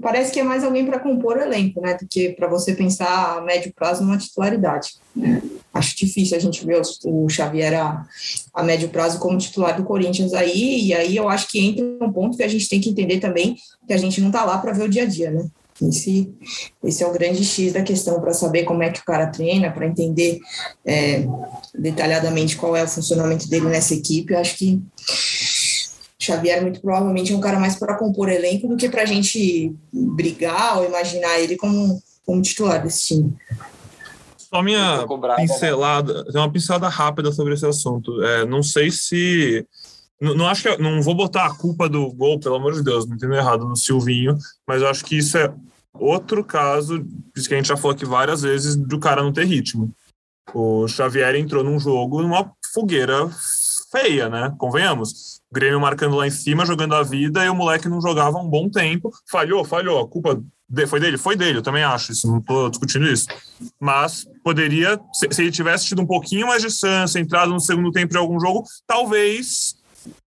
Parece 0.01 0.31
que 0.31 0.39
é 0.39 0.43
mais 0.43 0.63
alguém 0.63 0.85
para 0.85 0.99
compor 0.99 1.37
o 1.37 1.41
elenco, 1.41 1.81
né? 1.81 1.97
Do 1.97 2.07
que 2.07 2.29
para 2.29 2.47
você 2.47 2.73
pensar 2.73 3.37
a 3.37 3.41
médio 3.41 3.73
prazo 3.73 4.03
numa 4.03 4.17
titularidade. 4.17 4.93
Acho 5.73 5.95
difícil 5.95 6.35
a 6.35 6.39
gente 6.39 6.65
ver 6.65 6.81
o 7.05 7.29
Xavier 7.29 7.73
a, 7.73 8.05
a 8.53 8.63
médio 8.63 8.89
prazo 8.89 9.19
como 9.19 9.37
titular 9.37 9.75
do 9.75 9.83
Corinthians 9.83 10.33
aí, 10.33 10.87
e 10.87 10.93
aí 10.93 11.15
eu 11.15 11.29
acho 11.29 11.49
que 11.49 11.59
entra 11.59 11.85
um 12.05 12.11
ponto 12.11 12.37
que 12.37 12.43
a 12.43 12.47
gente 12.47 12.67
tem 12.67 12.81
que 12.81 12.89
entender 12.89 13.19
também 13.19 13.55
que 13.87 13.93
a 13.93 13.97
gente 13.97 14.19
não 14.19 14.27
está 14.27 14.43
lá 14.43 14.57
para 14.57 14.73
ver 14.73 14.83
o 14.83 14.89
dia 14.89 15.03
a 15.03 15.05
dia, 15.05 15.31
né? 15.31 15.45
Esse, 15.81 16.31
esse 16.83 17.03
é 17.03 17.07
o 17.07 17.11
grande 17.11 17.43
X 17.43 17.73
da 17.73 17.81
questão 17.81 18.19
para 18.21 18.33
saber 18.33 18.63
como 18.63 18.83
é 18.83 18.89
que 18.89 18.99
o 18.99 19.05
cara 19.05 19.27
treina, 19.27 19.71
para 19.71 19.87
entender 19.87 20.39
é, 20.85 21.25
detalhadamente 21.73 22.55
qual 22.55 22.75
é 22.75 22.83
o 22.83 22.87
funcionamento 22.87 23.49
dele 23.49 23.65
nessa 23.65 23.93
equipe. 23.93 24.33
Eu 24.33 24.39
acho 24.39 24.57
que 24.57 24.81
Xavier 26.19 26.61
muito 26.61 26.81
provavelmente 26.81 27.33
é 27.33 27.35
um 27.35 27.41
cara 27.41 27.59
mais 27.59 27.75
para 27.75 27.97
compor 27.97 28.29
elenco 28.29 28.67
do 28.67 28.77
que 28.77 28.87
para 28.87 29.01
a 29.01 29.05
gente 29.05 29.75
brigar 29.91 30.77
ou 30.77 30.85
imaginar 30.85 31.39
ele 31.39 31.57
como, 31.57 32.01
como 32.25 32.41
titular 32.41 32.81
desse 32.83 33.07
time. 33.07 33.35
Só 34.37 34.61
minha 34.61 35.05
pincelada, 35.37 36.25
tem 36.25 36.39
uma 36.39 36.51
pincelada 36.51 36.89
rápida 36.89 37.31
sobre 37.31 37.53
esse 37.53 37.65
assunto. 37.65 38.21
É, 38.21 38.45
não 38.45 38.61
sei 38.61 38.91
se. 38.91 39.65
Não, 40.21 40.35
não 40.35 40.47
acho 40.47 40.61
que. 40.61 40.77
Não 40.81 41.01
vou 41.01 41.15
botar 41.15 41.47
a 41.47 41.55
culpa 41.55 41.89
do 41.89 42.11
gol, 42.13 42.39
pelo 42.39 42.55
amor 42.55 42.73
de 42.73 42.83
Deus, 42.83 43.07
não 43.07 43.15
entendo 43.15 43.33
errado 43.33 43.67
no 43.67 43.75
Silvinho, 43.75 44.37
mas 44.67 44.81
eu 44.81 44.87
acho 44.87 45.03
que 45.03 45.17
isso 45.17 45.37
é 45.37 45.53
outro 45.93 46.43
caso, 46.43 47.05
isso 47.35 47.47
que 47.47 47.55
a 47.55 47.57
gente 47.57 47.67
já 47.67 47.75
falou 47.75 47.91
aqui 47.91 48.05
várias 48.05 48.43
vezes, 48.43 48.75
do 48.75 48.99
cara 48.99 49.23
não 49.23 49.33
ter 49.33 49.45
ritmo. 49.45 49.91
O 50.53 50.87
Xavier 50.87 51.35
entrou 51.35 51.63
num 51.63 51.79
jogo 51.79 52.21
numa 52.21 52.51
fogueira 52.73 53.29
feia, 53.91 54.29
né? 54.29 54.53
Convenhamos. 54.57 55.41
O 55.49 55.53
Grêmio 55.53 55.79
marcando 55.79 56.15
lá 56.15 56.27
em 56.27 56.31
cima, 56.31 56.65
jogando 56.65 56.95
a 56.95 57.03
vida, 57.03 57.43
e 57.43 57.49
o 57.49 57.55
moleque 57.55 57.89
não 57.89 58.01
jogava 58.01 58.37
um 58.37 58.47
bom 58.47 58.69
tempo. 58.69 59.11
Falhou, 59.29 59.65
falhou. 59.65 59.99
A 59.99 60.07
culpa 60.07 60.41
foi 60.87 60.99
dele? 60.99 61.17
Foi 61.17 61.35
dele, 61.35 61.57
eu 61.57 61.61
também 61.61 61.83
acho 61.83 62.13
isso, 62.13 62.27
não 62.27 62.37
estou 62.37 62.69
discutindo 62.69 63.05
isso. 63.05 63.27
Mas 63.79 64.25
poderia, 64.43 64.99
se, 65.13 65.27
se, 65.31 65.41
ele 65.41 65.51
tivesse 65.51 65.85
tido 65.85 66.01
um 66.01 66.05
pouquinho 66.05 66.47
mais 66.47 66.61
de 66.61 66.71
chance, 66.71 67.19
entrado 67.19 67.51
no 67.51 67.59
segundo 67.59 67.91
tempo 67.91 68.11
de 68.11 68.17
algum 68.17 68.39
jogo, 68.39 68.63
talvez 68.87 69.75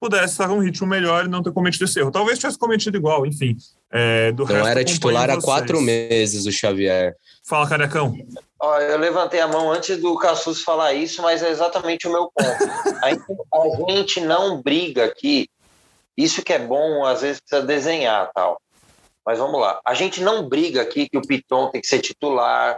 pudesse 0.04 0.34
estar 0.34 0.50
com 0.50 0.56
um 0.56 0.60
ritmo 0.60 0.86
melhor 0.86 1.24
e 1.24 1.30
não 1.30 1.42
ter 1.42 1.54
cometido 1.54 1.86
esse 1.86 1.98
erro. 1.98 2.12
Talvez 2.12 2.38
tivesse 2.38 2.58
cometido 2.58 2.98
igual, 2.98 3.26
enfim. 3.26 3.56
É, 3.90 4.34
do 4.34 4.46
não 4.46 4.56
resto, 4.56 4.68
era 4.68 4.84
titular 4.84 5.30
há 5.30 5.42
quatro 5.42 5.80
meses 5.80 6.46
o 6.46 6.52
Xavier. 6.52 7.16
Fala, 7.48 7.70
Carecão. 7.70 8.14
Ó, 8.60 8.80
eu 8.80 8.98
levantei 8.98 9.40
a 9.40 9.48
mão 9.48 9.72
antes 9.72 9.98
do 9.98 10.18
Cassus 10.18 10.62
falar 10.62 10.94
isso, 10.94 11.22
mas 11.22 11.42
é 11.42 11.50
exatamente 11.50 12.06
o 12.06 12.12
meu 12.12 12.30
ponto. 12.36 12.70
a, 13.02 13.92
a 13.92 13.92
gente 13.94 14.20
não 14.20 14.62
briga 14.62 15.06
aqui. 15.06 15.48
Isso 16.18 16.44
que 16.44 16.52
é 16.52 16.60
bom, 16.60 17.06
às 17.06 17.22
vezes 17.22 17.40
precisa 17.40 17.66
desenhar 17.66 18.30
tal. 18.36 18.62
Mas 19.26 19.40
vamos 19.40 19.60
lá. 19.62 19.80
A 19.86 19.94
gente 19.94 20.22
não 20.22 20.50
briga 20.50 20.82
aqui 20.82 21.08
que 21.08 21.18
o 21.18 21.22
Piton 21.22 21.70
tem 21.70 21.80
que 21.80 21.88
ser 21.88 22.00
titular. 22.00 22.78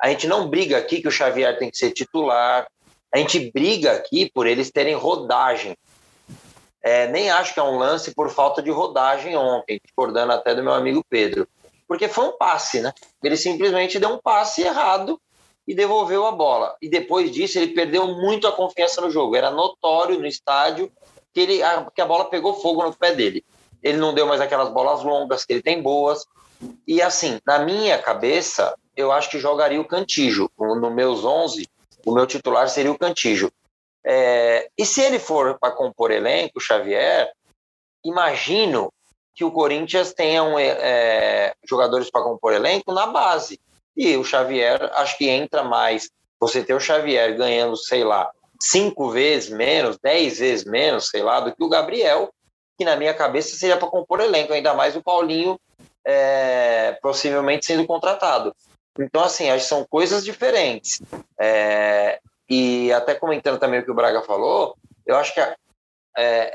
A 0.00 0.08
gente 0.08 0.26
não 0.26 0.48
briga 0.48 0.78
aqui 0.78 1.02
que 1.02 1.08
o 1.08 1.12
Xavier 1.12 1.58
tem 1.58 1.70
que 1.70 1.76
ser 1.76 1.90
titular. 1.90 2.66
A 3.14 3.18
gente 3.18 3.50
briga 3.52 3.92
aqui 3.92 4.30
por 4.32 4.46
eles 4.46 4.70
terem 4.70 4.94
rodagem. 4.94 5.76
É, 6.82 7.06
nem 7.06 7.30
acho 7.30 7.54
que 7.54 7.60
é 7.60 7.62
um 7.62 7.78
lance 7.78 8.12
por 8.12 8.28
falta 8.30 8.60
de 8.60 8.70
rodagem 8.70 9.36
ontem, 9.36 9.80
discordando 9.84 10.32
até 10.32 10.54
do 10.54 10.62
meu 10.62 10.72
amigo 10.72 11.04
Pedro. 11.08 11.46
Porque 11.86 12.08
foi 12.08 12.26
um 12.26 12.36
passe, 12.36 12.80
né? 12.80 12.92
Ele 13.22 13.36
simplesmente 13.36 13.98
deu 13.98 14.10
um 14.10 14.18
passe 14.18 14.62
errado 14.62 15.20
e 15.66 15.74
devolveu 15.74 16.26
a 16.26 16.32
bola. 16.32 16.74
E 16.82 16.88
depois 16.88 17.30
disso, 17.30 17.58
ele 17.58 17.74
perdeu 17.74 18.06
muito 18.08 18.48
a 18.48 18.52
confiança 18.52 19.00
no 19.00 19.10
jogo. 19.10 19.36
Era 19.36 19.50
notório 19.50 20.18
no 20.18 20.26
estádio 20.26 20.90
que, 21.32 21.40
ele, 21.40 21.62
a, 21.62 21.86
que 21.94 22.00
a 22.00 22.06
bola 22.06 22.24
pegou 22.24 22.54
fogo 22.54 22.82
no 22.82 22.92
pé 22.92 23.14
dele. 23.14 23.44
Ele 23.82 23.98
não 23.98 24.14
deu 24.14 24.26
mais 24.26 24.40
aquelas 24.40 24.70
bolas 24.70 25.02
longas, 25.02 25.44
que 25.44 25.52
ele 25.52 25.62
tem 25.62 25.80
boas. 25.80 26.24
E 26.86 27.00
assim, 27.00 27.40
na 27.46 27.60
minha 27.60 27.98
cabeça, 27.98 28.74
eu 28.96 29.10
acho 29.12 29.30
que 29.30 29.38
jogaria 29.38 29.80
o 29.80 29.86
Cantijo. 29.86 30.50
No 30.58 30.90
meus 30.90 31.24
11, 31.24 31.68
o 32.04 32.12
meu 32.12 32.26
titular 32.26 32.68
seria 32.68 32.92
o 32.92 32.98
Cantijo. 32.98 33.50
É, 34.04 34.68
e 34.76 34.84
se 34.84 35.00
ele 35.00 35.18
for 35.18 35.58
para 35.58 35.74
compor 35.74 36.10
elenco, 36.10 36.60
Xavier, 36.60 37.30
imagino 38.04 38.92
que 39.34 39.44
o 39.44 39.50
Corinthians 39.50 40.12
tenha 40.12 40.42
um, 40.42 40.58
é, 40.58 41.54
jogadores 41.64 42.10
para 42.10 42.22
compor 42.22 42.52
elenco 42.52 42.92
na 42.92 43.06
base. 43.06 43.60
E 43.96 44.16
o 44.16 44.24
Xavier, 44.24 44.90
acho 44.94 45.16
que 45.16 45.28
entra 45.28 45.62
mais. 45.62 46.10
Você 46.40 46.62
ter 46.62 46.74
o 46.74 46.80
Xavier 46.80 47.36
ganhando, 47.36 47.76
sei 47.76 48.04
lá, 48.04 48.30
cinco 48.60 49.10
vezes 49.10 49.50
menos, 49.50 49.98
dez 49.98 50.38
vezes 50.38 50.64
menos, 50.64 51.08
sei 51.08 51.22
lá, 51.22 51.40
do 51.40 51.54
que 51.54 51.62
o 51.62 51.68
Gabriel, 51.68 52.32
que 52.76 52.84
na 52.84 52.96
minha 52.96 53.14
cabeça 53.14 53.56
seria 53.56 53.76
para 53.76 53.88
compor 53.88 54.20
elenco, 54.20 54.52
ainda 54.52 54.74
mais 54.74 54.96
o 54.96 55.02
Paulinho 55.02 55.58
é, 56.04 56.98
possivelmente 57.00 57.66
sendo 57.66 57.86
contratado. 57.86 58.54
Então, 58.98 59.22
assim, 59.22 59.48
acho 59.48 59.64
que 59.64 59.68
são 59.68 59.86
coisas 59.88 60.24
diferentes. 60.24 61.00
É, 61.38 62.20
e 62.52 62.92
até 62.92 63.14
comentando 63.14 63.58
também 63.58 63.80
o 63.80 63.82
que 63.82 63.90
o 63.90 63.94
Braga 63.94 64.20
falou, 64.20 64.76
eu 65.06 65.16
acho 65.16 65.32
que 65.32 65.40
é, 65.40 65.56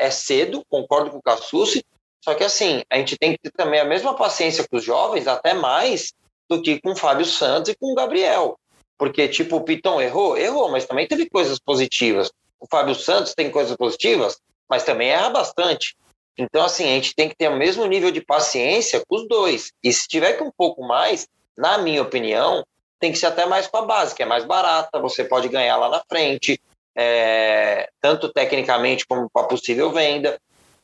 é 0.06 0.12
cedo, 0.12 0.64
concordo 0.70 1.10
com 1.10 1.18
o 1.18 1.22
Cassucci, 1.24 1.84
só 2.24 2.36
que 2.36 2.44
assim, 2.44 2.84
a 2.88 2.98
gente 2.98 3.18
tem 3.18 3.32
que 3.32 3.40
ter 3.40 3.52
também 3.52 3.80
a 3.80 3.86
mesma 3.86 4.16
paciência 4.16 4.64
com 4.68 4.78
os 4.78 4.84
jovens, 4.84 5.28
até 5.28 5.56
mais 5.56 6.14
do 6.48 6.62
que 6.62 6.80
com 6.80 6.92
o 6.92 6.96
Fábio 6.96 7.26
Santos 7.26 7.72
e 7.72 7.76
com 7.76 7.92
o 7.92 7.96
Gabriel. 7.96 8.60
Porque, 8.96 9.28
tipo, 9.28 9.56
o 9.56 9.64
Piton 9.64 10.00
errou? 10.00 10.38
Errou, 10.38 10.70
mas 10.70 10.86
também 10.86 11.08
teve 11.08 11.28
coisas 11.28 11.58
positivas. 11.58 12.32
O 12.60 12.68
Fábio 12.70 12.94
Santos 12.94 13.34
tem 13.34 13.50
coisas 13.50 13.76
positivas, 13.76 14.38
mas 14.70 14.84
também 14.84 15.10
erra 15.10 15.32
bastante. 15.32 15.98
Então, 16.38 16.64
assim, 16.64 16.84
a 16.84 16.94
gente 16.94 17.16
tem 17.16 17.28
que 17.28 17.36
ter 17.36 17.50
o 17.50 17.58
mesmo 17.58 17.88
nível 17.88 18.12
de 18.12 18.22
paciência 18.22 19.04
com 19.08 19.16
os 19.16 19.28
dois. 19.28 19.72
E 19.84 19.92
se 19.92 20.08
tiver 20.08 20.34
que 20.34 20.44
um 20.44 20.52
pouco 20.56 20.84
mais, 20.86 21.28
na 21.58 21.80
minha 21.80 22.04
opinião, 22.04 22.64
tem 23.00 23.12
que 23.12 23.18
ser 23.18 23.28
até 23.28 23.46
mais 23.46 23.68
com 23.68 23.78
a 23.78 23.82
base, 23.84 24.16
que 24.16 24.24
é 24.24 24.26
mais 24.26 24.46
barata, 24.46 25.00
você 25.00 25.24
pode 25.24 25.48
ganhar 25.50 25.78
lá 25.78 25.90
na 25.90 26.02
frente, 26.10 26.60
é, 26.96 27.90
tanto 28.02 28.30
tecnicamente 28.30 29.06
como 29.06 29.30
com 29.30 29.40
a 29.40 29.48
possível 29.48 29.92
venda. 29.92 30.40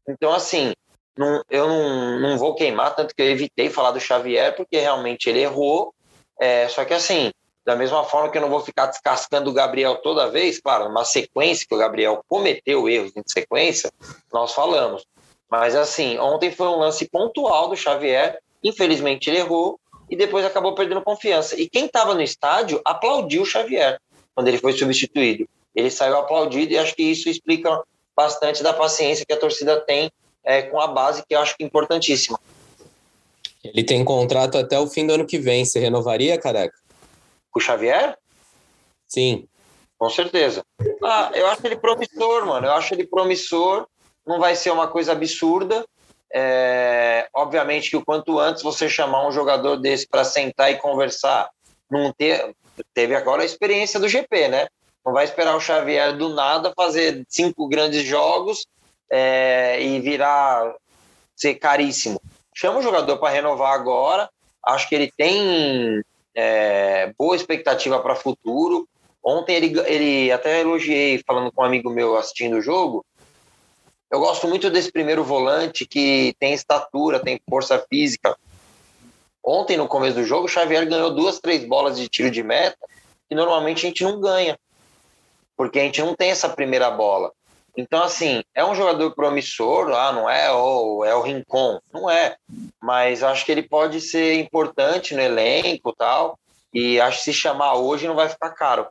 Então, 0.07 0.31
assim, 0.33 0.73
não, 1.17 1.43
eu 1.49 1.67
não, 1.67 2.19
não 2.19 2.37
vou 2.37 2.55
queimar, 2.55 2.95
tanto 2.95 3.15
que 3.15 3.21
eu 3.21 3.29
evitei 3.29 3.69
falar 3.69 3.91
do 3.91 3.99
Xavier, 3.99 4.55
porque 4.55 4.77
realmente 4.77 5.29
ele 5.29 5.41
errou. 5.41 5.93
É, 6.39 6.67
só 6.67 6.83
que, 6.85 6.93
assim, 6.93 7.31
da 7.65 7.75
mesma 7.75 8.03
forma 8.03 8.29
que 8.29 8.37
eu 8.37 8.41
não 8.41 8.49
vou 8.49 8.59
ficar 8.59 8.87
descascando 8.87 9.49
o 9.49 9.53
Gabriel 9.53 9.95
toda 9.97 10.29
vez, 10.29 10.59
claro, 10.59 10.85
numa 10.85 11.05
sequência 11.05 11.65
que 11.67 11.73
o 11.73 11.77
Gabriel 11.77 12.23
cometeu 12.27 12.89
erros 12.89 13.15
em 13.15 13.23
sequência, 13.25 13.91
nós 14.31 14.53
falamos. 14.53 15.05
Mas, 15.49 15.75
assim, 15.75 16.17
ontem 16.17 16.51
foi 16.51 16.67
um 16.67 16.77
lance 16.77 17.07
pontual 17.07 17.69
do 17.69 17.77
Xavier, 17.77 18.39
infelizmente 18.63 19.29
ele 19.29 19.37
errou, 19.37 19.79
e 20.13 20.15
depois 20.15 20.45
acabou 20.45 20.75
perdendo 20.75 21.01
confiança. 21.01 21.59
E 21.59 21.67
quem 21.67 21.87
estava 21.87 22.13
no 22.13 22.21
estádio 22.21 22.79
aplaudiu 22.85 23.41
o 23.41 23.45
Xavier 23.47 23.99
quando 24.35 24.47
ele 24.47 24.59
foi 24.59 24.71
substituído. 24.73 25.49
Ele 25.73 25.89
saiu 25.89 26.15
aplaudido 26.17 26.71
e 26.71 26.77
acho 26.77 26.93
que 26.93 27.01
isso 27.01 27.27
explica 27.27 27.81
bastante 28.15 28.61
da 28.61 28.71
paciência 28.71 29.25
que 29.25 29.33
a 29.33 29.39
torcida 29.39 29.81
tem 29.81 30.11
é, 30.43 30.61
com 30.61 30.79
a 30.79 30.85
base, 30.85 31.23
que 31.27 31.33
eu 31.33 31.39
acho 31.39 31.57
que 31.57 31.63
é 31.63 31.65
importantíssima. 31.65 32.39
Ele 33.63 33.83
tem 33.83 34.05
contrato 34.05 34.55
até 34.55 34.77
o 34.77 34.85
fim 34.85 35.07
do 35.07 35.13
ano 35.13 35.25
que 35.25 35.39
vem. 35.39 35.65
Você 35.65 35.79
renovaria, 35.79 36.39
careca? 36.39 36.75
Com 37.49 37.59
o 37.59 37.63
Xavier? 37.63 38.15
Sim. 39.07 39.47
Com 39.97 40.11
certeza. 40.11 40.63
Ah, 41.03 41.31
eu 41.33 41.47
acho 41.47 41.65
ele 41.65 41.77
promissor, 41.77 42.45
mano. 42.45 42.67
Eu 42.67 42.73
acho 42.73 42.93
ele 42.93 43.07
promissor. 43.07 43.87
Não 44.27 44.39
vai 44.39 44.55
ser 44.55 44.69
uma 44.69 44.87
coisa 44.87 45.13
absurda. 45.13 45.83
É, 46.31 46.72
obviamente 47.53 47.91
que 47.91 47.97
o 47.97 48.03
quanto 48.03 48.39
antes 48.39 48.63
você 48.63 48.89
chamar 48.89 49.27
um 49.27 49.31
jogador 49.31 49.77
desse 49.77 50.07
para 50.07 50.23
sentar 50.23 50.71
e 50.71 50.77
conversar, 50.77 51.49
não 51.89 52.11
ter, 52.11 52.55
teve 52.93 53.15
agora 53.15 53.43
a 53.43 53.45
experiência 53.45 53.99
do 53.99 54.09
GP, 54.09 54.47
né? 54.47 54.67
Não 55.05 55.13
vai 55.13 55.23
esperar 55.23 55.55
o 55.55 55.59
Xavier 55.59 56.17
do 56.17 56.29
nada 56.29 56.73
fazer 56.75 57.23
cinco 57.27 57.67
grandes 57.67 58.03
jogos 58.03 58.65
é, 59.11 59.79
e 59.81 59.99
virar 59.99 60.73
ser 61.35 61.55
caríssimo. 61.55 62.19
Chama 62.55 62.79
o 62.79 62.81
jogador 62.81 63.17
para 63.17 63.33
renovar 63.33 63.73
agora. 63.73 64.27
Acho 64.65 64.89
que 64.89 64.95
ele 64.95 65.11
tem 65.15 66.01
é, 66.33 67.13
boa 67.17 67.35
expectativa 67.35 67.99
para 67.99 68.15
futuro. 68.15 68.87
Ontem 69.23 69.55
ele, 69.55 69.79
ele 69.85 70.31
até 70.31 70.61
elogiei 70.61 71.21
falando 71.25 71.51
com 71.51 71.61
um 71.61 71.65
amigo 71.65 71.89
meu 71.89 72.17
assistindo 72.17 72.57
o 72.57 72.61
jogo 72.61 73.05
eu 74.13 74.19
gosto 74.19 74.47
muito 74.47 74.69
desse 74.69 74.91
primeiro 74.91 75.23
volante 75.23 75.87
que 75.87 76.35
tem 76.39 76.53
estatura, 76.53 77.19
tem 77.19 77.41
força 77.49 77.83
física. 77.89 78.37
Ontem, 79.43 79.75
no 79.75 79.87
começo 79.87 80.17
do 80.17 80.23
jogo, 80.23 80.45
o 80.45 80.47
Xavier 80.47 80.87
ganhou 80.87 81.15
duas, 81.15 81.39
três 81.39 81.65
bolas 81.65 81.97
de 81.97 82.07
tiro 82.07 82.29
de 82.29 82.43
meta 82.43 82.77
que 83.27 83.33
normalmente 83.33 83.83
a 83.83 83.89
gente 83.89 84.03
não 84.03 84.21
ganha, 84.21 84.55
porque 85.57 85.79
a 85.79 85.83
gente 85.83 85.99
não 85.99 86.13
tem 86.13 86.29
essa 86.29 86.47
primeira 86.47 86.91
bola. 86.91 87.31
Então, 87.75 88.03
assim, 88.03 88.43
é 88.53 88.63
um 88.63 88.75
jogador 88.75 89.15
promissor, 89.15 89.91
ah, 89.91 90.11
não 90.11 90.29
é 90.29 90.51
o, 90.51 91.03
é 91.03 91.15
o 91.15 91.21
Rincon, 91.21 91.79
não 91.91 92.07
é, 92.07 92.35
mas 92.79 93.23
acho 93.23 93.43
que 93.43 93.51
ele 93.51 93.63
pode 93.63 93.99
ser 93.99 94.39
importante 94.39 95.15
no 95.15 95.21
elenco 95.21 95.91
tal, 95.97 96.37
e 96.71 97.01
acho 97.01 97.17
que 97.17 97.23
se 97.23 97.33
chamar 97.33 97.73
hoje 97.77 98.07
não 98.07 98.13
vai 98.13 98.29
ficar 98.29 98.51
caro. 98.51 98.85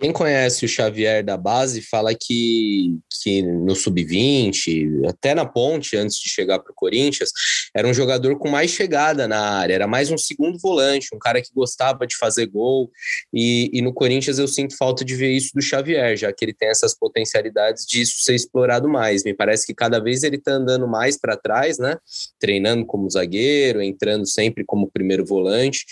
Quem 0.00 0.12
conhece 0.12 0.64
o 0.64 0.68
Xavier 0.68 1.24
da 1.24 1.36
base 1.36 1.80
fala 1.80 2.14
que, 2.14 2.98
que 3.22 3.42
no 3.42 3.74
sub-20, 3.74 5.08
até 5.08 5.34
na 5.34 5.46
ponte, 5.46 5.96
antes 5.96 6.18
de 6.18 6.28
chegar 6.28 6.58
para 6.58 6.72
o 6.72 6.74
Corinthians, 6.74 7.30
era 7.74 7.88
um 7.88 7.94
jogador 7.94 8.38
com 8.38 8.48
mais 8.48 8.70
chegada 8.70 9.26
na 9.26 9.40
área, 9.40 9.74
era 9.74 9.86
mais 9.86 10.10
um 10.10 10.18
segundo 10.18 10.58
volante, 10.58 11.14
um 11.14 11.18
cara 11.18 11.40
que 11.40 11.48
gostava 11.54 12.06
de 12.06 12.16
fazer 12.16 12.46
gol. 12.46 12.90
E, 13.32 13.70
e 13.72 13.80
no 13.80 13.92
Corinthians 13.92 14.38
eu 14.38 14.48
sinto 14.48 14.76
falta 14.76 15.04
de 15.04 15.14
ver 15.14 15.30
isso 15.30 15.50
do 15.54 15.62
Xavier, 15.62 16.16
já 16.16 16.32
que 16.32 16.44
ele 16.44 16.52
tem 16.52 16.68
essas 16.68 16.94
potencialidades 16.94 17.86
de 17.86 18.02
isso 18.02 18.16
ser 18.18 18.34
explorado 18.34 18.88
mais. 18.88 19.24
Me 19.24 19.32
parece 19.32 19.66
que 19.66 19.74
cada 19.74 20.00
vez 20.00 20.22
ele 20.22 20.36
está 20.36 20.52
andando 20.52 20.86
mais 20.86 21.18
para 21.18 21.36
trás, 21.36 21.78
né? 21.78 21.96
Treinando 22.38 22.84
como 22.84 23.10
zagueiro, 23.10 23.80
entrando 23.80 24.26
sempre 24.28 24.64
como 24.64 24.90
primeiro 24.90 25.24
volante. 25.24 25.84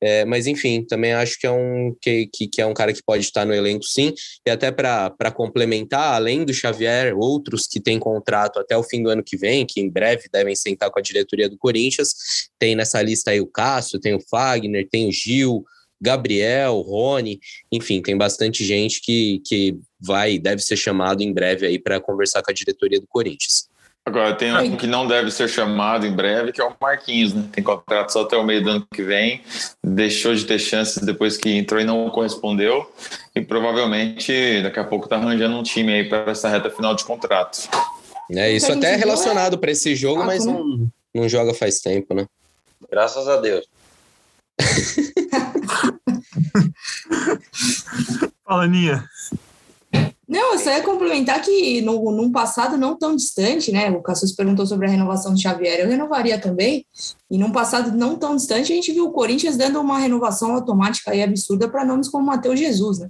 É, 0.00 0.24
mas 0.24 0.46
enfim, 0.46 0.84
também 0.84 1.12
acho 1.14 1.38
que 1.38 1.46
é 1.46 1.50
um 1.50 1.96
que, 2.00 2.28
que, 2.32 2.46
que 2.48 2.60
é 2.60 2.66
um 2.66 2.74
cara 2.74 2.92
que 2.92 3.02
pode 3.04 3.24
estar 3.24 3.44
no 3.46 3.54
elenco 3.54 3.84
sim. 3.84 4.12
E 4.46 4.50
até 4.50 4.70
para 4.70 5.30
complementar, 5.34 6.14
além 6.14 6.44
do 6.44 6.52
Xavier, 6.52 7.16
outros 7.16 7.66
que 7.66 7.80
têm 7.80 7.98
contrato 7.98 8.58
até 8.58 8.76
o 8.76 8.82
fim 8.82 9.02
do 9.02 9.08
ano 9.08 9.22
que 9.24 9.36
vem, 9.36 9.66
que 9.66 9.80
em 9.80 9.88
breve 9.88 10.28
devem 10.30 10.54
sentar 10.54 10.90
com 10.90 10.98
a 10.98 11.02
diretoria 11.02 11.48
do 11.48 11.56
Corinthians, 11.56 12.14
tem 12.58 12.74
nessa 12.76 13.00
lista 13.00 13.30
aí 13.30 13.40
o 13.40 13.46
Cássio, 13.46 14.00
tem 14.00 14.14
o 14.14 14.20
Fagner, 14.20 14.86
tem 14.90 15.08
o 15.08 15.12
Gil, 15.12 15.64
Gabriel, 16.00 16.80
Rony, 16.80 17.40
enfim, 17.72 18.02
tem 18.02 18.16
bastante 18.16 18.64
gente 18.64 19.00
que, 19.00 19.40
que 19.46 19.78
vai, 19.98 20.38
deve 20.38 20.60
ser 20.60 20.76
chamado 20.76 21.22
em 21.22 21.32
breve 21.32 21.66
aí 21.66 21.78
para 21.78 22.00
conversar 22.00 22.42
com 22.42 22.50
a 22.50 22.54
diretoria 22.54 23.00
do 23.00 23.06
Corinthians. 23.06 23.68
Agora, 24.06 24.34
tem 24.36 24.56
um 24.56 24.76
que 24.76 24.86
não 24.86 25.04
deve 25.04 25.32
ser 25.32 25.48
chamado 25.48 26.06
em 26.06 26.12
breve, 26.12 26.52
que 26.52 26.60
é 26.60 26.64
o 26.64 26.72
Marquinhos, 26.80 27.34
né? 27.34 27.44
Tem 27.50 27.64
contrato 27.64 28.12
só 28.12 28.22
até 28.22 28.36
o 28.36 28.44
meio 28.44 28.62
do 28.62 28.70
ano 28.70 28.86
que 28.94 29.02
vem, 29.02 29.42
deixou 29.82 30.32
de 30.32 30.44
ter 30.44 30.60
chances 30.60 31.02
depois 31.02 31.36
que 31.36 31.50
entrou 31.50 31.80
e 31.80 31.84
não 31.84 32.08
correspondeu, 32.10 32.88
e 33.34 33.40
provavelmente 33.40 34.62
daqui 34.62 34.78
a 34.78 34.84
pouco 34.84 35.08
tá 35.08 35.16
arranjando 35.16 35.56
um 35.56 35.62
time 35.64 35.92
aí 35.92 36.08
para 36.08 36.30
essa 36.30 36.48
reta 36.48 36.70
final 36.70 36.94
de 36.94 37.04
contrato. 37.04 37.68
É, 38.30 38.52
isso 38.52 38.70
até 38.70 38.92
é 38.92 38.96
relacionado 38.96 39.58
para 39.58 39.72
esse 39.72 39.96
jogo, 39.96 40.24
mas 40.24 40.46
não, 40.46 40.88
não 41.12 41.28
joga 41.28 41.52
faz 41.52 41.80
tempo, 41.80 42.14
né? 42.14 42.26
Graças 42.88 43.26
a 43.26 43.40
Deus. 43.40 43.66
Fala, 48.44 48.68
Ninha. 48.68 49.04
Não, 50.28 50.54
eu 50.54 50.58
só 50.58 50.70
ia 50.70 50.82
complementar 50.82 51.40
que 51.40 51.80
no, 51.82 52.10
num 52.10 52.32
passado 52.32 52.76
não 52.76 52.98
tão 52.98 53.14
distante, 53.14 53.70
né? 53.70 53.90
O 53.90 54.02
Cassus 54.02 54.32
perguntou 54.32 54.66
sobre 54.66 54.88
a 54.88 54.90
renovação 54.90 55.32
do 55.32 55.40
Xavier, 55.40 55.78
eu 55.78 55.88
renovaria 55.88 56.36
também. 56.36 56.84
E 57.30 57.38
num 57.38 57.52
passado 57.52 57.96
não 57.96 58.16
tão 58.16 58.34
distante, 58.34 58.72
a 58.72 58.74
gente 58.74 58.92
viu 58.92 59.04
o 59.06 59.12
Corinthians 59.12 59.56
dando 59.56 59.80
uma 59.80 59.98
renovação 59.98 60.52
automática 60.52 61.14
e 61.14 61.22
absurda 61.22 61.68
para 61.68 61.84
nomes 61.84 62.08
como 62.08 62.26
Matheus 62.26 62.58
Jesus, 62.58 62.98
né? 62.98 63.08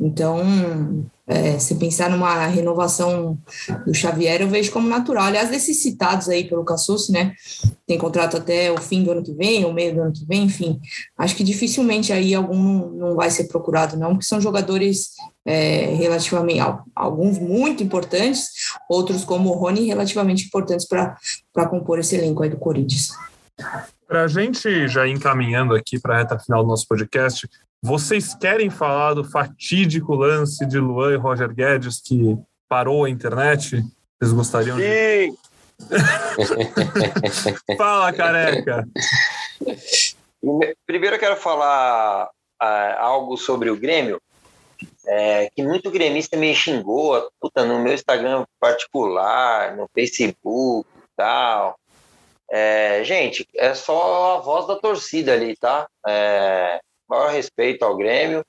Então, 0.00 1.04
é, 1.26 1.58
se 1.58 1.74
pensar 1.76 2.10
numa 2.10 2.46
renovação 2.46 3.38
do 3.86 3.94
Xavier, 3.94 4.40
eu 4.40 4.48
vejo 4.48 4.72
como 4.72 4.88
natural. 4.88 5.24
Aliás, 5.24 5.50
desses 5.50 5.82
citados 5.82 6.28
aí 6.28 6.44
pelo 6.44 6.64
Cassus, 6.64 7.08
né? 7.08 7.34
Tem 7.86 7.98
contrato 7.98 8.36
até 8.36 8.72
o 8.72 8.78
fim 8.78 9.02
do 9.02 9.12
ano 9.12 9.22
que 9.22 9.32
vem, 9.32 9.64
ou 9.64 9.72
meio 9.72 9.94
do 9.94 10.02
ano 10.02 10.12
que 10.12 10.24
vem, 10.24 10.44
enfim. 10.44 10.80
Acho 11.16 11.36
que 11.36 11.44
dificilmente 11.44 12.12
aí 12.12 12.34
algum 12.34 12.90
não 12.90 13.14
vai 13.14 13.30
ser 13.30 13.44
procurado, 13.44 13.96
não, 13.96 14.10
porque 14.10 14.24
são 14.24 14.40
jogadores 14.40 15.10
é, 15.44 15.94
relativamente, 15.94 16.60
alguns 16.94 17.38
muito 17.38 17.82
importantes, 17.82 18.48
outros 18.88 19.24
como 19.24 19.50
o 19.50 19.54
Rony, 19.54 19.86
relativamente 19.86 20.46
importantes 20.46 20.86
para 20.86 21.68
compor 21.68 21.98
esse 21.98 22.16
elenco 22.16 22.42
aí 22.42 22.50
do 22.50 22.56
Corinthians. 22.56 23.10
Para 24.08 24.24
a 24.24 24.28
gente 24.28 24.88
já 24.88 25.06
encaminhando 25.06 25.74
aqui 25.74 25.96
para 26.00 26.16
a 26.16 26.18
reta 26.18 26.38
final 26.38 26.62
do 26.62 26.68
nosso 26.68 26.88
podcast, 26.88 27.48
vocês 27.82 28.34
querem 28.34 28.68
falar 28.68 29.14
do 29.14 29.24
fatídico 29.24 30.14
lance 30.14 30.66
de 30.66 30.78
Luan 30.78 31.14
e 31.14 31.16
Roger 31.16 31.52
Guedes 31.52 32.00
que 32.00 32.38
parou 32.68 33.04
a 33.04 33.10
internet? 33.10 33.82
Vocês 34.18 34.32
gostariam 34.32 34.76
Sim. 34.76 34.82
de. 34.82 35.34
Fala, 37.78 38.12
careca! 38.12 38.86
Primeiro 40.86 41.16
eu 41.16 41.20
quero 41.20 41.36
falar 41.36 42.28
uh, 42.62 42.98
algo 42.98 43.36
sobre 43.38 43.70
o 43.70 43.76
Grêmio, 43.76 44.20
é, 45.06 45.48
que 45.50 45.62
muito 45.62 45.90
gremista 45.90 46.36
me 46.36 46.54
xingou 46.54 47.30
puta, 47.40 47.64
no 47.64 47.78
meu 47.78 47.94
Instagram 47.94 48.44
particular, 48.58 49.74
no 49.74 49.88
Facebook 49.94 50.86
e 50.96 51.08
tal. 51.16 51.78
É, 52.50 53.02
gente, 53.04 53.48
é 53.56 53.74
só 53.74 54.36
a 54.36 54.40
voz 54.40 54.66
da 54.66 54.76
torcida 54.76 55.32
ali, 55.32 55.56
tá? 55.56 55.88
É, 56.06 56.80
maior 57.10 57.32
respeito 57.32 57.84
ao 57.84 57.96
Grêmio. 57.96 58.46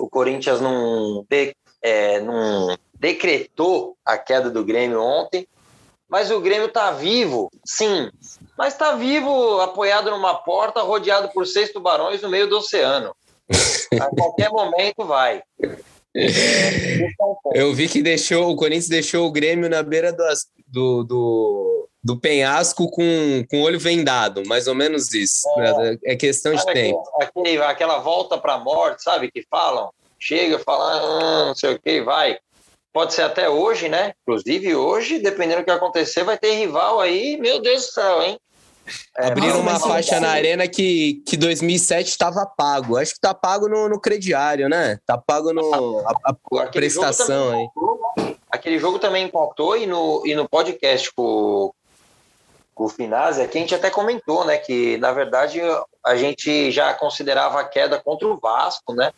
O 0.00 0.10
Corinthians 0.10 0.60
não, 0.60 1.24
de, 1.30 1.54
é, 1.80 2.20
não 2.20 2.76
decretou 2.98 3.96
a 4.04 4.18
queda 4.18 4.50
do 4.50 4.64
Grêmio 4.64 5.00
ontem, 5.00 5.46
mas 6.08 6.30
o 6.30 6.40
Grêmio 6.40 6.66
está 6.66 6.90
vivo, 6.90 7.48
sim, 7.64 8.10
mas 8.58 8.72
está 8.72 8.96
vivo 8.96 9.60
apoiado 9.60 10.10
numa 10.10 10.34
porta, 10.34 10.82
rodeado 10.82 11.28
por 11.28 11.46
seis 11.46 11.72
tubarões 11.72 12.20
no 12.22 12.28
meio 12.28 12.48
do 12.48 12.58
oceano. 12.58 13.14
A 14.00 14.06
qualquer 14.10 14.50
momento 14.50 15.04
vai. 15.04 15.40
Eu 17.54 17.72
vi 17.72 17.88
que 17.88 18.02
deixou 18.02 18.50
o 18.50 18.56
Corinthians 18.56 18.88
deixou 18.88 19.26
o 19.26 19.30
Grêmio 19.30 19.68
na 19.68 19.82
beira 19.82 20.12
do, 20.12 20.24
do, 20.66 21.04
do, 21.04 21.88
do 22.06 22.16
penhasco 22.16 22.88
com, 22.88 23.44
com 23.50 23.60
o 23.60 23.62
olho 23.62 23.80
vendado, 23.80 24.46
mais 24.46 24.68
ou 24.68 24.76
menos 24.76 25.12
isso. 25.12 25.44
É, 25.58 26.12
é 26.12 26.16
questão 26.16 26.54
de 26.54 26.64
tempo. 26.66 27.02
Aquele, 27.20 27.60
aquela 27.60 27.98
volta 27.98 28.38
para 28.38 28.54
a 28.54 28.58
morte, 28.58 29.02
sabe? 29.02 29.28
Que 29.28 29.44
falam, 29.50 29.90
chega, 30.16 30.56
fala, 30.60 30.84
ah, 30.84 31.44
não 31.46 31.54
sei 31.56 31.74
o 31.74 31.80
que, 31.80 32.00
vai. 32.02 32.38
Pode 32.92 33.12
ser 33.12 33.22
até 33.22 33.48
hoje, 33.48 33.88
né? 33.88 34.12
Inclusive 34.22 34.76
hoje, 34.76 35.18
dependendo 35.18 35.62
do 35.62 35.64
que 35.64 35.70
acontecer, 35.72 36.22
vai 36.22 36.38
ter 36.38 36.52
rival 36.52 37.00
aí, 37.00 37.36
meu 37.38 37.60
Deus 37.60 37.86
do 37.86 37.92
céu, 37.92 38.22
hein? 38.22 38.38
É, 39.18 39.26
Abriram 39.26 39.60
uma 39.60 39.80
faixa 39.80 40.20
na 40.20 40.28
arena 40.28 40.68
que, 40.68 41.22
que 41.26 41.36
2007 41.36 42.08
estava 42.08 42.46
pago. 42.46 42.96
Acho 42.96 43.14
que 43.14 43.20
tá 43.20 43.34
pago 43.34 43.68
no, 43.68 43.88
no 43.88 44.00
crediário, 44.00 44.68
né? 44.68 44.98
Tá 45.04 45.18
pago 45.18 45.52
no 45.52 45.98
a, 46.06 46.12
a, 46.24 46.62
a 46.62 46.66
prestação 46.68 47.50
aí. 47.50 48.36
aquele 48.48 48.78
jogo 48.78 49.00
também 49.00 49.24
impactou 49.24 49.76
e 49.76 49.86
no, 49.86 50.22
e 50.24 50.36
no 50.36 50.48
podcast 50.48 51.12
com, 51.12 51.72
com 51.72 51.75
o 52.84 52.88
Finazzi, 52.88 53.40
aqui 53.40 53.58
a 53.58 53.60
gente 53.62 53.74
até 53.74 53.90
comentou, 53.90 54.44
né? 54.44 54.58
Que 54.58 54.98
na 54.98 55.12
verdade 55.12 55.60
a 56.04 56.16
gente 56.16 56.70
já 56.70 56.92
considerava 56.94 57.60
a 57.60 57.64
queda 57.64 58.00
contra 58.00 58.28
o 58.28 58.36
Vasco, 58.36 58.92
né? 58.92 59.12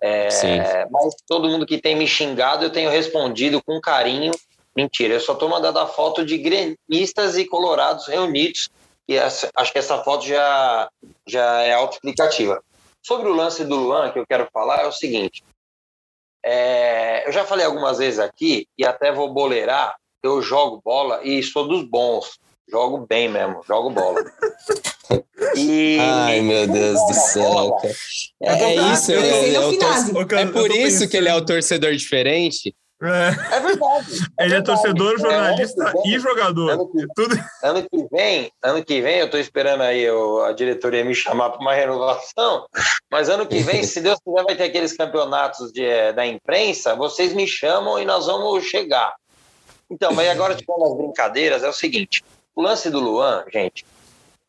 É, 0.00 0.86
mas 0.90 1.14
todo 1.26 1.48
mundo 1.48 1.66
que 1.66 1.80
tem 1.80 1.94
me 1.94 2.06
xingado, 2.06 2.64
eu 2.64 2.72
tenho 2.72 2.90
respondido 2.90 3.62
com 3.62 3.80
carinho. 3.80 4.32
Mentira, 4.74 5.14
eu 5.14 5.20
só 5.20 5.32
estou 5.32 5.48
mandando 5.48 5.78
a 5.78 5.86
foto 5.86 6.24
de 6.24 6.36
gremistas 6.36 7.36
e 7.36 7.46
colorados 7.46 8.06
reunidos 8.06 8.68
e 9.08 9.16
essa, 9.16 9.50
acho 9.54 9.72
que 9.72 9.78
essa 9.78 10.02
foto 10.02 10.26
já, 10.26 10.90
já 11.26 11.62
é 11.62 11.72
autoexplicativa. 11.74 12.62
Sobre 13.02 13.28
o 13.28 13.34
lance 13.34 13.64
do 13.64 13.76
Luan, 13.76 14.10
que 14.10 14.18
eu 14.18 14.26
quero 14.26 14.48
falar, 14.52 14.82
é 14.82 14.86
o 14.86 14.92
seguinte. 14.92 15.44
É, 16.44 17.26
eu 17.26 17.32
já 17.32 17.44
falei 17.44 17.64
algumas 17.64 17.98
vezes 17.98 18.18
aqui, 18.18 18.68
e 18.76 18.84
até 18.84 19.12
vou 19.12 19.32
boleirar, 19.32 19.96
eu 20.22 20.42
jogo 20.42 20.80
bola 20.84 21.20
e 21.22 21.42
sou 21.42 21.68
dos 21.68 21.84
bons. 21.84 22.38
Jogo 22.68 23.06
bem 23.08 23.28
mesmo, 23.28 23.62
jogo 23.66 23.90
bola. 23.90 24.24
E... 25.54 25.98
Ai, 26.00 26.40
meu 26.40 26.66
Deus 26.66 26.98
do 27.06 27.14
céu. 27.14 27.78
É, 28.42 28.52
é, 28.52 28.74
isso, 28.92 29.12
é, 29.12 29.14
é, 29.14 29.54
é, 29.54 30.42
é 30.42 30.46
por 30.46 30.70
isso 30.70 31.08
que 31.08 31.16
ele 31.16 31.28
é 31.28 31.34
o 31.34 31.44
torcedor 31.44 31.94
diferente. 31.94 32.74
É, 33.02 33.56
é 33.56 33.60
verdade. 33.60 34.06
É 34.38 34.44
Ele 34.44 34.54
é 34.54 34.62
torcedor, 34.62 35.18
jornalista 35.18 35.92
vem, 35.92 36.14
e 36.14 36.18
jogador. 36.18 36.70
Ano 36.70 36.90
que, 36.90 37.06
Tudo... 37.14 37.38
ano 37.62 37.82
que 37.82 38.08
vem, 38.10 38.50
ano 38.62 38.84
que 38.84 39.00
vem, 39.02 39.18
eu 39.18 39.26
estou 39.26 39.38
esperando 39.38 39.82
aí 39.82 40.00
eu, 40.00 40.42
a 40.42 40.52
diretoria 40.52 41.04
me 41.04 41.14
chamar 41.14 41.50
para 41.50 41.60
uma 41.60 41.74
renovação, 41.74 42.66
mas 43.10 43.28
ano 43.28 43.46
que 43.46 43.58
vem, 43.58 43.82
se 43.82 44.00
Deus 44.00 44.18
quiser, 44.24 44.44
vai 44.44 44.56
ter 44.56 44.64
aqueles 44.64 44.96
campeonatos 44.96 45.70
de, 45.72 45.84
eh, 45.84 46.12
da 46.14 46.26
imprensa, 46.26 46.94
vocês 46.94 47.34
me 47.34 47.46
chamam 47.46 47.98
e 48.00 48.06
nós 48.06 48.26
vamos 48.26 48.64
chegar. 48.64 49.14
Então, 49.90 50.12
mas 50.12 50.28
agora, 50.30 50.54
tipo, 50.54 50.84
as 50.84 50.96
brincadeiras, 50.96 51.62
é 51.62 51.68
o 51.68 51.74
seguinte, 51.74 52.24
o 52.56 52.62
lance 52.62 52.88
do 52.90 52.98
Luan, 52.98 53.44
gente, 53.52 53.84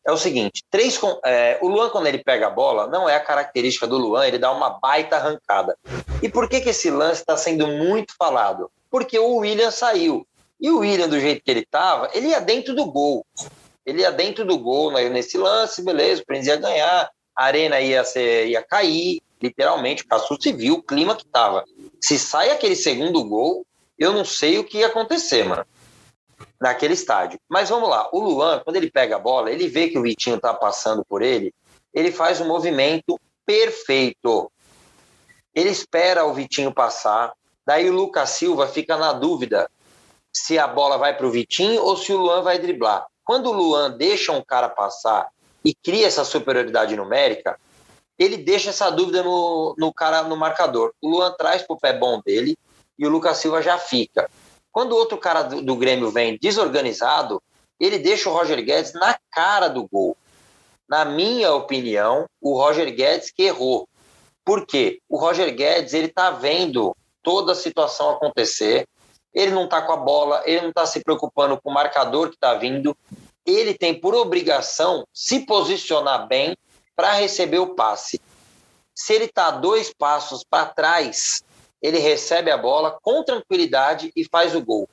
é 0.04 0.10
o 0.10 0.16
seguinte: 0.16 0.64
três, 0.70 0.98
é, 1.24 1.58
o 1.60 1.68
Luan, 1.68 1.90
quando 1.90 2.06
ele 2.06 2.24
pega 2.24 2.46
a 2.46 2.50
bola, 2.50 2.86
não 2.86 3.06
é 3.06 3.14
a 3.14 3.20
característica 3.20 3.86
do 3.86 3.98
Luan, 3.98 4.26
ele 4.26 4.38
dá 4.38 4.50
uma 4.50 4.70
baita 4.70 5.16
arrancada. 5.16 5.76
E 6.22 6.28
por 6.28 6.48
que, 6.48 6.62
que 6.62 6.70
esse 6.70 6.90
lance 6.90 7.20
está 7.20 7.36
sendo 7.36 7.66
muito 7.66 8.14
falado? 8.18 8.70
Porque 8.90 9.18
o 9.18 9.36
William 9.36 9.70
saiu. 9.70 10.26
E 10.58 10.70
o 10.70 10.78
William, 10.78 11.08
do 11.08 11.20
jeito 11.20 11.44
que 11.44 11.50
ele 11.50 11.60
estava, 11.60 12.10
ele 12.14 12.28
ia 12.28 12.40
dentro 12.40 12.74
do 12.74 12.86
gol. 12.86 13.24
Ele 13.84 14.00
ia 14.00 14.10
dentro 14.10 14.44
do 14.44 14.58
gol 14.58 14.90
nesse 14.90 15.38
lance, 15.38 15.84
beleza, 15.84 16.22
o 16.22 16.26
Prince 16.26 16.48
ia 16.48 16.56
ganhar, 16.56 17.10
a 17.36 17.44
arena 17.44 17.80
ia, 17.80 18.04
ser, 18.04 18.48
ia 18.48 18.62
cair, 18.62 19.20
literalmente, 19.40 20.02
o 20.02 20.08
Cassu 20.08 20.36
se 20.40 20.52
viu 20.52 20.74
o 20.74 20.82
clima 20.82 21.14
que 21.14 21.22
estava. 21.22 21.64
Se 22.00 22.18
sai 22.18 22.50
aquele 22.50 22.74
segundo 22.74 23.24
gol, 23.24 23.64
eu 23.98 24.12
não 24.12 24.24
sei 24.24 24.58
o 24.58 24.64
que 24.64 24.78
ia 24.78 24.88
acontecer, 24.88 25.44
mano 25.44 25.64
naquele 26.60 26.94
estádio. 26.94 27.38
Mas 27.48 27.68
vamos 27.68 27.88
lá, 27.88 28.08
o 28.12 28.20
Luan, 28.20 28.60
quando 28.64 28.76
ele 28.76 28.90
pega 28.90 29.16
a 29.16 29.18
bola, 29.18 29.50
ele 29.50 29.68
vê 29.68 29.88
que 29.88 29.98
o 29.98 30.02
Vitinho 30.02 30.36
está 30.36 30.52
passando 30.52 31.04
por 31.04 31.22
ele, 31.22 31.54
ele 31.94 32.10
faz 32.10 32.40
um 32.40 32.46
movimento 32.46 33.18
perfeito. 33.46 34.50
Ele 35.54 35.70
espera 35.70 36.24
o 36.24 36.34
Vitinho 36.34 36.72
passar, 36.72 37.32
daí 37.66 37.88
o 37.88 37.94
Lucas 37.94 38.30
Silva 38.30 38.66
fica 38.66 38.96
na 38.96 39.12
dúvida 39.12 39.70
se 40.32 40.58
a 40.58 40.66
bola 40.66 40.98
vai 40.98 41.16
para 41.16 41.26
o 41.26 41.30
Vitinho 41.30 41.82
ou 41.82 41.96
se 41.96 42.12
o 42.12 42.18
Luan 42.18 42.42
vai 42.42 42.58
driblar. 42.58 43.06
Quando 43.24 43.50
o 43.50 43.52
Luan 43.52 43.90
deixa 43.90 44.32
um 44.32 44.42
cara 44.42 44.68
passar 44.68 45.28
e 45.64 45.74
cria 45.74 46.06
essa 46.06 46.24
superioridade 46.24 46.96
numérica, 46.96 47.58
ele 48.18 48.36
deixa 48.36 48.70
essa 48.70 48.90
dúvida 48.90 49.22
no, 49.22 49.74
no 49.78 49.92
cara 49.92 50.22
no 50.22 50.36
marcador. 50.36 50.92
O 51.00 51.08
Luan 51.08 51.32
traz 51.32 51.62
para 51.62 51.74
o 51.74 51.78
pé 51.78 51.92
bom 51.92 52.20
dele 52.24 52.56
e 52.98 53.06
o 53.06 53.10
Lucas 53.10 53.38
Silva 53.38 53.62
já 53.62 53.78
fica. 53.78 54.28
Quando 54.78 54.94
outro 54.94 55.18
cara 55.18 55.42
do, 55.42 55.60
do 55.60 55.74
Grêmio 55.74 56.08
vem 56.08 56.38
desorganizado, 56.40 57.42
ele 57.80 57.98
deixa 57.98 58.30
o 58.30 58.32
Roger 58.32 58.64
Guedes 58.64 58.92
na 58.92 59.18
cara 59.28 59.66
do 59.66 59.88
gol. 59.88 60.16
Na 60.88 61.04
minha 61.04 61.52
opinião, 61.52 62.26
o 62.40 62.56
Roger 62.56 62.94
Guedes 62.94 63.32
que 63.32 63.42
errou. 63.42 63.88
Por 64.44 64.64
quê? 64.64 65.00
O 65.08 65.18
Roger 65.18 65.52
Guedes 65.52 65.94
ele 65.94 66.06
está 66.06 66.30
vendo 66.30 66.96
toda 67.24 67.50
a 67.50 67.56
situação 67.56 68.10
acontecer. 68.10 68.86
Ele 69.34 69.50
não 69.50 69.64
está 69.64 69.82
com 69.82 69.94
a 69.94 69.96
bola, 69.96 70.44
ele 70.46 70.60
não 70.60 70.68
está 70.68 70.86
se 70.86 71.02
preocupando 71.02 71.60
com 71.60 71.70
o 71.70 71.74
marcador 71.74 72.28
que 72.28 72.36
está 72.36 72.54
vindo. 72.54 72.96
Ele 73.44 73.74
tem 73.74 74.00
por 74.00 74.14
obrigação 74.14 75.04
se 75.12 75.40
posicionar 75.40 76.28
bem 76.28 76.56
para 76.94 77.14
receber 77.14 77.58
o 77.58 77.74
passe. 77.74 78.20
Se 78.94 79.12
ele 79.12 79.24
está 79.24 79.50
dois 79.50 79.92
passos 79.92 80.44
para 80.48 80.66
trás, 80.66 81.42
ele 81.82 81.98
recebe 81.98 82.50
a 82.50 82.56
bola 82.56 82.98
com 83.02 83.22
tranquilidade 83.22 84.12
e 84.14 84.24
faz 84.24 84.54
o 84.54 84.60
gol. 84.62 84.88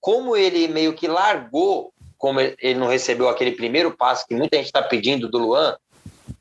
Como 0.00 0.36
ele 0.36 0.68
meio 0.68 0.94
que 0.94 1.06
largou, 1.06 1.92
como 2.16 2.40
ele 2.40 2.74
não 2.74 2.86
recebeu 2.86 3.28
aquele 3.28 3.52
primeiro 3.52 3.96
passo 3.96 4.26
que 4.26 4.34
muita 4.34 4.56
gente 4.56 4.66
está 4.66 4.82
pedindo 4.82 5.28
do 5.28 5.38
Luan, 5.38 5.76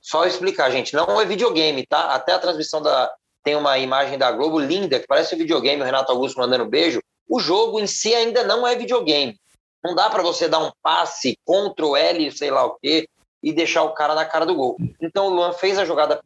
só 0.01 0.25
explicar, 0.25 0.71
gente, 0.71 0.93
não 0.93 1.19
é 1.19 1.25
videogame, 1.25 1.85
tá? 1.85 2.13
Até 2.13 2.33
a 2.33 2.39
transmissão 2.39 2.81
da. 2.81 3.11
Tem 3.43 3.55
uma 3.55 3.77
imagem 3.79 4.17
da 4.17 4.31
Globo 4.31 4.59
linda, 4.59 4.99
que 4.99 5.07
parece 5.07 5.33
um 5.33 5.37
videogame, 5.37 5.81
o 5.81 5.85
Renato 5.85 6.11
Augusto 6.11 6.39
mandando 6.39 6.65
beijo. 6.65 7.01
O 7.27 7.39
jogo 7.39 7.79
em 7.79 7.87
si 7.87 8.13
ainda 8.13 8.43
não 8.43 8.67
é 8.67 8.75
videogame. 8.75 9.39
Não 9.83 9.95
dá 9.95 10.09
para 10.09 10.21
você 10.21 10.49
dar 10.49 10.59
um 10.59 10.71
passe, 10.83 11.37
Ctrl 11.45 11.95
L, 11.95 12.31
sei 12.31 12.51
lá 12.51 12.65
o 12.65 12.75
quê, 12.81 13.07
e 13.41 13.53
deixar 13.53 13.83
o 13.83 13.93
cara 13.93 14.13
na 14.13 14.25
cara 14.25 14.45
do 14.45 14.55
gol. 14.55 14.77
Então 15.01 15.27
o 15.27 15.29
Luan 15.29 15.53
fez 15.53 15.79
a 15.79 15.85
jogada 15.85 16.21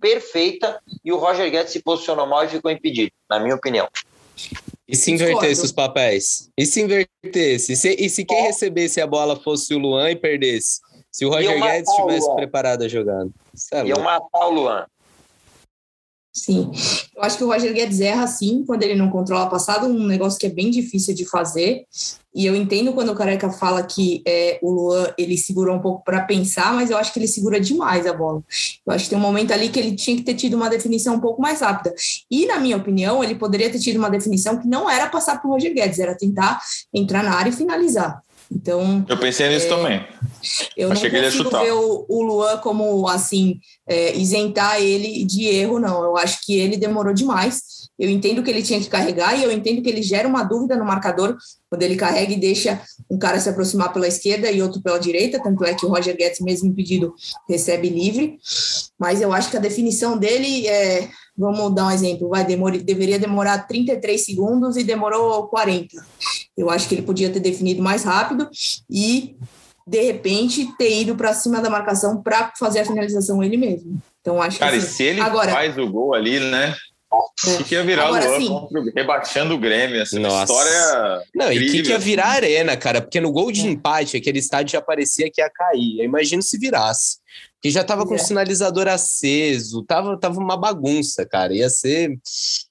perfeita 0.00 0.80
e 1.04 1.12
o 1.12 1.18
Roger 1.18 1.50
Guedes 1.50 1.72
se 1.72 1.82
posicionou 1.82 2.26
mal 2.26 2.44
e 2.44 2.48
ficou 2.48 2.70
impedido, 2.70 3.12
na 3.28 3.38
minha 3.38 3.54
opinião. 3.54 3.86
E 4.88 4.96
se 4.96 5.12
invertesse 5.12 5.64
os 5.64 5.72
papéis? 5.72 6.50
E 6.56 6.66
se 6.66 6.80
invertesse? 6.80 7.72
E 7.72 7.76
se, 7.76 7.96
e 7.96 8.08
se 8.08 8.24
quem 8.24 8.42
recebesse 8.42 9.00
a 9.00 9.06
bola 9.06 9.36
fosse 9.36 9.74
o 9.74 9.78
Luan 9.78 10.10
e 10.10 10.16
perdesse? 10.16 10.80
Se 11.12 11.24
o 11.24 11.30
Roger 11.30 11.60
Guedes 11.60 11.92
tivesse 11.94 12.34
preparado 12.34 12.82
a 12.82 12.88
jogada. 12.88 13.30
É 13.72 13.84
Iam 13.84 14.00
matar 14.00 14.46
o 14.46 14.50
Luan. 14.50 14.86
Sim, 16.32 16.70
eu 17.16 17.22
acho 17.24 17.36
que 17.36 17.42
o 17.42 17.48
Roger 17.48 17.74
Guedes 17.74 18.00
erra 18.00 18.24
sim 18.28 18.62
quando 18.64 18.84
ele 18.84 18.94
não 18.94 19.10
controla 19.10 19.46
a 19.46 19.50
passada, 19.50 19.86
um 19.86 20.06
negócio 20.06 20.38
que 20.38 20.46
é 20.46 20.50
bem 20.50 20.70
difícil 20.70 21.12
de 21.12 21.24
fazer. 21.24 21.84
E 22.32 22.46
eu 22.46 22.54
entendo 22.54 22.92
quando 22.92 23.10
o 23.10 23.14
Careca 23.16 23.50
fala 23.50 23.82
que 23.82 24.22
é, 24.24 24.58
o 24.62 24.70
Luan 24.70 25.12
ele 25.18 25.36
segurou 25.36 25.74
um 25.74 25.80
pouco 25.80 26.04
para 26.04 26.20
pensar, 26.22 26.72
mas 26.72 26.88
eu 26.88 26.96
acho 26.96 27.12
que 27.12 27.18
ele 27.18 27.26
segura 27.26 27.58
demais 27.58 28.06
a 28.06 28.12
bola. 28.12 28.40
Eu 28.86 28.92
acho 28.92 29.04
que 29.04 29.10
tem 29.10 29.18
um 29.18 29.22
momento 29.22 29.52
ali 29.52 29.68
que 29.68 29.80
ele 29.80 29.96
tinha 29.96 30.16
que 30.16 30.22
ter 30.22 30.34
tido 30.34 30.54
uma 30.54 30.70
definição 30.70 31.16
um 31.16 31.20
pouco 31.20 31.42
mais 31.42 31.60
rápida. 31.60 31.92
E, 32.30 32.46
na 32.46 32.60
minha 32.60 32.76
opinião, 32.76 33.24
ele 33.24 33.34
poderia 33.34 33.68
ter 33.68 33.80
tido 33.80 33.96
uma 33.96 34.08
definição 34.08 34.60
que 34.60 34.68
não 34.68 34.88
era 34.88 35.08
passar 35.08 35.40
para 35.40 35.48
o 35.48 35.52
Roger 35.52 35.74
Guedes, 35.74 35.98
era 35.98 36.16
tentar 36.16 36.60
entrar 36.94 37.24
na 37.24 37.34
área 37.34 37.50
e 37.50 37.52
finalizar. 37.52 38.22
Então. 38.52 39.04
Eu 39.08 39.18
pensei 39.18 39.48
nisso 39.48 39.66
é, 39.66 39.68
também. 39.68 40.06
Eu 40.76 40.92
Achei 40.92 41.10
não 41.10 41.22
consigo 41.22 41.50
ver 41.50 41.72
o, 41.72 42.06
o 42.08 42.22
Luan 42.22 42.58
como 42.58 43.06
assim 43.08 43.60
é, 43.86 44.16
isentar 44.16 44.80
ele 44.80 45.24
de 45.24 45.44
erro, 45.46 45.78
não. 45.78 46.02
Eu 46.04 46.16
acho 46.16 46.40
que 46.44 46.58
ele 46.58 46.76
demorou 46.76 47.12
demais. 47.12 47.88
Eu 47.98 48.08
entendo 48.08 48.42
que 48.42 48.50
ele 48.50 48.62
tinha 48.62 48.80
que 48.80 48.88
carregar 48.88 49.38
e 49.38 49.44
eu 49.44 49.52
entendo 49.52 49.82
que 49.82 49.88
ele 49.88 50.02
gera 50.02 50.26
uma 50.26 50.42
dúvida 50.42 50.76
no 50.76 50.84
marcador 50.84 51.36
quando 51.68 51.82
ele 51.82 51.96
carrega 51.96 52.32
e 52.32 52.40
deixa 52.40 52.80
um 53.10 53.18
cara 53.18 53.38
se 53.38 53.48
aproximar 53.48 53.92
pela 53.92 54.08
esquerda 54.08 54.50
e 54.50 54.62
outro 54.62 54.80
pela 54.80 54.98
direita. 54.98 55.42
Tanto 55.42 55.64
é 55.64 55.74
que 55.74 55.84
o 55.84 55.88
Roger 55.88 56.16
Guedes, 56.16 56.40
mesmo 56.40 56.68
impedido, 56.68 57.14
recebe 57.48 57.88
livre. 57.88 58.38
Mas 58.98 59.20
eu 59.20 59.32
acho 59.32 59.50
que 59.50 59.56
a 59.56 59.60
definição 59.60 60.16
dele 60.16 60.66
é 60.66 61.08
Vamos 61.40 61.74
dar 61.74 61.86
um 61.86 61.90
exemplo, 61.90 62.28
vai 62.28 62.44
demorar, 62.44 62.76
deveria 62.76 63.18
demorar 63.18 63.66
33 63.66 64.22
segundos 64.22 64.76
e 64.76 64.84
demorou 64.84 65.46
40. 65.48 65.96
Eu 66.54 66.68
acho 66.68 66.86
que 66.86 66.94
ele 66.94 67.02
podia 67.02 67.30
ter 67.30 67.40
definido 67.40 67.82
mais 67.82 68.04
rápido 68.04 68.46
e 68.90 69.36
de 69.86 70.00
repente 70.02 70.66
ter 70.76 71.00
ido 71.00 71.16
para 71.16 71.32
cima 71.34 71.60
da 71.60 71.70
marcação 71.70 72.22
para 72.22 72.52
fazer 72.58 72.80
a 72.80 72.84
finalização 72.84 73.42
ele 73.42 73.56
mesmo. 73.56 74.00
Então 74.20 74.40
acho 74.40 74.58
Cara, 74.58 74.72
que 74.72 74.78
assim, 74.78 74.86
e 74.86 74.90
se 74.90 75.02
ele 75.04 75.20
agora, 75.20 75.50
faz 75.52 75.78
o 75.78 75.88
gol 75.88 76.14
ali, 76.14 76.38
né? 76.38 76.74
É. 77.12 77.56
Que, 77.56 77.64
que 77.64 77.74
ia 77.74 77.82
virar 77.82 78.06
Agora, 78.06 78.24
Luan 78.24 78.36
assim, 78.36 78.92
rebaixando 78.94 79.54
o 79.54 79.58
Grêmio, 79.58 80.00
essa 80.00 80.18
Nossa. 80.20 80.52
história. 80.52 81.24
Não, 81.34 81.46
incrível. 81.46 81.68
e 81.68 81.70
que, 81.72 81.82
que 81.82 81.88
ia 81.88 81.98
virar 81.98 82.28
arena, 82.28 82.76
cara? 82.76 83.00
Porque 83.00 83.20
no 83.20 83.32
gol 83.32 83.50
de 83.50 83.66
é. 83.66 83.70
empate, 83.70 84.16
aquele 84.16 84.38
estádio 84.38 84.72
já 84.72 84.80
parecia 84.80 85.28
que 85.28 85.40
ia 85.40 85.50
cair. 85.50 85.98
Eu 85.98 86.04
imagino 86.04 86.40
se 86.40 86.56
virasse 86.56 87.18
que 87.60 87.70
já 87.70 87.84
tava 87.84 88.06
com 88.06 88.12
o 88.12 88.16
é. 88.16 88.18
sinalizador 88.18 88.88
aceso, 88.88 89.84
tava, 89.84 90.18
tava 90.18 90.40
uma 90.40 90.56
bagunça, 90.56 91.26
cara. 91.26 91.54
Ia 91.54 91.68
ser, 91.68 92.18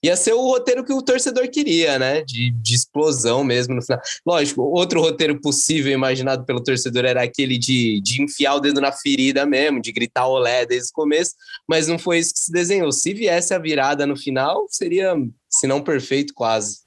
ia 0.02 0.16
ser 0.16 0.34
o 0.34 0.42
roteiro 0.42 0.84
que 0.84 0.92
o 0.92 1.02
torcedor 1.02 1.48
queria, 1.50 2.00
né? 2.00 2.24
De, 2.24 2.52
de 2.52 2.76
explosão 2.76 3.44
mesmo 3.44 3.76
no 3.76 3.82
final. 3.82 4.02
Lógico, 4.26 4.62
outro 4.64 5.00
roteiro 5.02 5.40
possível 5.40 5.92
imaginado 5.92 6.44
pelo 6.44 6.64
torcedor 6.64 7.06
era 7.06 7.24
aquele 7.24 7.58
de, 7.58 8.02
de 8.02 8.24
enfiar 8.24 8.56
o 8.56 8.60
dedo 8.60 8.82
na 8.82 8.92
ferida 8.92 9.46
mesmo, 9.46 9.82
de 9.82 9.92
gritar 9.92 10.28
olé 10.28 10.66
desde 10.66 10.90
o 10.90 10.94
começo, 10.94 11.36
mas 11.68 11.88
não 11.88 12.00
foi 12.00 12.20
isso 12.20 12.34
que 12.34 12.40
se 12.40 12.52
desenhou. 12.52 12.92
Se 12.92 13.14
viesse 13.14 13.54
a 13.54 13.60
virada 13.60 14.08
no 14.08 14.18
final, 14.18 14.66
seria, 14.70 15.16
se 15.48 15.68
não 15.68 15.82
perfeito, 15.82 16.34
quase. 16.34 16.80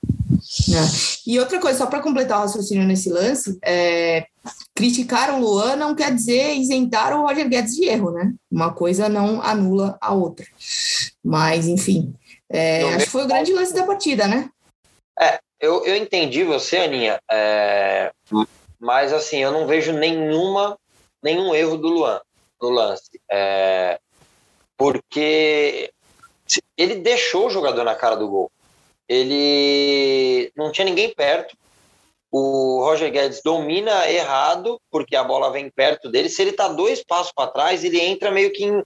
É. 0.71 1.31
E 1.31 1.39
outra 1.39 1.59
coisa, 1.61 1.79
só 1.79 1.87
para 1.87 2.01
completar 2.01 2.39
o 2.39 2.43
raciocínio 2.43 2.87
nesse 2.87 3.11
lance, 3.11 3.59
é, 3.65 4.27
criticar 4.75 5.35
o 5.35 5.41
Luan 5.41 5.77
não 5.77 5.95
quer 5.95 6.15
dizer 6.15 6.55
isentar 6.55 7.17
o 7.17 7.27
Roger 7.27 7.49
Guedes 7.49 7.75
de 7.75 7.85
erro, 7.89 8.11
né? 8.11 8.33
Uma 8.51 8.73
coisa 8.73 9.09
não 9.09 9.43
anula 9.43 9.97
a 10.01 10.13
outra. 10.13 10.47
Mas, 11.25 11.67
enfim, 11.67 12.15
é, 12.49 12.83
acho 12.95 13.07
que 13.07 13.11
foi 13.11 13.25
o 13.25 13.29
grande 13.29 13.53
lance 13.53 13.75
da 13.75 13.85
partida, 13.85 14.27
né? 14.27 14.49
É, 15.19 15.41
eu, 15.61 15.85
eu 15.85 15.97
entendi 15.97 16.45
você, 16.45 16.79
Aninha, 16.79 17.21
é, 17.31 18.13
mas 18.79 19.13
assim, 19.13 19.39
eu 19.39 19.53
não 19.53 19.67
vejo 19.67 19.93
nenhuma, 19.93 20.77
nenhum 21.23 21.55
erro 21.55 21.77
do 21.77 21.89
Luan 21.89 22.21
no 22.61 22.71
lance. 22.71 23.21
É, 23.31 23.99
porque 24.77 25.91
ele 26.77 26.97
deixou 26.97 27.47
o 27.47 27.51
jogador 27.51 27.85
na 27.85 27.95
cara 27.95 28.17
do 28.17 28.29
gol. 28.29 28.51
Ele 29.09 30.53
não 30.57 30.70
tinha 30.72 30.84
ninguém 30.84 31.12
perto, 31.14 31.57
o 32.32 32.82
Roger 32.82 33.12
Guedes 33.12 33.42
domina 33.44 34.11
errado, 34.11 34.80
porque 34.90 35.14
a 35.14 35.22
bola 35.22 35.50
vem 35.50 35.68
perto 35.68 36.09
dele. 36.09 36.30
Se 36.30 36.40
ele 36.40 36.50
está 36.50 36.66
dois 36.66 37.05
passos 37.05 37.30
para 37.30 37.50
trás, 37.50 37.84
ele 37.84 38.00
entra 38.00 38.30
meio 38.30 38.50
que. 38.50 38.64
Em, 38.64 38.82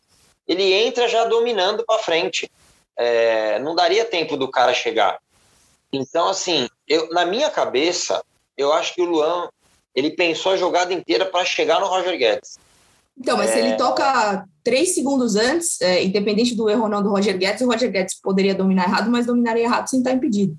ele 0.49 0.73
entra 0.73 1.07
já 1.07 1.25
dominando 1.25 1.85
para 1.87 2.03
frente. 2.03 2.51
É, 2.97 3.61
não 3.61 3.77
daria 3.77 4.05
tempo 4.05 4.37
do 4.37 4.51
cara 4.51 4.75
chegar. 4.75 5.21
Então, 5.93 6.29
assim, 6.29 6.69
eu, 6.89 7.09
na 7.11 7.25
minha 7.25 7.49
cabeça, 7.49 8.21
eu 8.57 8.73
acho 8.73 8.95
que 8.95 9.03
o 9.03 9.05
Luan 9.05 9.49
ele 9.95 10.11
pensou 10.11 10.53
a 10.53 10.57
jogada 10.57 10.93
inteira 10.93 11.25
para 11.25 11.45
chegar 11.45 11.81
no 11.81 11.87
Roger 11.87 12.19
Guedes. 12.19 12.59
Então, 13.19 13.37
mas 13.37 13.51
é... 13.51 13.53
se 13.55 13.59
ele 13.61 13.69
é. 13.71 13.77
toca 13.77 14.45
três 14.63 14.95
segundos 14.95 15.37
antes, 15.37 15.81
é, 15.81 16.05
independente 16.05 16.55
do 16.55 16.69
erro 16.69 16.83
ou 16.83 16.89
não 16.89 17.03
do 17.03 17.11
Roger 17.11 17.37
Guedes, 17.39 17.63
o 17.63 17.67
Roger 17.67 17.91
Guedes 17.91 18.21
poderia 18.21 18.55
dominar 18.55 18.85
errado, 18.85 19.11
mas 19.11 19.27
dominaria 19.27 19.65
errado 19.65 19.89
sem 19.89 20.01
estar 20.01 20.13
impedido. 20.13 20.57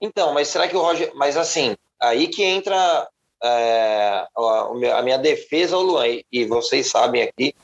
Então, 0.00 0.32
mas 0.32 0.48
será 0.48 0.68
que 0.68 0.76
o 0.76 0.80
Roger. 0.80 1.12
Mas 1.14 1.36
assim, 1.36 1.74
aí 2.00 2.28
que 2.28 2.42
entra 2.42 3.08
é, 3.42 4.26
a, 4.94 5.02
minha 5.02 5.18
defesa 5.18 5.76
ao 5.76 5.82
Luan. 5.82 6.06
E, 6.30 6.44
vocês 6.44 6.86
sabem 6.86 7.22
aqui 7.22 7.54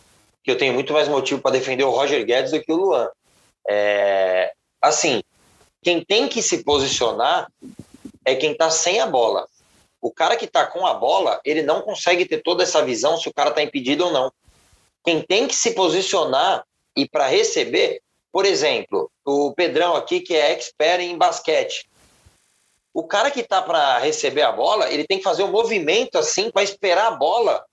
que 0.43 0.51
eu 0.51 0.59
tenho 0.59 0.75
muito 0.75 0.93
mais 0.93 1.09
motivo 1.09 1.41
para 1.41 1.53
defender 1.53 1.85
o 1.85 1.91
Roger 1.91 2.25
Guedes 2.25 2.51
do 2.51 2.61
que 2.61 2.73
o 2.73 2.77
Luan. 2.77 3.09
É, 3.69 4.53
assim, 4.83 5.23
quem 5.83 6.05
tem 6.05 6.29
que 6.29 6.43
se 6.43 6.65
posicionar 6.65 7.51
é 8.25 8.35
quem 8.35 8.53
está 8.53 8.71
sem 8.71 9.01
a 9.01 9.07
bola. 9.07 9.47
O 10.01 10.13
cara 10.13 10.37
que 10.37 10.45
está 10.45 10.67
com 10.67 10.87
a 10.87 10.95
bola, 10.95 11.41
ele 11.45 11.63
não 11.63 11.83
consegue 11.83 12.25
ter 12.25 12.43
toda 12.43 12.63
essa 12.63 12.85
visão 12.85 13.17
se 13.17 13.29
o 13.29 13.35
cara 13.35 13.51
está 13.51 13.63
impedido 13.63 14.07
ou 14.07 14.13
não. 14.13 14.33
Quem 15.05 15.23
tem 15.23 15.47
que 15.47 15.55
se 15.55 15.73
posicionar 15.73 16.65
e 16.97 17.09
para 17.09 17.27
receber, 17.27 18.01
por 18.31 18.45
exemplo, 18.45 19.11
o 19.25 19.53
Pedrão 19.55 19.97
aqui, 19.97 20.21
que 20.21 20.35
é 20.35 20.53
expert 20.53 21.01
em 21.01 21.17
basquete 21.17 21.89
o 22.99 23.05
cara 23.05 23.31
que 23.31 23.41
está 23.41 23.63
para 23.63 23.99
receber 23.99 24.43
a 24.43 24.51
bola, 24.51 24.91
ele 24.93 25.07
tem 25.07 25.19
que 25.19 25.25
fazer 25.25 25.45
um 25.45 25.53
movimento 25.53 26.19
assim 26.19 26.51
para 26.51 26.65
esperar 26.65 27.07
a 27.07 27.13
bola, 27.13 27.65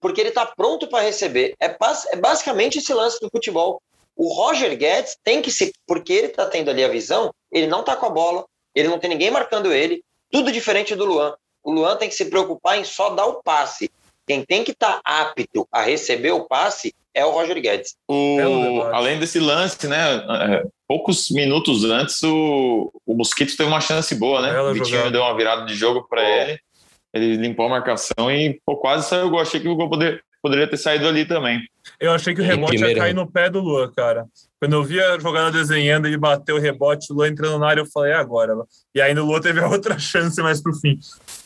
porque 0.00 0.20
ele 0.20 0.30
está 0.30 0.44
pronto 0.44 0.88
para 0.88 1.04
receber. 1.04 1.54
É, 1.60 1.66
é, 1.66 2.16
basicamente 2.16 2.78
esse 2.78 2.92
lance 2.92 3.20
do 3.20 3.30
futebol. 3.30 3.80
O 4.16 4.26
Roger 4.34 4.76
Guedes 4.76 5.16
tem 5.22 5.40
que 5.40 5.52
se, 5.52 5.72
porque 5.86 6.12
ele 6.12 6.26
está 6.26 6.46
tendo 6.46 6.68
ali 6.68 6.82
a 6.82 6.88
visão, 6.88 7.32
ele 7.52 7.68
não 7.68 7.80
está 7.80 7.94
com 7.94 8.06
a 8.06 8.10
bola, 8.10 8.44
ele 8.74 8.88
não 8.88 8.98
tem 8.98 9.08
ninguém 9.08 9.30
marcando 9.30 9.72
ele, 9.72 10.02
tudo 10.32 10.50
diferente 10.50 10.96
do 10.96 11.04
Luan. 11.04 11.36
O 11.66 11.72
Luan 11.72 11.96
tem 11.96 12.08
que 12.08 12.14
se 12.14 12.26
preocupar 12.26 12.78
em 12.78 12.84
só 12.84 13.10
dar 13.10 13.26
o 13.26 13.42
passe. 13.42 13.90
Quem 14.24 14.44
tem 14.44 14.62
que 14.62 14.70
estar 14.70 15.00
tá 15.00 15.02
apto 15.04 15.66
a 15.72 15.82
receber 15.82 16.30
o 16.30 16.46
passe 16.46 16.94
é 17.12 17.26
o 17.26 17.32
Roger 17.32 17.60
Guedes. 17.60 17.96
O, 18.06 18.82
além 18.92 19.18
desse 19.18 19.40
lance, 19.40 19.88
né? 19.88 20.14
É, 20.14 20.62
poucos 20.86 21.28
minutos 21.28 21.82
antes, 21.82 22.22
o, 22.22 22.92
o 23.04 23.14
Mosquito 23.14 23.56
teve 23.56 23.68
uma 23.68 23.80
chance 23.80 24.14
boa, 24.14 24.40
né? 24.42 24.60
o 24.60 24.74
Vitinho 24.74 25.10
deu 25.10 25.22
uma 25.22 25.36
virada 25.36 25.66
de 25.66 25.74
jogo 25.74 26.06
para 26.08 26.22
ele. 26.22 26.60
Ele 27.12 27.36
limpou 27.36 27.66
a 27.66 27.70
marcação 27.70 28.30
e 28.30 28.60
pô, 28.64 28.76
quase 28.76 29.08
saiu 29.08 29.26
o 29.26 29.30
gol. 29.30 29.40
Achei 29.40 29.58
que 29.58 29.68
o 29.68 29.74
gol 29.74 29.90
poder, 29.90 30.22
poderia 30.40 30.70
ter 30.70 30.76
saído 30.76 31.08
ali 31.08 31.24
também. 31.24 31.66
Eu 31.98 32.12
achei 32.12 32.34
que 32.34 32.40
o 32.40 32.44
rebote 32.44 32.76
ia 32.76 32.94
cair 32.94 33.14
no 33.14 33.30
pé 33.30 33.48
do 33.48 33.60
Luan, 33.60 33.90
cara. 33.92 34.26
Quando 34.60 34.74
eu 34.74 34.82
vi 34.82 35.00
a 35.00 35.18
jogada 35.18 35.50
desenhando, 35.50 36.06
ele 36.06 36.16
bateu 36.16 36.56
o 36.56 36.60
rebote, 36.60 37.12
o 37.12 37.16
Luan 37.16 37.28
entrando 37.28 37.58
na 37.58 37.68
área, 37.68 37.80
eu 37.80 37.86
falei, 37.86 38.12
é 38.12 38.16
agora. 38.16 38.54
E 38.94 39.00
ainda 39.00 39.22
o 39.22 39.26
Luan 39.26 39.40
teve 39.40 39.60
a 39.60 39.68
outra 39.68 39.98
chance 39.98 40.40
mais 40.42 40.62
pro 40.62 40.74
fim. 40.74 40.98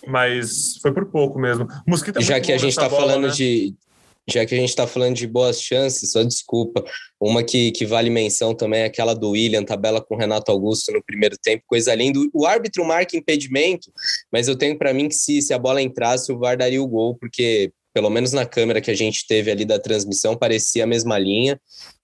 Mas 0.07 0.77
foi 0.81 0.93
por 0.93 1.07
pouco 1.07 1.39
mesmo. 1.39 1.67
Mosquito 1.87 2.19
é 2.19 2.23
Já 2.23 2.41
que 2.41 2.53
a 2.53 2.59
gente 2.59 2.75
tá 2.75 2.89
bola, 2.89 3.03
falando 3.03 3.27
né? 3.27 3.33
de, 3.33 3.75
já 4.29 4.47
que 4.47 4.55
a 4.55 4.59
gente 4.59 4.69
está 4.69 4.87
falando 4.87 5.17
de 5.17 5.27
boas 5.27 5.61
chances, 5.61 6.13
só 6.13 6.23
desculpa. 6.23 6.85
Uma 7.21 7.43
que, 7.43 7.73
que 7.73 7.85
vale 7.85 8.11
menção 8.11 8.55
também 8.55 8.83
é 8.83 8.85
aquela 8.85 9.15
do 9.15 9.31
William, 9.31 9.65
tabela 9.65 10.01
com 10.01 10.17
Renato 10.17 10.51
Augusto 10.51 10.93
no 10.93 11.03
primeiro 11.03 11.37
tempo, 11.37 11.65
coisa 11.67 11.95
linda. 11.95 12.19
O 12.33 12.47
árbitro 12.47 12.85
marca 12.85 13.17
impedimento, 13.17 13.93
mas 14.33 14.49
eu 14.49 14.57
tenho 14.57 14.79
para 14.79 14.95
mim 14.95 15.09
que 15.09 15.15
se, 15.15 15.43
se 15.43 15.53
a 15.53 15.59
bola 15.59 15.83
entrasse, 15.83 16.33
o 16.33 16.39
VAR 16.39 16.57
daria 16.57 16.83
o 16.83 16.87
gol, 16.87 17.17
porque 17.17 17.73
pelo 17.93 18.11
menos 18.11 18.33
na 18.33 18.47
câmera 18.47 18.81
que 18.81 18.91
a 18.91 18.95
gente 18.95 19.27
teve 19.27 19.51
ali 19.51 19.65
da 19.65 19.79
transmissão, 19.79 20.37
parecia 20.37 20.85
a 20.85 20.87
mesma 20.87 21.19
linha. 21.19 21.61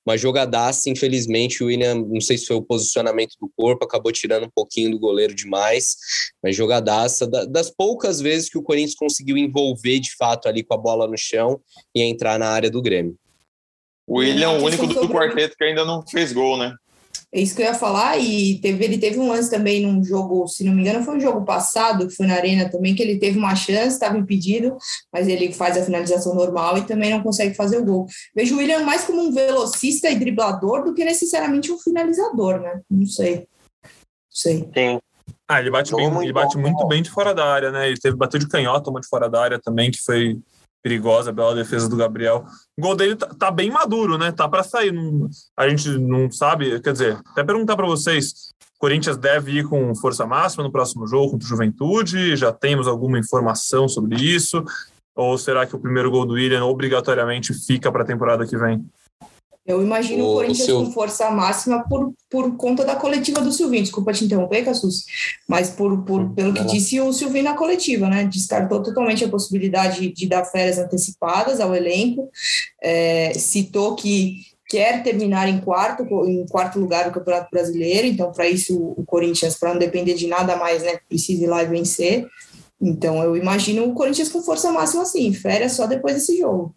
uma 0.06 0.16
jogadaça, 0.16 0.88
infelizmente 0.88 1.62
o 1.62 1.66
William, 1.66 1.94
não 1.94 2.20
sei 2.20 2.38
se 2.38 2.46
foi 2.46 2.56
o 2.56 2.62
posicionamento 2.62 3.34
do 3.40 3.50
corpo, 3.56 3.84
acabou 3.84 4.12
tirando 4.12 4.44
um 4.44 4.50
pouquinho 4.54 4.90
do 4.92 4.98
goleiro 4.98 5.34
demais, 5.34 5.96
mas 6.42 6.54
jogadaça, 6.54 7.26
das 7.26 7.70
poucas 7.70 8.20
vezes 8.20 8.48
que 8.48 8.58
o 8.58 8.62
Corinthians 8.62 8.94
conseguiu 8.94 9.36
envolver 9.36 9.98
de 9.98 10.14
fato 10.16 10.48
ali 10.48 10.62
com 10.62 10.74
a 10.74 10.78
bola 10.78 11.08
no 11.08 11.18
chão 11.18 11.60
e 11.94 12.02
entrar 12.02 12.38
na 12.38 12.48
área 12.48 12.70
do 12.70 12.82
Grêmio. 12.82 13.16
O 14.06 14.18
William 14.18 14.52
é 14.52 14.58
o 14.58 14.62
único 14.62 14.86
do 14.86 15.08
quarteto 15.08 15.56
que 15.56 15.64
ainda 15.64 15.84
não 15.84 16.06
fez 16.06 16.32
gol, 16.32 16.56
né? 16.56 16.72
É 17.32 17.40
isso 17.40 17.54
que 17.54 17.62
eu 17.62 17.66
ia 17.66 17.74
falar, 17.74 18.18
e 18.18 18.58
teve, 18.60 18.84
ele 18.84 18.98
teve 18.98 19.18
um 19.18 19.28
lance 19.28 19.50
também 19.50 19.84
num 19.84 20.02
jogo, 20.02 20.46
se 20.46 20.64
não 20.64 20.72
me 20.72 20.80
engano, 20.80 21.04
foi 21.04 21.16
um 21.16 21.20
jogo 21.20 21.44
passado, 21.44 22.06
que 22.06 22.14
foi 22.14 22.26
na 22.26 22.34
Arena 22.34 22.70
também, 22.70 22.94
que 22.94 23.02
ele 23.02 23.18
teve 23.18 23.36
uma 23.38 23.54
chance, 23.54 23.94
estava 23.94 24.16
impedido, 24.16 24.76
mas 25.12 25.26
ele 25.26 25.52
faz 25.52 25.76
a 25.76 25.82
finalização 25.82 26.34
normal 26.34 26.78
e 26.78 26.86
também 26.86 27.10
não 27.10 27.22
consegue 27.22 27.54
fazer 27.54 27.78
o 27.78 27.84
gol. 27.84 28.06
Vejo 28.34 28.54
o 28.54 28.58
William 28.58 28.84
mais 28.84 29.04
como 29.04 29.20
um 29.20 29.32
velocista 29.32 30.08
e 30.08 30.18
driblador 30.18 30.84
do 30.84 30.94
que 30.94 31.04
necessariamente 31.04 31.70
um 31.70 31.78
finalizador, 31.78 32.60
né? 32.60 32.80
Não 32.90 33.06
sei. 33.06 33.34
Não 33.34 33.44
sei. 34.30 34.70
Sim. 34.74 35.00
Ah, 35.48 35.60
ele 35.60 35.70
bate, 35.70 35.94
bem, 35.94 36.22
ele 36.22 36.32
bate 36.32 36.56
muito 36.58 36.86
bem 36.88 37.02
de 37.02 37.10
fora 37.10 37.34
da 37.34 37.44
área, 37.44 37.70
né? 37.70 37.88
Ele 37.88 37.98
teve 37.98 38.16
bateu 38.16 38.38
de 38.38 38.48
canhota, 38.48 38.90
uma 38.90 39.00
de 39.00 39.08
fora 39.08 39.28
da 39.28 39.40
área 39.40 39.60
também, 39.60 39.90
que 39.90 40.02
foi 40.02 40.38
perigosa, 40.86 41.32
bela 41.32 41.52
defesa 41.52 41.88
do 41.88 41.96
Gabriel. 41.96 42.44
O 42.78 42.80
gol 42.80 42.94
dele 42.94 43.16
tá, 43.16 43.26
tá 43.26 43.50
bem 43.50 43.72
maduro, 43.72 44.16
né? 44.16 44.30
Tá 44.30 44.48
para 44.48 44.62
sair. 44.62 44.94
A 45.56 45.68
gente 45.68 45.88
não 45.98 46.30
sabe, 46.30 46.80
quer 46.80 46.92
dizer, 46.92 47.18
até 47.32 47.42
perguntar 47.42 47.74
para 47.74 47.86
vocês. 47.86 48.52
Corinthians 48.78 49.16
deve 49.16 49.50
ir 49.58 49.64
com 49.68 49.92
força 49.96 50.24
máxima 50.24 50.62
no 50.62 50.70
próximo 50.70 51.04
jogo 51.08 51.32
contra 51.32 51.44
o 51.44 51.48
Juventude? 51.48 52.36
Já 52.36 52.52
temos 52.52 52.86
alguma 52.86 53.18
informação 53.18 53.88
sobre 53.88 54.14
isso? 54.14 54.62
Ou 55.16 55.36
será 55.36 55.66
que 55.66 55.74
o 55.74 55.80
primeiro 55.80 56.08
gol 56.08 56.24
do 56.24 56.34
William 56.34 56.64
obrigatoriamente 56.64 57.52
fica 57.52 57.90
para 57.90 58.04
a 58.04 58.06
temporada 58.06 58.46
que 58.46 58.56
vem? 58.56 58.86
Eu 59.66 59.82
imagino 59.82 60.24
o, 60.24 60.30
o 60.30 60.34
Corinthians 60.34 60.66
seu... 60.66 60.84
com 60.84 60.92
força 60.92 61.30
máxima 61.30 61.84
por, 61.88 62.14
por 62.30 62.56
conta 62.56 62.84
da 62.84 62.94
coletiva 62.94 63.40
do 63.40 63.50
Silvinho. 63.50 63.82
Desculpa 63.82 64.12
te 64.12 64.24
interromper, 64.24 64.64
Cassus, 64.64 65.04
mas 65.48 65.70
por, 65.70 66.04
por, 66.04 66.30
pelo 66.30 66.54
que 66.54 66.64
disse 66.64 67.00
o 67.00 67.12
Silvinho 67.12 67.44
na 67.44 67.54
coletiva, 67.54 68.08
né? 68.08 68.24
Descartou 68.24 68.82
totalmente 68.82 69.24
a 69.24 69.28
possibilidade 69.28 70.12
de 70.12 70.28
dar 70.28 70.44
férias 70.44 70.78
antecipadas 70.78 71.60
ao 71.60 71.74
elenco, 71.74 72.30
é, 72.80 73.32
citou 73.34 73.96
que 73.96 74.46
quer 74.68 75.02
terminar 75.02 75.48
em 75.48 75.60
quarto, 75.60 76.02
em 76.26 76.44
quarto 76.46 76.78
lugar 76.78 77.06
no 77.06 77.12
Campeonato 77.12 77.48
Brasileiro, 77.50 78.06
então 78.06 78.32
para 78.32 78.48
isso 78.48 78.76
o 78.96 79.04
Corinthians, 79.04 79.56
para 79.56 79.72
não 79.72 79.78
depender 79.78 80.14
de 80.14 80.26
nada 80.26 80.56
mais, 80.56 80.82
né, 80.82 80.98
precisa 81.08 81.44
ir 81.44 81.46
lá 81.46 81.62
e 81.62 81.66
vencer. 81.66 82.26
Então 82.80 83.22
eu 83.22 83.36
imagino 83.36 83.84
o 83.84 83.94
Corinthians 83.94 84.28
com 84.28 84.42
força 84.42 84.70
máxima 84.72 85.02
assim, 85.02 85.32
férias 85.32 85.72
só 85.72 85.86
depois 85.86 86.14
desse 86.14 86.38
jogo. 86.38 86.74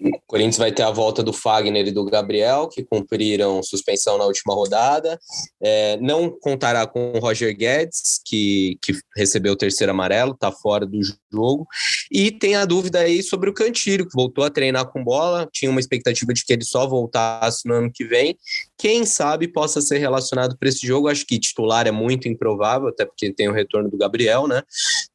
O 0.00 0.20
Corinthians 0.26 0.58
vai 0.58 0.72
ter 0.72 0.82
a 0.82 0.90
volta 0.90 1.22
do 1.22 1.32
Fagner 1.32 1.86
e 1.86 1.92
do 1.92 2.04
Gabriel, 2.04 2.68
que 2.68 2.84
cumpriram 2.84 3.62
suspensão 3.62 4.18
na 4.18 4.24
última 4.24 4.54
rodada. 4.54 5.18
É, 5.60 5.96
não 5.98 6.30
contará 6.30 6.86
com 6.86 7.12
o 7.12 7.18
Roger 7.18 7.56
Guedes, 7.56 8.20
que, 8.24 8.78
que 8.82 8.92
recebeu 9.16 9.52
o 9.52 9.56
terceiro 9.56 9.92
amarelo, 9.92 10.32
está 10.32 10.50
fora 10.52 10.84
do 10.84 11.00
jogo. 11.36 11.66
E 12.10 12.30
tem 12.30 12.56
a 12.56 12.64
dúvida 12.64 13.00
aí 13.00 13.22
sobre 13.22 13.50
o 13.50 13.54
Cantilho, 13.54 14.06
que 14.06 14.14
voltou 14.14 14.44
a 14.44 14.50
treinar 14.50 14.86
com 14.86 15.04
bola. 15.04 15.48
Tinha 15.52 15.70
uma 15.70 15.80
expectativa 15.80 16.32
de 16.32 16.44
que 16.44 16.52
ele 16.52 16.64
só 16.64 16.86
voltasse 16.86 17.68
no 17.68 17.74
ano 17.74 17.90
que 17.92 18.04
vem. 18.04 18.36
Quem 18.78 19.06
sabe 19.06 19.48
possa 19.48 19.80
ser 19.80 19.98
relacionado 19.98 20.56
para 20.58 20.68
esse 20.68 20.86
jogo. 20.86 21.08
Acho 21.08 21.26
que 21.26 21.38
titular 21.38 21.86
é 21.86 21.90
muito 21.90 22.28
improvável, 22.28 22.88
até 22.88 23.04
porque 23.04 23.32
tem 23.32 23.48
o 23.48 23.52
retorno 23.52 23.90
do 23.90 23.96
Gabriel, 23.96 24.46
né? 24.46 24.62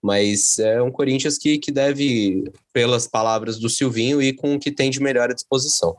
Mas 0.02 0.58
é 0.60 0.82
um 0.82 0.92
Corinthians 0.92 1.38
que, 1.38 1.58
que 1.58 1.72
deve, 1.72 2.44
pelas 2.74 3.08
palavras 3.08 3.60
do 3.60 3.70
Silvinho, 3.70 4.22
ir 4.22 4.34
com 4.34 4.56
o 4.56 4.60
que 4.60 4.72
tem 4.72 4.90
de 4.90 5.02
melhor 5.02 5.30
à 5.30 5.34
disposição. 5.34 5.96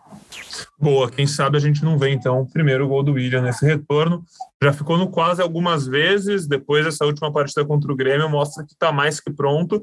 Boa, 0.78 1.10
quem 1.10 1.26
sabe 1.26 1.56
a 1.56 1.60
gente 1.60 1.84
não 1.84 1.98
vê 1.98 2.10
então 2.10 2.40
o 2.40 2.46
primeiro 2.46 2.88
gol 2.88 3.02
do 3.02 3.12
William 3.12 3.42
nesse 3.42 3.64
retorno. 3.64 4.24
Já 4.62 4.72
ficou 4.72 4.96
no 4.96 5.10
quase 5.10 5.42
algumas 5.42 5.86
vezes, 5.86 6.46
depois 6.46 6.84
dessa 6.84 7.04
última 7.04 7.32
partida 7.32 7.64
contra 7.64 7.92
o 7.92 7.96
Grêmio, 7.96 8.28
mostra 8.28 8.64
que 8.64 8.72
está 8.72 8.92
mais 8.92 9.20
que 9.20 9.32
pronto. 9.32 9.82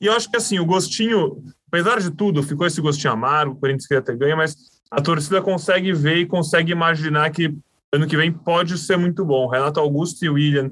E 0.00 0.06
eu 0.06 0.12
acho 0.12 0.30
que 0.30 0.36
assim, 0.36 0.58
o 0.58 0.66
gostinho, 0.66 1.42
apesar 1.68 2.00
de 2.00 2.10
tudo, 2.10 2.42
ficou 2.42 2.66
esse 2.66 2.80
gostinho 2.80 3.12
amargo, 3.12 3.54
o 3.54 3.56
Corinthians 3.56 3.86
queria 3.86 4.02
ter 4.02 4.16
ganho, 4.16 4.36
mas 4.36 4.56
a 4.90 5.00
torcida 5.00 5.40
consegue 5.42 5.92
ver 5.92 6.16
e 6.18 6.26
consegue 6.26 6.72
imaginar 6.72 7.30
que 7.30 7.56
ano 7.92 8.06
que 8.06 8.16
vem 8.16 8.32
pode 8.32 8.76
ser 8.78 8.96
muito 8.96 9.24
bom. 9.24 9.48
Renato 9.48 9.80
Augusto 9.80 10.24
e 10.24 10.28
William, 10.28 10.70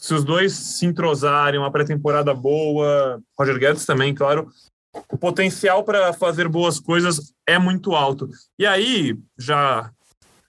se 0.00 0.14
os 0.14 0.24
dois 0.24 0.52
se 0.52 0.86
entrosarem, 0.86 1.60
uma 1.60 1.70
pré-temporada 1.70 2.34
boa, 2.34 3.20
Roger 3.38 3.58
Guedes 3.58 3.86
também, 3.86 4.14
claro, 4.14 4.48
o 5.10 5.18
potencial 5.18 5.82
para 5.84 6.12
fazer 6.12 6.48
boas 6.48 6.78
coisas 6.78 7.32
é 7.46 7.58
muito 7.58 7.94
alto. 7.94 8.28
E 8.58 8.66
aí, 8.66 9.16
já 9.36 9.90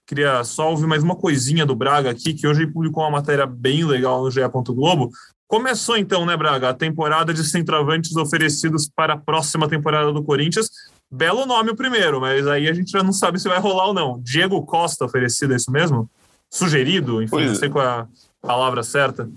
queria 0.06 0.44
só 0.44 0.70
ouvir 0.70 0.86
mais 0.86 1.02
uma 1.02 1.16
coisinha 1.16 1.66
do 1.66 1.74
Braga 1.74 2.10
aqui, 2.10 2.32
que 2.32 2.46
hoje 2.46 2.66
publicou 2.66 3.02
uma 3.02 3.10
matéria 3.10 3.46
bem 3.46 3.84
legal 3.84 4.22
no 4.22 4.30
GE. 4.30 4.40
Globo. 4.68 5.10
Começou 5.48 5.96
então, 5.96 6.26
né, 6.26 6.36
Braga, 6.36 6.70
a 6.70 6.74
temporada 6.74 7.32
de 7.32 7.44
centroavantes 7.44 8.16
oferecidos 8.16 8.88
para 8.88 9.14
a 9.14 9.16
próxima 9.16 9.68
temporada 9.68 10.12
do 10.12 10.22
Corinthians. 10.22 10.68
Belo 11.10 11.46
nome 11.46 11.70
o 11.70 11.76
primeiro, 11.76 12.20
mas 12.20 12.46
aí 12.48 12.68
a 12.68 12.72
gente 12.72 12.90
já 12.90 13.02
não 13.02 13.12
sabe 13.12 13.38
se 13.38 13.48
vai 13.48 13.60
rolar 13.60 13.86
ou 13.86 13.94
não. 13.94 14.20
Diego 14.20 14.64
Costa 14.66 15.04
oferecido, 15.04 15.52
é 15.52 15.56
isso 15.56 15.70
mesmo? 15.70 16.10
Sugerido, 16.50 17.22
enfim, 17.22 17.30
pois 17.30 17.46
não 17.46 17.54
sei 17.54 17.68
qual 17.68 17.84
é 17.84 17.88
a 17.88 18.06
palavra 18.42 18.82
certa. 18.82 19.28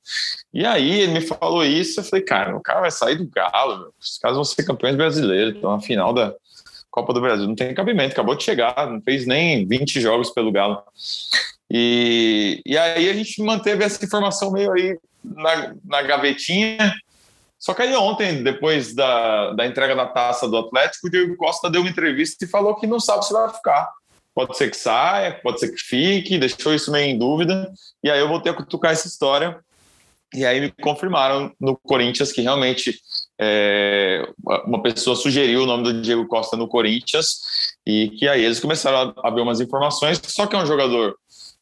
E 0.54 0.66
aí 0.66 1.02
ele 1.02 1.14
me 1.14 1.22
falou 1.22 1.64
isso, 1.64 2.00
eu 2.00 2.04
falei, 2.04 2.26
cara, 2.26 2.56
o 2.56 2.62
cara 2.62 2.82
vai 2.82 2.92
sair 2.92 3.16
do 3.16 3.28
Galo, 3.28 3.78
meu. 3.78 3.94
os 4.00 4.18
caras 4.18 4.36
vão 4.36 4.46
ser 4.46 4.64
campeões 4.64 4.96
brasileiros, 4.96 5.56
estão 5.56 5.72
na 5.72 5.82
final 5.82 6.14
da 6.14 6.34
Copa 6.90 7.14
do 7.14 7.22
Brasil, 7.22 7.48
não 7.48 7.56
tem 7.56 7.74
cabimento, 7.76 8.14
acabou 8.14 8.34
de 8.34 8.44
chegar, 8.44 8.90
não 8.90 9.02
fez 9.02 9.28
nem 9.28 9.68
20 9.68 10.02
jogos 10.02 10.32
pelo 10.32 10.52
Galo. 10.52 10.82
E, 11.72 12.62
e 12.66 12.76
aí 12.76 13.08
a 13.10 13.14
gente 13.14 13.44
manteve 13.44 13.84
essa 13.84 14.04
informação 14.04 14.52
meio 14.52 14.72
aí 14.72 14.98
na, 15.24 15.74
na 15.84 16.02
gavetinha. 16.02 16.94
Só 17.58 17.74
que 17.74 17.82
aí 17.82 17.94
ontem, 17.96 18.42
depois 18.42 18.96
da, 18.96 19.52
da 19.54 19.66
entrega 19.66 19.96
da 19.96 20.06
taça 20.06 20.48
do 20.48 20.58
Atlético, 20.58 21.08
o 21.08 21.10
Diego 21.10 21.36
Costa 21.36 21.70
deu 21.70 21.82
uma 21.82 21.90
entrevista 21.90 22.46
e 22.46 22.48
falou 22.48 22.76
que 22.76 22.88
não 22.88 23.00
sabe 23.00 23.26
se 23.26 23.34
vai 23.34 23.50
ficar. 23.50 23.92
Pode 24.34 24.56
ser 24.56 24.72
que 24.72 24.78
saia, 24.78 25.34
pode 25.44 25.60
ser 25.60 25.70
que 25.70 25.82
fique, 25.82 26.38
deixou 26.38 26.74
isso 26.74 26.92
meio 26.92 27.08
em 27.08 27.18
dúvida. 27.18 27.70
E 28.02 28.10
aí 28.10 28.20
eu 28.20 28.30
voltei 28.30 28.52
a 28.52 28.56
cutucar 28.56 28.92
essa 28.92 29.08
história. 29.08 29.60
E 30.34 30.46
aí 30.46 30.62
me 30.62 30.72
confirmaram 30.72 31.52
no 31.60 31.76
Corinthians 31.76 32.32
que 32.32 32.42
realmente 32.42 32.98
é, 33.42 34.26
uma 34.66 34.82
pessoa 34.82 35.16
sugeriu 35.16 35.64
o 35.64 35.66
nome 35.66 35.84
do 35.84 36.02
Diego 36.02 36.28
Costa 36.28 36.56
no 36.56 36.68
Corinthians 36.68 37.28
e 37.86 38.12
que 38.12 38.28
aí 38.28 38.46
eles 38.46 38.60
começaram 38.60 39.14
a, 39.18 39.28
a 39.28 39.32
ver 39.32 39.42
umas 39.42 39.60
informações. 39.60 40.22
Só 40.28 40.46
que 40.46 40.56
é 40.56 40.60
um 40.60 40.68
jogador 40.68 41.16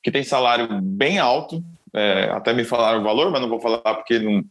que 0.04 0.12
tem 0.12 0.24
salário 0.24 0.68
bem 0.82 1.18
alto, 1.18 1.64
é, 1.98 2.30
até 2.32 2.54
me 2.54 2.64
falaram 2.64 3.02
o 3.02 3.04
valor, 3.04 3.32
mas 3.32 3.42
não 3.42 3.50
vou 3.50 3.60
falar 3.60 3.96
porque 3.96 4.20
não, 4.20 4.44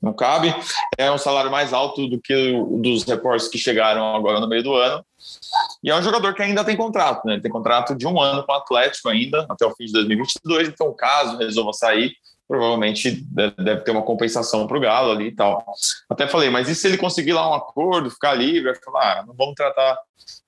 não 0.00 0.12
cabe. 0.12 0.54
É 0.96 1.10
um 1.10 1.18
salário 1.18 1.50
mais 1.50 1.72
alto 1.72 2.06
do 2.08 2.20
que 2.20 2.54
o 2.54 2.78
dos 2.78 3.04
reportes 3.04 3.48
que 3.48 3.58
chegaram 3.58 4.14
agora 4.14 4.40
no 4.40 4.48
meio 4.48 4.62
do 4.62 4.74
ano. 4.74 5.04
E 5.82 5.90
é 5.90 5.96
um 5.96 6.02
jogador 6.02 6.34
que 6.34 6.42
ainda 6.42 6.64
tem 6.64 6.76
contrato, 6.76 7.26
né? 7.26 7.34
Ele 7.34 7.42
tem 7.42 7.50
contrato 7.50 7.94
de 7.94 8.06
um 8.06 8.20
ano 8.20 8.44
com 8.44 8.52
o 8.52 8.56
Atlético 8.56 9.08
ainda, 9.08 9.46
até 9.48 9.66
o 9.66 9.74
fim 9.74 9.86
de 9.86 9.92
2022. 9.92 10.68
Então, 10.68 10.92
caso 10.94 11.38
resolva 11.38 11.72
sair, 11.72 12.12
provavelmente 12.46 13.24
deve 13.30 13.80
ter 13.80 13.90
uma 13.90 14.02
compensação 14.02 14.66
para 14.66 14.76
o 14.76 14.80
Galo 14.80 15.10
ali 15.10 15.28
e 15.28 15.34
tal. 15.34 15.64
Até 16.10 16.26
falei, 16.26 16.50
mas 16.50 16.68
e 16.68 16.74
se 16.74 16.86
ele 16.86 16.98
conseguir 16.98 17.32
lá 17.32 17.48
um 17.48 17.54
acordo, 17.54 18.10
ficar 18.10 18.34
livre? 18.34 18.74
Falei, 18.84 19.08
ah, 19.08 19.24
não 19.26 19.34
vamos 19.34 19.54
tratar 19.54 19.98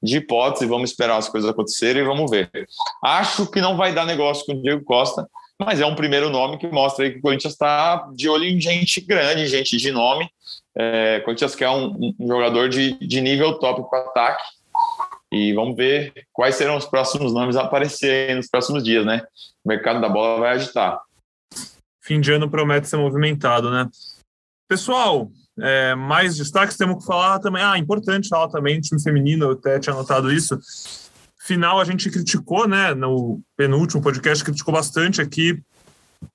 de 0.02 0.18
hipótese, 0.18 0.66
vamos 0.66 0.90
esperar 0.90 1.16
as 1.16 1.28
coisas 1.28 1.48
acontecerem 1.48 2.02
e 2.02 2.06
vamos 2.06 2.30
ver. 2.30 2.50
Acho 3.02 3.50
que 3.50 3.60
não 3.60 3.76
vai 3.76 3.92
dar 3.92 4.04
negócio 4.04 4.44
com 4.44 4.52
o 4.52 4.62
Diego 4.62 4.84
Costa, 4.84 5.28
mas 5.60 5.80
é 5.80 5.86
um 5.86 5.94
primeiro 5.94 6.30
nome 6.30 6.58
que 6.58 6.66
mostra 6.66 7.10
que 7.10 7.18
o 7.18 7.22
Corinthians 7.22 7.52
está 7.52 8.08
de 8.14 8.28
olho 8.28 8.44
em 8.44 8.60
gente 8.60 9.00
grande, 9.00 9.46
gente 9.46 9.76
de 9.76 9.90
nome. 9.90 10.28
É, 10.76 11.18
o 11.20 11.24
Corinthians 11.24 11.54
quer 11.54 11.70
um, 11.70 12.14
um 12.18 12.26
jogador 12.26 12.68
de, 12.68 12.92
de 12.98 13.20
nível 13.20 13.58
top 13.58 13.88
para 13.88 14.00
ataque. 14.00 14.44
E 15.32 15.52
vamos 15.52 15.76
ver 15.76 16.12
quais 16.32 16.54
serão 16.54 16.76
os 16.76 16.86
próximos 16.86 17.32
nomes 17.32 17.56
a 17.56 17.62
aparecer 17.62 18.34
nos 18.36 18.48
próximos 18.48 18.84
dias, 18.84 19.04
né? 19.04 19.22
O 19.64 19.68
mercado 19.68 20.00
da 20.00 20.08
bola 20.08 20.40
vai 20.40 20.50
agitar. 20.54 21.00
Fim 22.02 22.20
de 22.20 22.32
ano 22.32 22.50
promete 22.50 22.88
ser 22.88 22.96
movimentado, 22.96 23.70
né? 23.70 23.88
Pessoal, 24.68 25.30
é, 25.58 25.94
mais 25.94 26.36
destaques 26.36 26.76
temos 26.76 26.98
que 26.98 27.06
falar 27.06 27.38
também. 27.38 27.62
Ah, 27.62 27.78
importante 27.78 28.28
falar 28.28 28.48
também, 28.48 28.80
time 28.80 29.02
feminino, 29.02 29.46
eu 29.46 29.52
até 29.52 29.78
tinha 29.78 29.94
notado 29.94 30.32
isso. 30.32 30.58
Final 31.44 31.78
a 31.78 31.84
gente 31.84 32.10
criticou, 32.10 32.66
né? 32.66 32.94
No 32.94 33.38
penúltimo 33.54 34.00
podcast, 34.00 34.42
criticou 34.42 34.72
bastante 34.72 35.20
aqui 35.20 35.62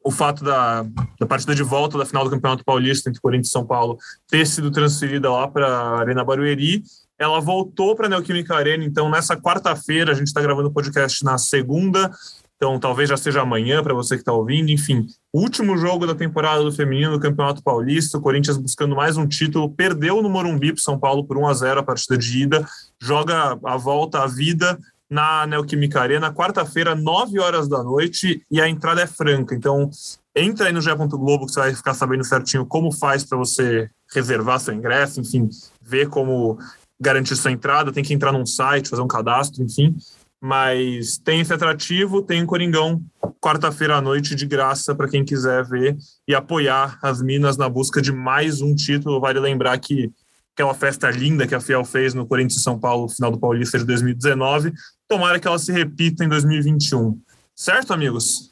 o 0.03 0.12
fato 0.12 0.43
da, 0.43 0.86
da 1.20 1.26
partida 1.26 1.55
de 1.55 1.64
volta 1.64 1.97
da 1.97 2.05
final 2.05 2.24
do 2.24 2.30
Campeonato 2.30 2.64
Paulista 2.64 3.10
entre 3.10 3.20
Corinthians 3.20 3.47
e 3.47 3.51
São 3.51 3.66
Paulo 3.66 3.97
ter 4.30 4.45
sido 4.45 4.70
transferida 4.70 5.32
lá 5.32 5.47
para 5.47 5.68
a 5.68 5.99
Arena 6.01 6.24
Barueri. 6.24 6.84
Ela 7.18 7.41
voltou 7.41 7.95
para 7.95 8.05
a 8.05 8.10
Neoquímica 8.10 8.55
Arena, 8.55 8.86
então 8.86 9.10
nessa 9.10 9.36
quarta-feira, 9.36 10.12
a 10.12 10.16
gente 10.16 10.28
está 10.28 10.41
gravando 10.41 10.68
o 10.68 10.72
podcast 10.72 11.26
na 11.26 11.39
segunda, 11.39 12.12
então 12.55 12.80
talvez 12.80 13.10
já 13.10 13.18
seja 13.18 13.41
amanhã 13.41 13.82
para 13.82 13.95
você 13.95 14.14
que 14.14 14.22
está 14.22 14.32
ouvindo. 14.32 14.70
Enfim, 14.70 15.07
último 15.34 15.76
jogo 15.76 16.05
da 16.05 16.14
temporada 16.14 16.62
do 16.62 16.72
feminino 16.72 17.14
do 17.14 17.20
Campeonato 17.20 17.64
Paulista, 17.64 18.20
o 18.20 18.22
Corinthians 18.22 18.57
buscando 18.57 18.95
mais 18.95 19.18
um 19.18 19.28
título, 19.28 19.72
perdeu 19.72 20.22
no 20.22 20.30
Morumbi 20.30 20.72
para 20.72 20.84
São 20.84 20.99
Paulo 20.99 21.26
por 21.26 21.36
1 21.36 21.47
a 21.47 21.53
0 21.55 21.80
a 21.80 21.84
partida 21.84 22.16
de 22.16 22.43
ida, 22.43 22.64
joga 23.01 23.57
a 23.64 23.76
volta, 23.76 24.20
a 24.20 24.28
vida 24.28 24.78
na 25.10 25.47
Neoquímica 25.47 25.99
Arena, 25.99 26.32
quarta-feira, 26.32 26.93
9 26.93 27.39
horas 27.39 27.68
da 27.68 27.84
noite, 27.84 28.43
e 28.51 28.62
a 28.62 28.70
entrada 28.70 29.01
é 29.01 29.07
franca. 29.07 29.55
Então, 29.55 29.89
entra 30.36 30.68
aí 30.68 30.74
no 30.74 30.82
G. 30.82 30.93
Globo 30.95 31.45
que 31.45 31.51
você 31.51 31.60
vai 31.60 31.74
ficar 31.74 31.93
sabendo 31.93 32.24
certinho 32.24 32.66
como 32.66 32.91
faz 32.91 33.24
para 33.24 33.38
você 33.38 33.89
reservar 34.14 34.60
seu 34.60 34.74
ingresso, 34.74 35.20
enfim, 35.20 35.49
ver 35.82 36.10
como 36.10 36.60
garantir 36.99 37.36
sua 37.36 37.51
entrada, 37.51 37.91
tem 37.91 38.03
que 38.03 38.14
entrar 38.14 38.32
num 38.32 38.45
site, 38.45 38.89
fazer 38.89 39.01
um 39.01 39.07
cadastro, 39.07 39.64
enfim. 39.64 39.95
Mas 40.41 41.18
tem 41.18 41.41
esse 41.41 41.53
atrativo, 41.53 42.22
tem 42.22 42.43
o 42.43 42.45
Coringão, 42.45 43.01
quarta-feira 43.41 43.97
à 43.97 44.01
noite, 44.01 44.36
de 44.36 44.45
graça 44.45 44.95
para 44.95 45.10
quem 45.10 45.24
quiser 45.26 45.66
ver 45.66 45.97
e 46.28 46.36
apoiar 46.36 46.97
as 47.01 47.22
Minas 47.22 47.57
na 47.57 47.68
busca 47.68 48.01
de 48.01 48.12
mais 48.12 48.62
um 48.62 48.76
título. 48.76 49.20
Vale 49.20 49.39
lembrar 49.39 49.78
que 49.80 50.12
aquela 50.53 50.74
festa 50.74 51.10
linda 51.10 51.47
que 51.47 51.55
a 51.55 51.60
Fiel 51.60 51.86
fez 51.86 52.14
no 52.14 52.26
Corinthians 52.26 52.64
São 52.64 52.78
Paulo, 52.78 53.10
final 53.10 53.32
do 53.32 53.39
Paulista 53.39 53.78
de 53.78 53.86
2019. 53.86 54.74
Tomara 55.10 55.39
que 55.39 55.47
ela 55.47 55.57
se 55.57 55.72
repita 55.72 56.24
em 56.24 56.30
2021. 56.30 57.20
Certo, 57.55 57.91
amigos? 57.91 58.51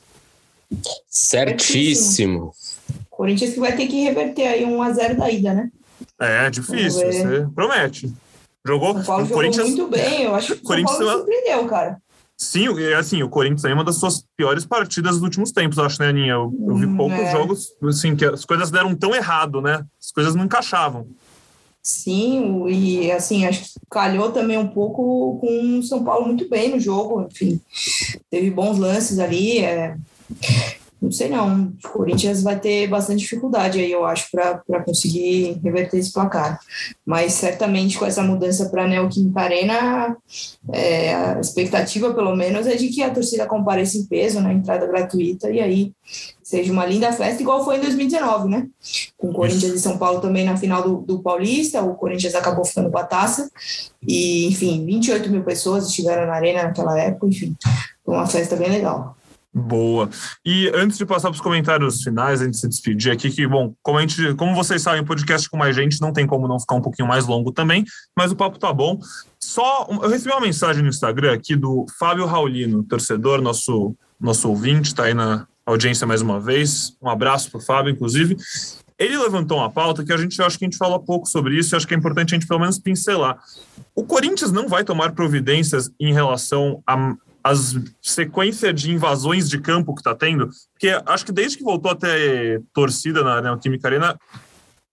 Certíssimo. 1.07 2.51
Corinthians 3.11 3.53
que 3.53 3.59
vai 3.59 3.75
ter 3.75 3.87
que 3.87 4.03
reverter 4.03 4.47
aí 4.47 4.65
um 4.65 4.81
a 4.81 4.91
0 4.91 5.17
da 5.17 5.29
ida, 5.29 5.53
né? 5.53 5.69
É, 6.19 6.49
difícil, 6.49 7.11
você 7.11 7.47
promete. 7.53 8.11
Jogou? 8.65 8.97
O 8.97 9.03
Paulo 9.05 9.25
o 9.25 9.29
Corinthians 9.29 9.69
jogou 9.69 9.87
muito 9.87 9.97
bem, 9.97 10.23
eu 10.23 10.33
acho 10.35 10.55
que 10.55 10.61
o 10.61 10.63
Corinthians 10.63 10.97
São 10.97 11.05
Paulo 11.05 11.21
surpreendeu, 11.21 11.67
cara. 11.67 12.01
Sim, 12.35 12.67
assim, 12.93 13.21
o 13.23 13.29
Corinthians 13.29 13.65
é 13.65 13.73
uma 13.73 13.83
das 13.83 13.97
suas 13.97 14.25
piores 14.35 14.65
partidas 14.65 15.13
dos 15.13 15.23
últimos 15.23 15.51
tempos, 15.51 15.77
acho, 15.77 16.01
né, 16.01 16.09
Aninha? 16.09 16.33
Eu, 16.33 16.53
eu 16.67 16.75
vi 16.75 16.85
Hum, 16.85 16.97
poucos 16.97 17.19
é. 17.19 17.31
jogos, 17.31 17.67
assim, 17.83 18.15
que 18.15 18.25
as 18.25 18.45
coisas 18.45 18.71
deram 18.71 18.95
tão 18.95 19.15
errado, 19.15 19.61
né? 19.61 19.83
As 19.99 20.11
coisas 20.11 20.33
não 20.35 20.45
encaixavam. 20.45 21.07
Sim, 21.87 22.67
e 22.67 23.09
assim, 23.13 23.45
acho 23.45 23.63
que 23.63 23.79
calhou 23.89 24.29
também 24.33 24.57
um 24.57 24.67
pouco 24.67 25.39
com 25.39 25.79
o 25.79 25.83
São 25.83 26.03
Paulo 26.03 26.25
muito 26.27 26.49
bem 26.49 26.69
no 26.69 26.81
jogo, 26.81 27.25
enfim, 27.31 27.61
teve 28.29 28.51
bons 28.51 28.77
lances 28.77 29.19
ali, 29.19 29.59
é, 29.59 29.95
não 31.01 31.09
sei 31.09 31.29
não, 31.29 31.71
o 31.85 31.89
Corinthians 31.89 32.43
vai 32.43 32.59
ter 32.59 32.87
bastante 32.87 33.19
dificuldade 33.19 33.79
aí, 33.79 33.89
eu 33.89 34.05
acho, 34.05 34.29
para 34.29 34.83
conseguir 34.83 35.61
reverter 35.63 35.99
esse 35.99 36.11
placar, 36.11 36.59
mas 37.05 37.31
certamente 37.31 37.97
com 37.97 38.05
essa 38.05 38.21
mudança 38.21 38.67
para 38.67 38.85
Neoquímica 38.85 39.39
Arena, 39.39 40.17
é, 40.73 41.15
a 41.15 41.39
expectativa 41.39 42.13
pelo 42.13 42.35
menos 42.35 42.67
é 42.67 42.75
de 42.75 42.89
que 42.89 43.01
a 43.01 43.13
torcida 43.13 43.47
compareça 43.47 43.97
em 43.97 44.05
peso 44.05 44.41
na 44.41 44.53
entrada 44.53 44.85
gratuita 44.85 45.49
e 45.49 45.61
aí 45.61 45.93
seja 46.47 46.71
uma 46.71 46.85
linda 46.85 47.11
festa, 47.11 47.41
igual 47.41 47.65
foi 47.65 47.75
em 47.75 47.81
2019, 47.81 48.47
né? 48.47 48.67
Com 49.17 49.31
o 49.31 49.33
Corinthians 49.33 49.73
e 49.73 49.79
São 49.79 49.97
Paulo 49.97 50.21
também 50.21 50.45
na 50.45 50.55
final 50.55 50.81
do, 50.81 51.01
do 51.01 51.21
Paulista, 51.21 51.81
o 51.81 51.93
Corinthians 51.95 52.35
acabou 52.35 52.63
ficando 52.63 52.89
com 52.89 52.97
a 52.97 53.03
taça, 53.03 53.51
e 54.01 54.47
enfim, 54.47 54.85
28 54.85 55.29
mil 55.29 55.43
pessoas 55.43 55.87
estiveram 55.87 56.25
na 56.25 56.35
arena 56.35 56.63
naquela 56.63 56.97
época, 56.97 57.27
enfim, 57.27 57.53
foi 58.01 58.15
uma 58.15 58.25
festa 58.25 58.55
bem 58.55 58.69
legal. 58.69 59.17
Boa. 59.53 60.09
E 60.45 60.71
antes 60.73 60.97
de 60.97 61.05
passar 61.05 61.27
para 61.27 61.35
os 61.35 61.41
comentários 61.41 62.01
finais, 62.01 62.39
antes 62.39 62.61
de 62.61 62.61
se 62.61 62.69
despedir 62.69 63.11
aqui, 63.11 63.29
que, 63.29 63.45
bom, 63.45 63.73
como, 63.83 63.97
a 63.97 64.01
gente, 64.01 64.33
como 64.35 64.55
vocês 64.55 64.81
sabem, 64.81 65.03
podcast 65.03 65.49
com 65.49 65.57
mais 65.57 65.75
gente 65.75 65.99
não 65.99 66.13
tem 66.13 66.25
como 66.25 66.47
não 66.47 66.61
ficar 66.61 66.75
um 66.75 66.81
pouquinho 66.81 67.09
mais 67.09 67.25
longo 67.25 67.51
também, 67.51 67.83
mas 68.15 68.31
o 68.31 68.37
papo 68.37 68.57
tá 68.57 68.71
bom. 68.71 68.97
Só, 69.37 69.85
eu 69.89 70.07
recebi 70.07 70.33
uma 70.33 70.39
mensagem 70.39 70.81
no 70.81 70.87
Instagram 70.87 71.33
aqui 71.33 71.57
do 71.57 71.85
Fábio 71.99 72.25
Raulino, 72.25 72.83
torcedor, 72.83 73.41
nosso, 73.41 73.93
nosso 74.17 74.47
ouvinte, 74.47 74.95
tá 74.95 75.03
aí 75.03 75.13
na 75.13 75.45
audiência 75.71 76.07
mais 76.07 76.21
uma 76.21 76.39
vez. 76.39 76.95
Um 77.01 77.09
abraço 77.09 77.51
pro 77.51 77.59
Fábio, 77.59 77.91
inclusive. 77.91 78.37
Ele 78.97 79.17
levantou 79.17 79.57
uma 79.57 79.69
pauta 79.69 80.03
que 80.03 80.11
a 80.11 80.17
gente 80.17 80.41
acho 80.41 80.57
que 80.57 80.65
a 80.65 80.67
gente 80.67 80.77
fala 80.77 80.99
pouco 80.99 81.27
sobre 81.27 81.55
isso, 81.57 81.73
e 81.73 81.77
acho 81.77 81.87
que 81.87 81.93
é 81.93 81.97
importante 81.97 82.33
a 82.33 82.37
gente 82.37 82.47
pelo 82.47 82.59
menos 82.59 82.79
pincelar. 82.79 83.37
O 83.93 84.03
Corinthians 84.03 84.51
não 84.51 84.67
vai 84.67 84.83
tomar 84.83 85.11
providências 85.11 85.91
em 85.99 86.13
relação 86.13 86.81
a 86.87 87.15
as 87.43 87.75
sequência 88.01 88.73
de 88.73 88.91
invasões 88.91 89.47
de 89.49 89.57
campo 89.57 89.93
que 89.93 90.01
está 90.01 90.13
tendo, 90.13 90.49
porque 90.73 90.89
acho 91.05 91.25
que 91.25 91.31
desde 91.31 91.57
que 91.57 91.63
voltou 91.63 91.91
a 91.91 91.95
ter 91.95 92.61
torcida 92.73 93.23
na 93.23 93.41
Neoquímica 93.41 93.87
Arena, 93.87 94.19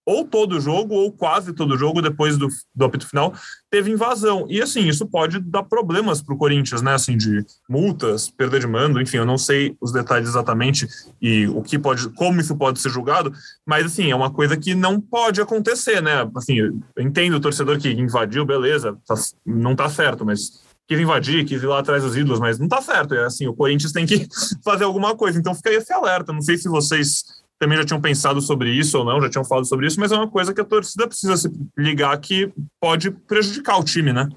ou 0.05 0.25
todo 0.25 0.61
jogo, 0.61 0.93
ou 0.93 1.11
quase 1.11 1.51
todo 1.53 1.77
jogo, 1.77 2.01
depois 2.01 2.37
do, 2.37 2.47
do 2.75 2.85
apito 2.85 3.07
final, 3.07 3.33
teve 3.69 3.91
invasão. 3.91 4.45
E 4.47 4.61
assim, 4.61 4.87
isso 4.87 5.05
pode 5.07 5.39
dar 5.39 5.63
problemas 5.63 6.21
para 6.21 6.35
o 6.35 6.37
Corinthians, 6.37 6.81
né? 6.81 6.93
Assim, 6.93 7.17
de 7.17 7.43
multas, 7.67 8.29
perda 8.29 8.59
de 8.59 8.67
mando, 8.67 9.01
enfim, 9.01 9.17
eu 9.17 9.25
não 9.25 9.37
sei 9.37 9.75
os 9.81 9.91
detalhes 9.91 10.29
exatamente 10.29 10.87
e 11.21 11.47
o 11.47 11.61
que 11.61 11.79
pode, 11.79 12.09
como 12.09 12.39
isso 12.39 12.55
pode 12.55 12.79
ser 12.79 12.89
julgado, 12.89 13.33
mas 13.65 13.85
assim, 13.87 14.11
é 14.11 14.15
uma 14.15 14.31
coisa 14.31 14.55
que 14.55 14.75
não 14.75 15.01
pode 15.01 15.41
acontecer, 15.41 16.01
né? 16.01 16.29
Assim, 16.35 16.59
eu 16.59 16.73
entendo 16.99 17.37
o 17.37 17.41
torcedor 17.41 17.79
que 17.79 17.89
invadiu, 17.89 18.45
beleza, 18.45 18.97
tá- 19.07 19.15
não 19.45 19.75
tá 19.75 19.89
certo, 19.89 20.23
mas 20.23 20.63
quis 20.87 20.99
invadir, 20.99 21.45
quis 21.45 21.61
ir 21.63 21.65
lá 21.65 21.79
atrás 21.79 22.03
dos 22.03 22.15
ídolos, 22.15 22.39
mas 22.39 22.59
não 22.59 22.67
tá 22.67 22.81
certo. 22.81 23.15
É 23.15 23.25
assim, 23.25 23.47
o 23.47 23.53
Corinthians 23.53 23.91
tem 23.91 24.05
que 24.05 24.27
fazer 24.63 24.83
alguma 24.83 25.15
coisa. 25.15 25.39
Então 25.39 25.55
fica 25.55 25.69
aí 25.69 25.77
esse 25.77 25.91
alerta. 25.91 26.31
Não 26.31 26.41
sei 26.41 26.57
se 26.57 26.69
vocês 26.69 27.23
também 27.59 27.77
já 27.77 27.85
tinham 27.85 28.01
pensado 28.01 28.41
sobre 28.41 28.71
isso 28.71 28.97
ou 28.97 29.05
não, 29.05 29.21
já 29.21 29.29
tinham 29.29 29.45
falado 29.45 29.65
sobre 29.65 29.87
isso, 29.87 29.99
mas 29.99 30.11
é 30.11 30.15
uma 30.15 30.29
coisa 30.29 30.53
que 30.53 30.61
a 30.61 30.65
torcida 30.65 31.07
precisa 31.07 31.37
se 31.37 31.51
ligar 31.77 32.17
que 32.19 32.51
pode 32.79 33.11
prejudicar 33.11 33.79
o 33.79 33.83
time, 33.83 34.11
né? 34.11 34.27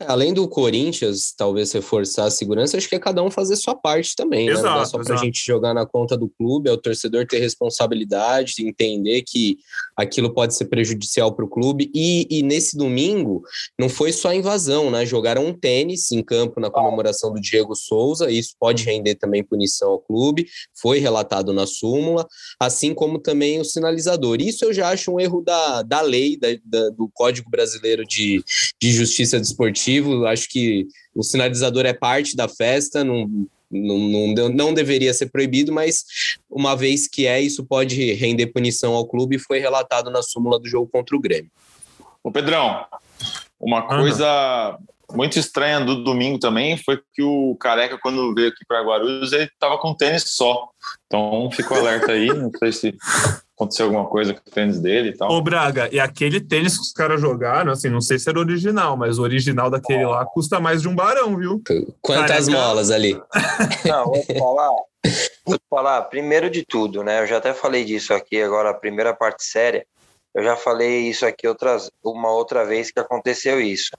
Além 0.00 0.34
do 0.34 0.48
Corinthians, 0.48 1.32
talvez 1.36 1.70
reforçar 1.72 2.24
a 2.24 2.30
segurança, 2.30 2.76
acho 2.76 2.88
que 2.88 2.96
é 2.96 2.98
cada 2.98 3.22
um 3.22 3.30
fazer 3.30 3.54
sua 3.54 3.76
parte 3.76 4.16
também, 4.16 4.46
né? 4.48 4.54
Não 4.54 4.60
Exato, 4.60 4.86
só 4.90 4.98
pra 4.98 5.06
exato. 5.06 5.24
gente 5.24 5.44
jogar 5.46 5.72
na 5.72 5.86
conta 5.86 6.16
do 6.16 6.28
clube, 6.28 6.68
é 6.68 6.72
o 6.72 6.76
torcedor 6.76 7.24
ter 7.26 7.38
responsabilidade, 7.38 8.54
entender 8.66 9.22
que 9.22 9.56
aquilo 9.96 10.34
pode 10.34 10.54
ser 10.56 10.64
prejudicial 10.64 11.32
para 11.32 11.44
o 11.44 11.48
clube. 11.48 11.90
E, 11.94 12.26
e 12.28 12.42
nesse 12.42 12.76
domingo, 12.76 13.42
não 13.78 13.88
foi 13.88 14.12
só 14.12 14.30
a 14.30 14.34
invasão, 14.34 14.90
né? 14.90 15.06
Jogaram 15.06 15.46
um 15.46 15.52
tênis 15.56 16.10
em 16.10 16.22
campo 16.24 16.58
na 16.60 16.70
comemoração 16.70 17.32
do 17.32 17.40
Diego 17.40 17.76
Souza, 17.76 18.28
isso 18.30 18.54
pode 18.58 18.82
render 18.84 19.14
também 19.14 19.44
punição 19.44 19.90
ao 19.90 20.00
clube, 20.00 20.46
foi 20.74 20.98
relatado 20.98 21.52
na 21.52 21.66
súmula, 21.68 22.26
assim 22.58 22.92
como 22.94 23.18
também 23.18 23.60
o 23.60 23.64
sinalizador. 23.64 24.38
Isso 24.40 24.64
eu 24.64 24.72
já 24.72 24.88
acho 24.88 25.12
um 25.12 25.20
erro 25.20 25.40
da, 25.40 25.82
da 25.82 26.00
lei, 26.00 26.36
da- 26.36 26.48
da- 26.64 26.90
do 26.90 27.08
Código 27.14 27.48
Brasileiro 27.48 28.04
de, 28.04 28.42
de 28.80 28.92
Justiça 28.92 29.38
Desportiva. 29.38 30.28
Acho 30.28 30.48
que 30.48 30.86
o 31.14 31.22
sinalizador 31.22 31.86
é 31.86 31.92
parte 31.92 32.36
da 32.36 32.48
festa, 32.48 33.02
não, 33.04 33.46
não, 33.70 34.34
não, 34.34 34.48
não 34.48 34.74
deveria 34.74 35.12
ser 35.14 35.26
proibido, 35.26 35.72
mas 35.72 36.04
uma 36.48 36.76
vez 36.76 37.08
que 37.08 37.26
é, 37.26 37.40
isso 37.40 37.64
pode 37.64 38.12
render 38.14 38.48
punição 38.48 38.94
ao 38.94 39.06
clube 39.06 39.38
foi 39.38 39.58
relatado 39.58 40.10
na 40.10 40.22
súmula 40.22 40.58
do 40.58 40.68
jogo 40.68 40.88
contra 40.90 41.16
o 41.16 41.20
Grêmio. 41.20 41.50
Ô, 42.22 42.30
Pedrão, 42.30 42.84
uma 43.60 43.82
coisa 43.82 44.78
muito 45.12 45.38
estranha 45.38 45.80
do 45.80 46.02
domingo 46.02 46.38
também 46.38 46.76
foi 46.76 47.00
que 47.12 47.22
o 47.22 47.56
Careca, 47.56 47.98
quando 47.98 48.34
veio 48.34 48.48
aqui 48.48 48.64
para 48.66 48.82
Guarulhos, 48.82 49.32
ele 49.32 49.48
tava 49.58 49.78
com 49.78 49.94
tênis 49.94 50.24
só. 50.28 50.68
Então, 51.06 51.50
fica 51.52 51.74
o 51.74 51.76
alerta 51.76 52.12
aí, 52.12 52.28
não 52.28 52.50
sei 52.58 52.72
se 52.72 52.96
aconteceu 53.56 53.86
alguma 53.86 54.06
coisa 54.06 54.34
com 54.34 54.40
o 54.40 54.52
tênis 54.52 54.80
dele 54.80 55.10
e 55.10 55.16
tal. 55.16 55.30
Ô, 55.30 55.40
Braga, 55.40 55.88
e 55.92 56.00
aquele 56.00 56.40
tênis 56.40 56.76
que 56.76 56.82
os 56.82 56.92
caras 56.92 57.20
jogaram, 57.20 57.72
assim, 57.72 57.88
não 57.88 58.00
sei 58.00 58.18
se 58.18 58.28
era 58.28 58.38
original, 58.38 58.96
mas 58.96 59.18
o 59.18 59.22
original 59.22 59.70
daquele 59.70 60.04
lá 60.04 60.24
custa 60.26 60.58
mais 60.58 60.82
de 60.82 60.88
um 60.88 60.94
barão, 60.94 61.36
viu? 61.36 61.62
Quantas 62.02 62.46
Careca. 62.46 62.50
molas 62.50 62.90
ali? 62.90 63.14
Não, 63.86 64.06
vou 64.06 64.24
falar. 64.24 64.70
Vou 65.46 65.58
falar, 65.70 66.02
primeiro 66.04 66.48
de 66.50 66.64
tudo, 66.64 67.04
né? 67.04 67.20
Eu 67.22 67.26
já 67.26 67.36
até 67.36 67.52
falei 67.54 67.84
disso 67.84 68.12
aqui 68.14 68.40
agora, 68.42 68.70
a 68.70 68.74
primeira 68.74 69.14
parte 69.14 69.44
séria. 69.44 69.86
Eu 70.34 70.42
já 70.42 70.56
falei 70.56 71.08
isso 71.08 71.24
aqui 71.24 71.46
outras, 71.46 71.90
uma 72.02 72.32
outra 72.32 72.64
vez 72.64 72.90
que 72.90 72.98
aconteceu 72.98 73.60
isso. 73.60 73.90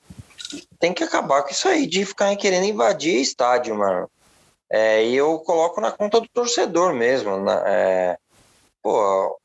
Tem 0.79 0.93
que 0.93 1.03
acabar 1.03 1.43
com 1.43 1.51
isso 1.51 1.67
aí 1.67 1.87
de 1.87 2.05
ficar 2.05 2.35
querendo 2.35 2.65
invadir 2.65 3.21
estádio, 3.21 3.75
mano. 3.75 4.09
É, 4.69 5.05
e 5.05 5.15
eu 5.15 5.39
coloco 5.39 5.79
na 5.79 5.91
conta 5.91 6.19
do 6.19 6.27
torcedor 6.27 6.93
mesmo. 6.93 7.37
na- 7.39 7.63
é, 7.67 8.17
pô, 8.81 9.37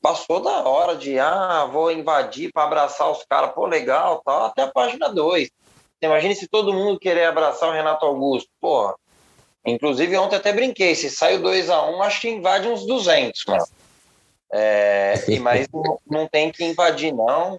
passou 0.00 0.40
da 0.40 0.68
hora 0.68 0.96
de, 0.96 1.18
ah, 1.18 1.68
vou 1.70 1.90
invadir 1.92 2.50
para 2.52 2.64
abraçar 2.64 3.10
os 3.10 3.24
caras, 3.24 3.52
pô, 3.52 3.66
legal, 3.66 4.22
tal, 4.24 4.46
até 4.46 4.62
a 4.62 4.70
página 4.70 5.08
2. 5.08 5.50
imagine 6.02 6.34
se 6.34 6.48
todo 6.48 6.72
mundo 6.72 6.98
querer 6.98 7.24
abraçar 7.24 7.68
o 7.68 7.72
Renato 7.72 8.06
Augusto. 8.06 8.48
Porra. 8.60 8.94
Inclusive, 9.64 10.16
ontem 10.16 10.36
até 10.36 10.52
brinquei. 10.52 10.94
Se 10.94 11.10
sai 11.10 11.36
o 11.36 11.42
2x1, 11.42 11.94
um, 11.94 12.02
acho 12.02 12.20
que 12.20 12.28
invade 12.28 12.68
uns 12.68 12.86
200, 12.86 13.44
mano. 13.46 13.64
É, 14.52 15.14
mas 15.40 15.68
não, 15.72 15.98
não 16.06 16.28
tem 16.28 16.50
que 16.50 16.64
invadir, 16.64 17.12
não. 17.12 17.58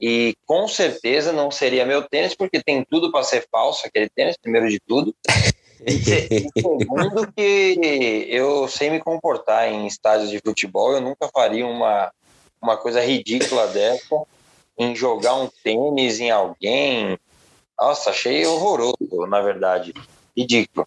E 0.00 0.34
com 0.46 0.66
certeza 0.66 1.32
não 1.32 1.50
seria 1.50 1.86
meu 1.86 2.02
tênis, 2.02 2.34
porque 2.34 2.62
tem 2.62 2.84
tudo 2.84 3.12
para 3.12 3.22
ser 3.22 3.46
falso 3.52 3.86
aquele 3.86 4.08
tênis, 4.08 4.36
primeiro 4.36 4.68
de 4.68 4.80
tudo. 4.80 5.14
Segundo 5.88 7.32
que 7.32 8.26
eu 8.28 8.68
sei 8.68 8.90
me 8.90 9.00
comportar 9.00 9.68
em 9.68 9.86
estádios 9.86 10.30
de 10.30 10.40
futebol, 10.44 10.92
eu 10.92 11.00
nunca 11.00 11.28
faria 11.32 11.66
uma, 11.66 12.12
uma 12.60 12.76
coisa 12.76 13.00
ridícula 13.00 13.66
dessa 13.68 14.22
em 14.78 14.94
jogar 14.94 15.34
um 15.34 15.48
tênis 15.62 16.20
em 16.20 16.30
alguém. 16.30 17.18
Nossa, 17.78 18.10
achei 18.10 18.46
horroroso, 18.46 19.26
na 19.28 19.40
verdade. 19.40 19.92
Ridículo. 20.36 20.86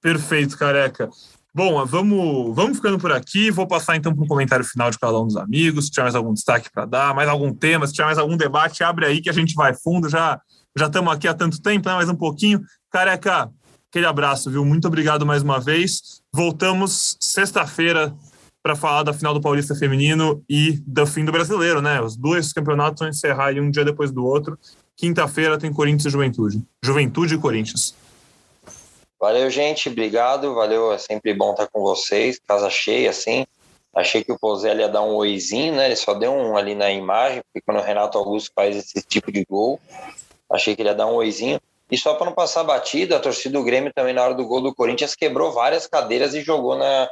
Perfeito, 0.00 0.58
careca. 0.58 1.08
Bom, 1.54 1.84
vamos, 1.84 2.56
vamos 2.56 2.76
ficando 2.78 2.98
por 2.98 3.12
aqui. 3.12 3.50
Vou 3.50 3.66
passar 3.66 3.96
então 3.96 4.14
para 4.14 4.24
um 4.24 4.26
comentário 4.26 4.64
final 4.64 4.90
de 4.90 4.98
cada 4.98 5.20
um 5.20 5.26
dos 5.26 5.36
amigos. 5.36 5.86
Se 5.86 5.90
tiver 5.90 6.02
mais 6.02 6.14
algum 6.14 6.32
destaque 6.32 6.70
para 6.72 6.86
dar, 6.86 7.14
mais 7.14 7.28
algum 7.28 7.54
tema, 7.54 7.86
se 7.86 7.92
tiver 7.92 8.06
mais 8.06 8.18
algum 8.18 8.36
debate, 8.36 8.82
abre 8.82 9.06
aí 9.06 9.20
que 9.20 9.30
a 9.30 9.34
gente 9.34 9.54
vai 9.54 9.74
fundo. 9.74 10.08
Já 10.08 10.40
já 10.76 10.86
estamos 10.86 11.12
aqui 11.12 11.28
há 11.28 11.34
tanto 11.34 11.60
tempo, 11.60 11.86
né? 11.88 11.94
mais 11.94 12.08
um 12.08 12.16
pouquinho. 12.16 12.60
Careca, 12.92 13.50
aquele 13.90 14.04
abraço, 14.04 14.50
viu? 14.50 14.66
Muito 14.66 14.86
obrigado 14.86 15.24
mais 15.24 15.42
uma 15.42 15.58
vez. 15.58 16.20
Voltamos 16.30 17.16
sexta-feira 17.18 18.14
para 18.62 18.76
falar 18.76 19.02
da 19.02 19.14
final 19.14 19.32
do 19.32 19.40
Paulista 19.40 19.74
Feminino 19.74 20.44
e 20.46 20.72
do 20.86 21.06
fim 21.06 21.24
do 21.24 21.32
Brasileiro, 21.32 21.80
né? 21.80 22.02
Os 22.02 22.18
dois 22.18 22.52
campeonatos 22.52 23.00
vão 23.00 23.08
encerrar 23.08 23.54
um 23.54 23.70
dia 23.70 23.82
depois 23.82 24.12
do 24.12 24.22
outro. 24.22 24.58
Quinta-feira 24.94 25.58
tem 25.58 25.72
Corinthians 25.72 26.04
e 26.04 26.10
Juventude. 26.10 26.62
Juventude 26.84 27.34
e 27.34 27.38
Corinthians. 27.38 27.94
Valeu, 29.18 29.48
gente. 29.48 29.88
Obrigado. 29.88 30.54
Valeu. 30.54 30.92
É 30.92 30.98
sempre 30.98 31.32
bom 31.32 31.52
estar 31.52 31.68
com 31.68 31.80
vocês. 31.80 32.38
Casa 32.46 32.68
cheia, 32.68 33.08
assim. 33.08 33.46
Achei 33.96 34.22
que 34.22 34.32
o 34.32 34.38
Pozelli 34.38 34.80
ia 34.80 34.88
dar 34.88 35.00
um 35.00 35.14
oizinho, 35.14 35.76
né? 35.76 35.86
Ele 35.86 35.96
só 35.96 36.12
deu 36.12 36.30
um 36.30 36.58
ali 36.58 36.74
na 36.74 36.90
imagem, 36.90 37.42
porque 37.42 37.64
quando 37.64 37.80
o 37.80 37.84
Renato 37.84 38.18
Augusto 38.18 38.50
faz 38.54 38.76
esse 38.76 39.00
tipo 39.00 39.32
de 39.32 39.46
gol, 39.48 39.80
achei 40.50 40.76
que 40.76 40.82
ele 40.82 40.90
ia 40.90 40.94
dar 40.94 41.06
um 41.06 41.14
oizinho. 41.14 41.58
E 41.92 41.98
só 41.98 42.14
para 42.14 42.24
não 42.24 42.32
passar 42.32 42.64
batida, 42.64 43.16
a 43.16 43.20
torcida 43.20 43.58
do 43.58 43.62
Grêmio 43.62 43.92
também, 43.94 44.14
na 44.14 44.22
hora 44.22 44.34
do 44.34 44.46
gol 44.46 44.62
do 44.62 44.74
Corinthians, 44.74 45.14
quebrou 45.14 45.52
várias 45.52 45.86
cadeiras 45.86 46.32
e 46.32 46.40
jogou 46.40 46.74
na 46.74 47.06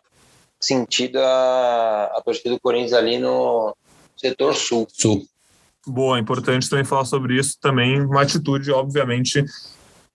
sentido 0.59 1.19
a, 1.19 2.11
a 2.17 2.23
torcida 2.25 2.49
do 2.49 2.59
Corinthians 2.59 2.95
ali 2.95 3.19
no 3.19 3.77
setor 4.17 4.55
sul. 4.55 4.89
Sul. 4.91 5.23
Boa, 5.87 6.19
importante 6.19 6.71
também 6.71 6.85
falar 6.87 7.05
sobre 7.05 7.39
isso. 7.39 7.59
Também 7.61 8.01
uma 8.01 8.23
atitude, 8.23 8.73
obviamente, 8.73 9.45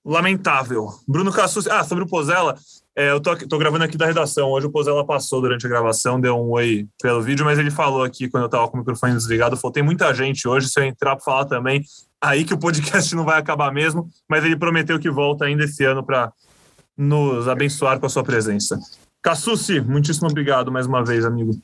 lamentável. 0.03 0.87
Bruno 1.07 1.31
Cassus, 1.31 1.67
ah, 1.67 1.83
sobre 1.83 2.03
o 2.03 2.07
Pozella, 2.07 2.55
é, 2.95 3.11
eu 3.11 3.19
tô, 3.19 3.35
tô, 3.35 3.59
gravando 3.59 3.83
aqui 3.83 3.97
da 3.97 4.07
redação. 4.07 4.49
Hoje 4.49 4.65
o 4.65 4.71
Pozella 4.71 5.05
passou 5.05 5.41
durante 5.41 5.67
a 5.67 5.69
gravação, 5.69 6.19
deu 6.19 6.37
um 6.37 6.49
oi 6.51 6.87
pelo 6.99 7.21
vídeo, 7.21 7.45
mas 7.45 7.59
ele 7.59 7.69
falou 7.69 8.03
aqui 8.03 8.27
quando 8.27 8.43
eu 8.43 8.49
tava 8.49 8.67
com 8.67 8.77
o 8.77 8.79
microfone 8.79 9.13
desligado, 9.13 9.57
falou: 9.57 9.73
tem 9.73 9.83
muita 9.83 10.11
gente 10.11 10.47
hoje, 10.47 10.69
se 10.69 10.79
eu 10.79 10.85
entrar 10.85 11.15
para 11.15 11.23
falar 11.23 11.45
também, 11.45 11.83
aí 12.29 12.43
que 12.43 12.53
o 12.53 12.57
podcast 12.57 13.13
não 13.15 13.23
vai 13.23 13.39
acabar 13.39 13.71
mesmo, 13.71 14.09
mas 14.27 14.43
ele 14.43 14.57
prometeu 14.57 14.99
que 14.99 15.09
volta 15.09 15.45
ainda 15.45 15.63
esse 15.63 15.83
ano 15.83 16.03
para 16.03 16.31
nos 16.97 17.47
abençoar 17.47 17.99
com 17.99 18.05
a 18.05 18.09
sua 18.09 18.23
presença. 18.23 18.79
Cassucci, 19.21 19.81
muitíssimo 19.81 20.27
obrigado 20.27 20.71
mais 20.71 20.85
uma 20.85 21.03
vez, 21.03 21.25
amigo. 21.25 21.59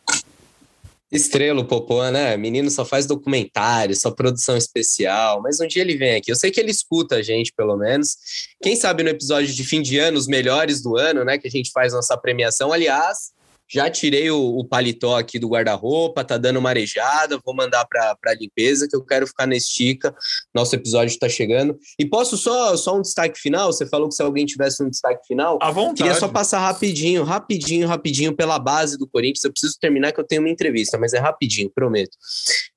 Estrela, 1.12 1.66
Popô, 1.66 2.10
né? 2.10 2.38
Menino 2.38 2.72
só 2.72 2.86
faz 2.86 3.06
documentário, 3.06 3.94
só 3.96 4.12
produção 4.12 4.56
especial, 4.56 5.42
mas 5.42 5.60
um 5.60 5.68
dia 5.68 5.82
ele 5.82 5.98
vem 5.98 6.16
aqui. 6.16 6.32
Eu 6.32 6.38
sei 6.38 6.52
que 6.52 6.60
ele 6.60 6.72
escuta 6.72 7.18
a 7.18 7.22
gente, 7.22 7.52
pelo 7.52 7.76
menos. 7.76 8.16
Quem 8.62 8.78
sabe 8.78 9.04
no 9.04 9.10
episódio 9.10 9.54
de 9.54 9.64
fim 9.66 9.82
de 9.82 9.98
ano, 9.98 10.18
os 10.18 10.28
melhores 10.28 10.82
do 10.82 10.96
ano, 10.96 11.26
né? 11.26 11.38
Que 11.38 11.48
a 11.48 11.52
gente 11.52 11.70
faz 11.72 11.92
nossa 11.92 12.16
premiação. 12.18 12.72
Aliás, 12.72 13.32
já 13.72 13.90
tirei 13.90 14.30
o, 14.30 14.58
o 14.58 14.66
paletó 14.66 15.18
aqui 15.18 15.40
do 15.40 15.48
guarda-roupa, 15.48 16.24
tá 16.24 16.38
dando 16.38 16.62
marejada, 16.62 17.40
vou 17.44 17.56
mandar 17.56 17.86
para 17.86 18.16
a 18.26 18.34
limpeza, 18.34 18.88
que 18.88 18.96
eu 18.96 19.04
quero 19.04 19.26
ficar 19.26 19.48
na 19.48 19.56
estica. 19.56 20.14
Nosso 20.54 20.76
episódio 20.76 21.14
está 21.14 21.30
chegando. 21.30 21.78
E 21.98 22.06
posso 22.06 22.36
só, 22.38 22.76
só 22.76 22.98
um 22.98 23.02
destaque 23.02 23.40
final? 23.40 23.72
Você 23.72 23.86
falou 23.86 24.10
que 24.10 24.16
se 24.16 24.22
alguém 24.22 24.46
tivesse 24.46 24.84
um 24.84 24.90
destaque 24.90 25.26
final. 25.26 25.58
À 25.62 25.72
vontade. 25.72 26.04
Queria 26.04 26.16
só 26.16 26.28
passar 26.28 26.60
rapidinho, 26.60 27.24
rapidinho, 27.24 27.88
rapidinho 27.88 28.36
pela 28.36 28.60
base 28.60 28.98
do 28.98 29.08
Corinthians. 29.08 29.44
Eu 29.44 29.52
preciso 29.52 29.78
terminar 29.80 30.12
que 30.12 30.20
eu 30.20 30.28
tenho 30.28 30.42
uma 30.42 30.50
entrevista, 30.50 30.98
mas 30.98 31.14
é 31.14 31.20
rapidinho, 31.20 31.72
prometo. 31.74 32.18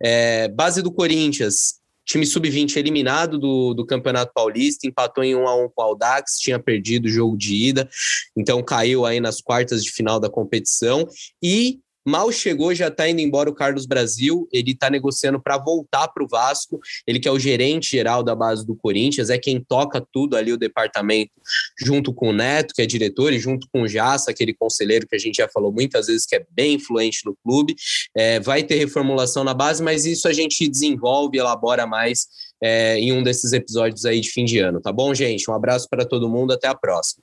É, 0.03 0.49
base 0.49 0.83
do 0.83 0.93
Corinthians, 0.93 1.84
Time 2.05 2.27
sub-20 2.27 2.77
eliminado 2.77 3.39
do, 3.39 3.75
do 3.75 3.87
Campeonato 3.87 4.33
Paulista, 4.35 4.87
empatou 4.87 5.25
em 5.25 5.35
1 5.35 5.49
a 5.49 5.65
1 5.65 5.69
com 5.75 5.83
o 5.83 5.85
Aldax, 5.85 6.39
tinha 6.39 6.59
perdido 6.59 7.07
o 7.07 7.11
jogo 7.11 7.37
de 7.37 7.55
ida, 7.55 7.89
então 8.37 8.63
caiu 8.63 9.07
aí 9.07 9.21
nas 9.21 9.41
quartas 9.41 9.83
de 9.83 9.91
final 9.91 10.21
da 10.21 10.29
competição. 10.29 11.09
E 11.43 11.81
Mal 12.07 12.31
chegou, 12.31 12.75
já 12.75 12.89
está 12.89 13.09
indo 13.09 13.21
embora 13.21 13.49
o 13.49 13.55
Carlos 13.55 13.87
Brasil. 13.87 14.47
Ele 14.53 14.73
está 14.73 14.91
negociando 14.91 15.41
para 15.41 15.57
voltar 15.57 16.09
para 16.09 16.23
o 16.23 16.29
Vasco. 16.29 16.79
Ele 17.07 17.19
que 17.19 17.27
é 17.27 17.31
o 17.31 17.39
gerente 17.39 17.91
geral 17.91 18.23
da 18.23 18.35
base 18.35 18.67
do 18.67 18.77
Corinthians, 18.77 19.31
é 19.31 19.39
quem 19.39 19.59
toca 19.61 20.07
tudo 20.13 20.37
ali 20.37 20.53
o 20.53 20.59
departamento, 20.59 21.33
junto 21.79 22.13
com 22.13 22.29
o 22.29 22.33
Neto, 22.33 22.75
que 22.75 22.83
é 22.83 22.87
diretor, 22.87 23.33
e 23.33 23.39
junto 23.39 23.67
com 23.73 23.83
o 23.83 23.89
Jassa, 23.89 24.31
aquele 24.31 24.53
conselheiro 24.53 25.07
que 25.07 25.17
a 25.17 25.19
gente 25.19 25.37
já 25.37 25.49
falou 25.49 25.73
muitas 25.73 26.07
vezes 26.07 26.27
que 26.27 26.37
é 26.37 26.45
bem 26.51 26.75
influente 26.75 27.23
no 27.25 27.35
clube. 27.43 27.75
É, 28.15 28.39
vai 28.41 28.63
ter 28.63 28.77
reformulação 28.77 29.43
na 29.43 29.55
base, 29.55 29.83
mas 29.83 30.05
isso 30.05 30.29
a 30.29 30.33
gente 30.33 30.69
desenvolve, 30.69 31.39
elabora 31.39 31.87
mais 31.87 32.27
é, 32.63 32.99
em 32.99 33.13
um 33.13 33.23
desses 33.23 33.53
episódios 33.53 34.05
aí 34.05 34.21
de 34.21 34.31
fim 34.31 34.45
de 34.45 34.59
ano, 34.59 34.81
tá 34.81 34.93
bom, 34.93 35.15
gente? 35.15 35.51
Um 35.51 35.55
abraço 35.55 35.89
para 35.89 36.05
todo 36.05 36.29
mundo, 36.29 36.53
até 36.53 36.69
a 36.69 36.75
próxima. 36.75 37.23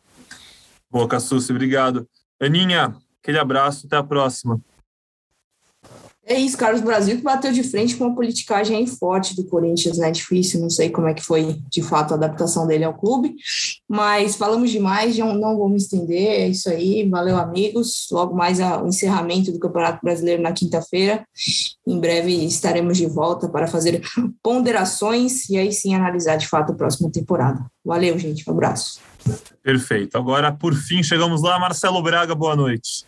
Boa, 0.90 1.08
Cassucci, 1.08 1.52
obrigado. 1.52 2.08
Aninha, 2.40 2.96
aquele 3.22 3.40
abraço, 3.40 3.86
até 3.86 3.96
a 3.96 4.04
próxima. 4.04 4.62
É 6.24 6.38
isso, 6.40 6.56
Carlos 6.58 6.82
Brasil 6.82 7.18
que 7.18 7.24
bateu 7.24 7.52
de 7.52 7.64
frente 7.64 7.96
com 7.96 8.06
uma 8.06 8.16
politicagem 8.16 8.86
forte 8.86 9.36
do 9.36 9.44
Corinthians, 9.46 9.98
né? 9.98 10.12
Difícil, 10.12 10.62
não 10.62 10.70
sei 10.70 10.90
como 10.90 11.08
é 11.08 11.14
que 11.14 11.24
foi 11.24 11.60
de 11.68 11.82
fato 11.82 12.14
a 12.14 12.16
adaptação 12.16 12.68
dele 12.68 12.84
ao 12.84 12.94
clube, 12.94 13.36
mas 13.90 14.36
falamos 14.36 14.70
demais, 14.70 15.18
não 15.18 15.58
vou 15.58 15.68
me 15.68 15.78
estender, 15.78 16.42
é 16.42 16.48
isso 16.48 16.70
aí, 16.70 17.10
valeu 17.10 17.38
amigos. 17.38 18.08
Logo 18.12 18.36
mais 18.36 18.60
o 18.60 18.88
encerramento 18.88 19.52
do 19.52 19.60
Campeonato 19.60 20.00
Brasileiro 20.04 20.44
na 20.44 20.52
quinta-feira. 20.52 21.26
Em 21.88 22.00
breve 22.00 22.46
estaremos 22.46 22.98
de 22.98 23.08
volta 23.08 23.50
para 23.50 23.66
fazer 23.66 24.02
ponderações 24.44 25.50
e 25.50 25.58
aí 25.58 25.72
sim 25.72 25.96
analisar 25.96 26.36
de 26.36 26.48
fato 26.48 26.72
a 26.72 26.76
próxima 26.76 27.12
temporada. 27.12 27.66
Valeu, 27.84 28.18
gente, 28.20 28.48
um 28.48 28.54
abraço. 28.54 29.00
Perfeito. 29.64 30.18
Agora, 30.18 30.52
por 30.52 30.76
fim, 30.76 31.02
chegamos 31.02 31.42
lá. 31.42 31.60
Marcelo 31.60 32.02
Braga, 32.02 32.36
boa 32.36 32.56
noite. 32.56 33.06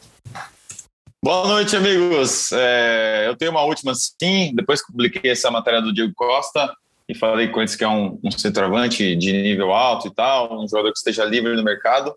Boa 1.23 1.47
noite, 1.47 1.73
amigos. 1.73 2.51
É, 2.51 3.29
eu 3.29 3.37
tenho 3.37 3.51
uma 3.51 3.61
última 3.61 3.93
sim. 3.95 4.51
Depois 4.53 4.81
que 4.81 4.91
publiquei 4.91 5.31
essa 5.31 5.49
matéria 5.49 5.81
do 5.81 5.93
Diego 5.93 6.11
Costa 6.13 6.69
e 7.07 7.15
falei 7.15 7.47
com 7.47 7.61
eles 7.61 7.77
que 7.77 7.83
é 7.85 7.87
um, 7.87 8.19
um 8.21 8.29
centroavante 8.29 9.15
de 9.15 9.31
nível 9.31 9.71
alto 9.71 10.09
e 10.09 10.13
tal, 10.13 10.61
um 10.61 10.67
jogador 10.67 10.91
que 10.91 10.97
esteja 10.97 11.23
livre 11.23 11.55
no 11.55 11.63
mercado, 11.63 12.13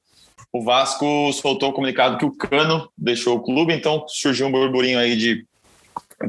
o 0.53 0.61
Vasco 0.61 1.33
soltou 1.33 1.69
o 1.69 1.73
comunicado 1.73 2.19
que 2.19 2.25
o 2.25 2.33
Cano 2.33 2.91
deixou 2.99 3.37
o 3.37 3.43
clube, 3.45 3.73
então 3.73 4.05
surgiu 4.09 4.49
um 4.49 4.51
burburinho 4.51 4.99
aí 4.99 5.17
de 5.17 5.47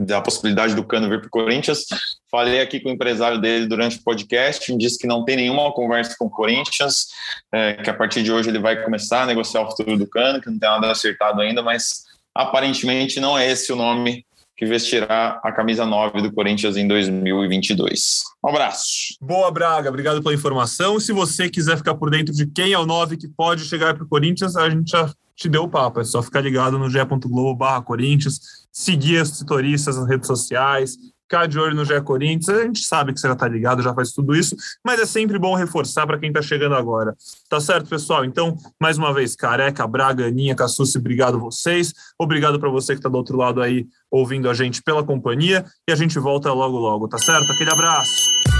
da 0.05 0.21
possibilidade 0.21 0.75
do 0.75 0.83
Cano 0.83 1.09
vir 1.09 1.21
para 1.21 1.27
o 1.27 1.31
Corinthians. 1.31 1.85
Falei 2.29 2.61
aqui 2.61 2.79
com 2.79 2.89
o 2.89 2.91
empresário 2.91 3.41
dele 3.41 3.65
durante 3.65 3.97
o 3.97 4.03
podcast, 4.03 4.77
disse 4.77 4.99
que 4.99 5.07
não 5.07 5.25
tem 5.25 5.37
nenhuma 5.37 5.71
conversa 5.71 6.15
com 6.19 6.25
o 6.25 6.29
Corinthians, 6.29 7.07
é, 7.51 7.73
que 7.73 7.89
a 7.89 7.93
partir 7.93 8.21
de 8.21 8.31
hoje 8.31 8.49
ele 8.49 8.59
vai 8.59 8.83
começar 8.83 9.23
a 9.23 9.25
negociar 9.25 9.61
o 9.61 9.69
futuro 9.71 9.97
do 9.97 10.05
Cano, 10.05 10.39
que 10.39 10.47
não 10.47 10.59
tem 10.59 10.69
nada 10.69 10.91
acertado 10.91 11.41
ainda, 11.41 11.63
mas 11.63 12.05
aparentemente 12.37 13.19
não 13.19 13.37
é 13.37 13.51
esse 13.51 13.71
o 13.73 13.75
nome 13.75 14.25
que 14.55 14.65
vestirá 14.65 15.39
a 15.43 15.51
camisa 15.51 15.85
9 15.85 16.21
do 16.21 16.33
Corinthians 16.33 16.77
em 16.77 16.87
2022. 16.87 18.21
Um 18.43 18.49
abraço. 18.49 19.15
Boa, 19.21 19.51
Braga. 19.51 19.89
Obrigado 19.89 20.21
pela 20.23 20.33
informação. 20.33 20.99
Se 20.99 21.13
você 21.13 21.47
quiser 21.47 21.77
ficar 21.77 21.93
por 21.93 22.09
dentro 22.09 22.33
de 22.33 22.47
quem 22.47 22.73
é 22.73 22.79
o 22.79 22.85
9 22.85 23.17
que 23.17 23.27
pode 23.27 23.65
chegar 23.65 23.93
para 23.93 24.03
o 24.03 24.07
Corinthians, 24.07 24.55
a 24.55 24.67
gente 24.67 24.89
já 24.89 25.13
te 25.35 25.47
deu 25.47 25.63
o 25.63 25.69
papo. 25.69 25.99
É 25.99 26.03
só 26.03 26.23
ficar 26.23 26.41
ligado 26.41 26.79
no 26.79 26.89
ge.globo 26.89 27.55
barra 27.55 27.83
Corinthians, 27.83 28.39
seguir 28.71 29.19
as 29.19 29.37
tutoristas 29.37 29.95
nas 29.95 30.09
redes 30.09 30.25
sociais, 30.25 30.97
ficar 31.27 31.45
de 31.45 31.59
olho 31.59 31.75
no 31.75 31.83
GE 31.83 32.01
Corinthians. 32.01 32.57
A 32.57 32.63
gente 32.63 32.79
sabe 32.79 33.13
que 33.13 33.19
você 33.19 33.27
já 33.27 33.33
está 33.33 33.47
ligado, 33.47 33.83
já 33.83 33.93
faz 33.93 34.13
tudo 34.13 34.33
isso, 34.33 34.55
mas 34.83 34.99
é 34.99 35.05
sempre 35.05 35.37
bom 35.37 35.53
reforçar 35.53 36.07
para 36.07 36.17
quem 36.17 36.29
está 36.29 36.41
chegando 36.41 36.75
agora. 36.75 37.15
Tá 37.49 37.59
certo, 37.59 37.89
pessoal? 37.89 38.23
Então, 38.23 38.55
mais 38.81 38.97
uma 38.97 39.13
vez, 39.13 39.35
Careca, 39.35 39.85
Braga, 39.85 40.25
Aninha, 40.25 40.55
Cassucci, 40.55 40.97
obrigado 40.97 41.37
vocês. 41.37 41.93
Obrigado 42.17 42.59
para 42.59 42.69
você 42.69 42.93
que 42.93 42.99
está 42.99 43.09
do 43.09 43.17
outro 43.17 43.37
lado 43.37 43.61
aí 43.61 43.85
ouvindo 44.09 44.49
a 44.49 44.53
gente 44.53 44.81
pela 44.81 45.03
companhia 45.03 45.65
e 45.87 45.91
a 45.91 45.95
gente 45.95 46.17
volta 46.17 46.51
logo, 46.53 46.77
logo, 46.77 47.07
tá 47.07 47.17
certo? 47.17 47.51
Aquele 47.51 47.69
abraço. 47.69 48.56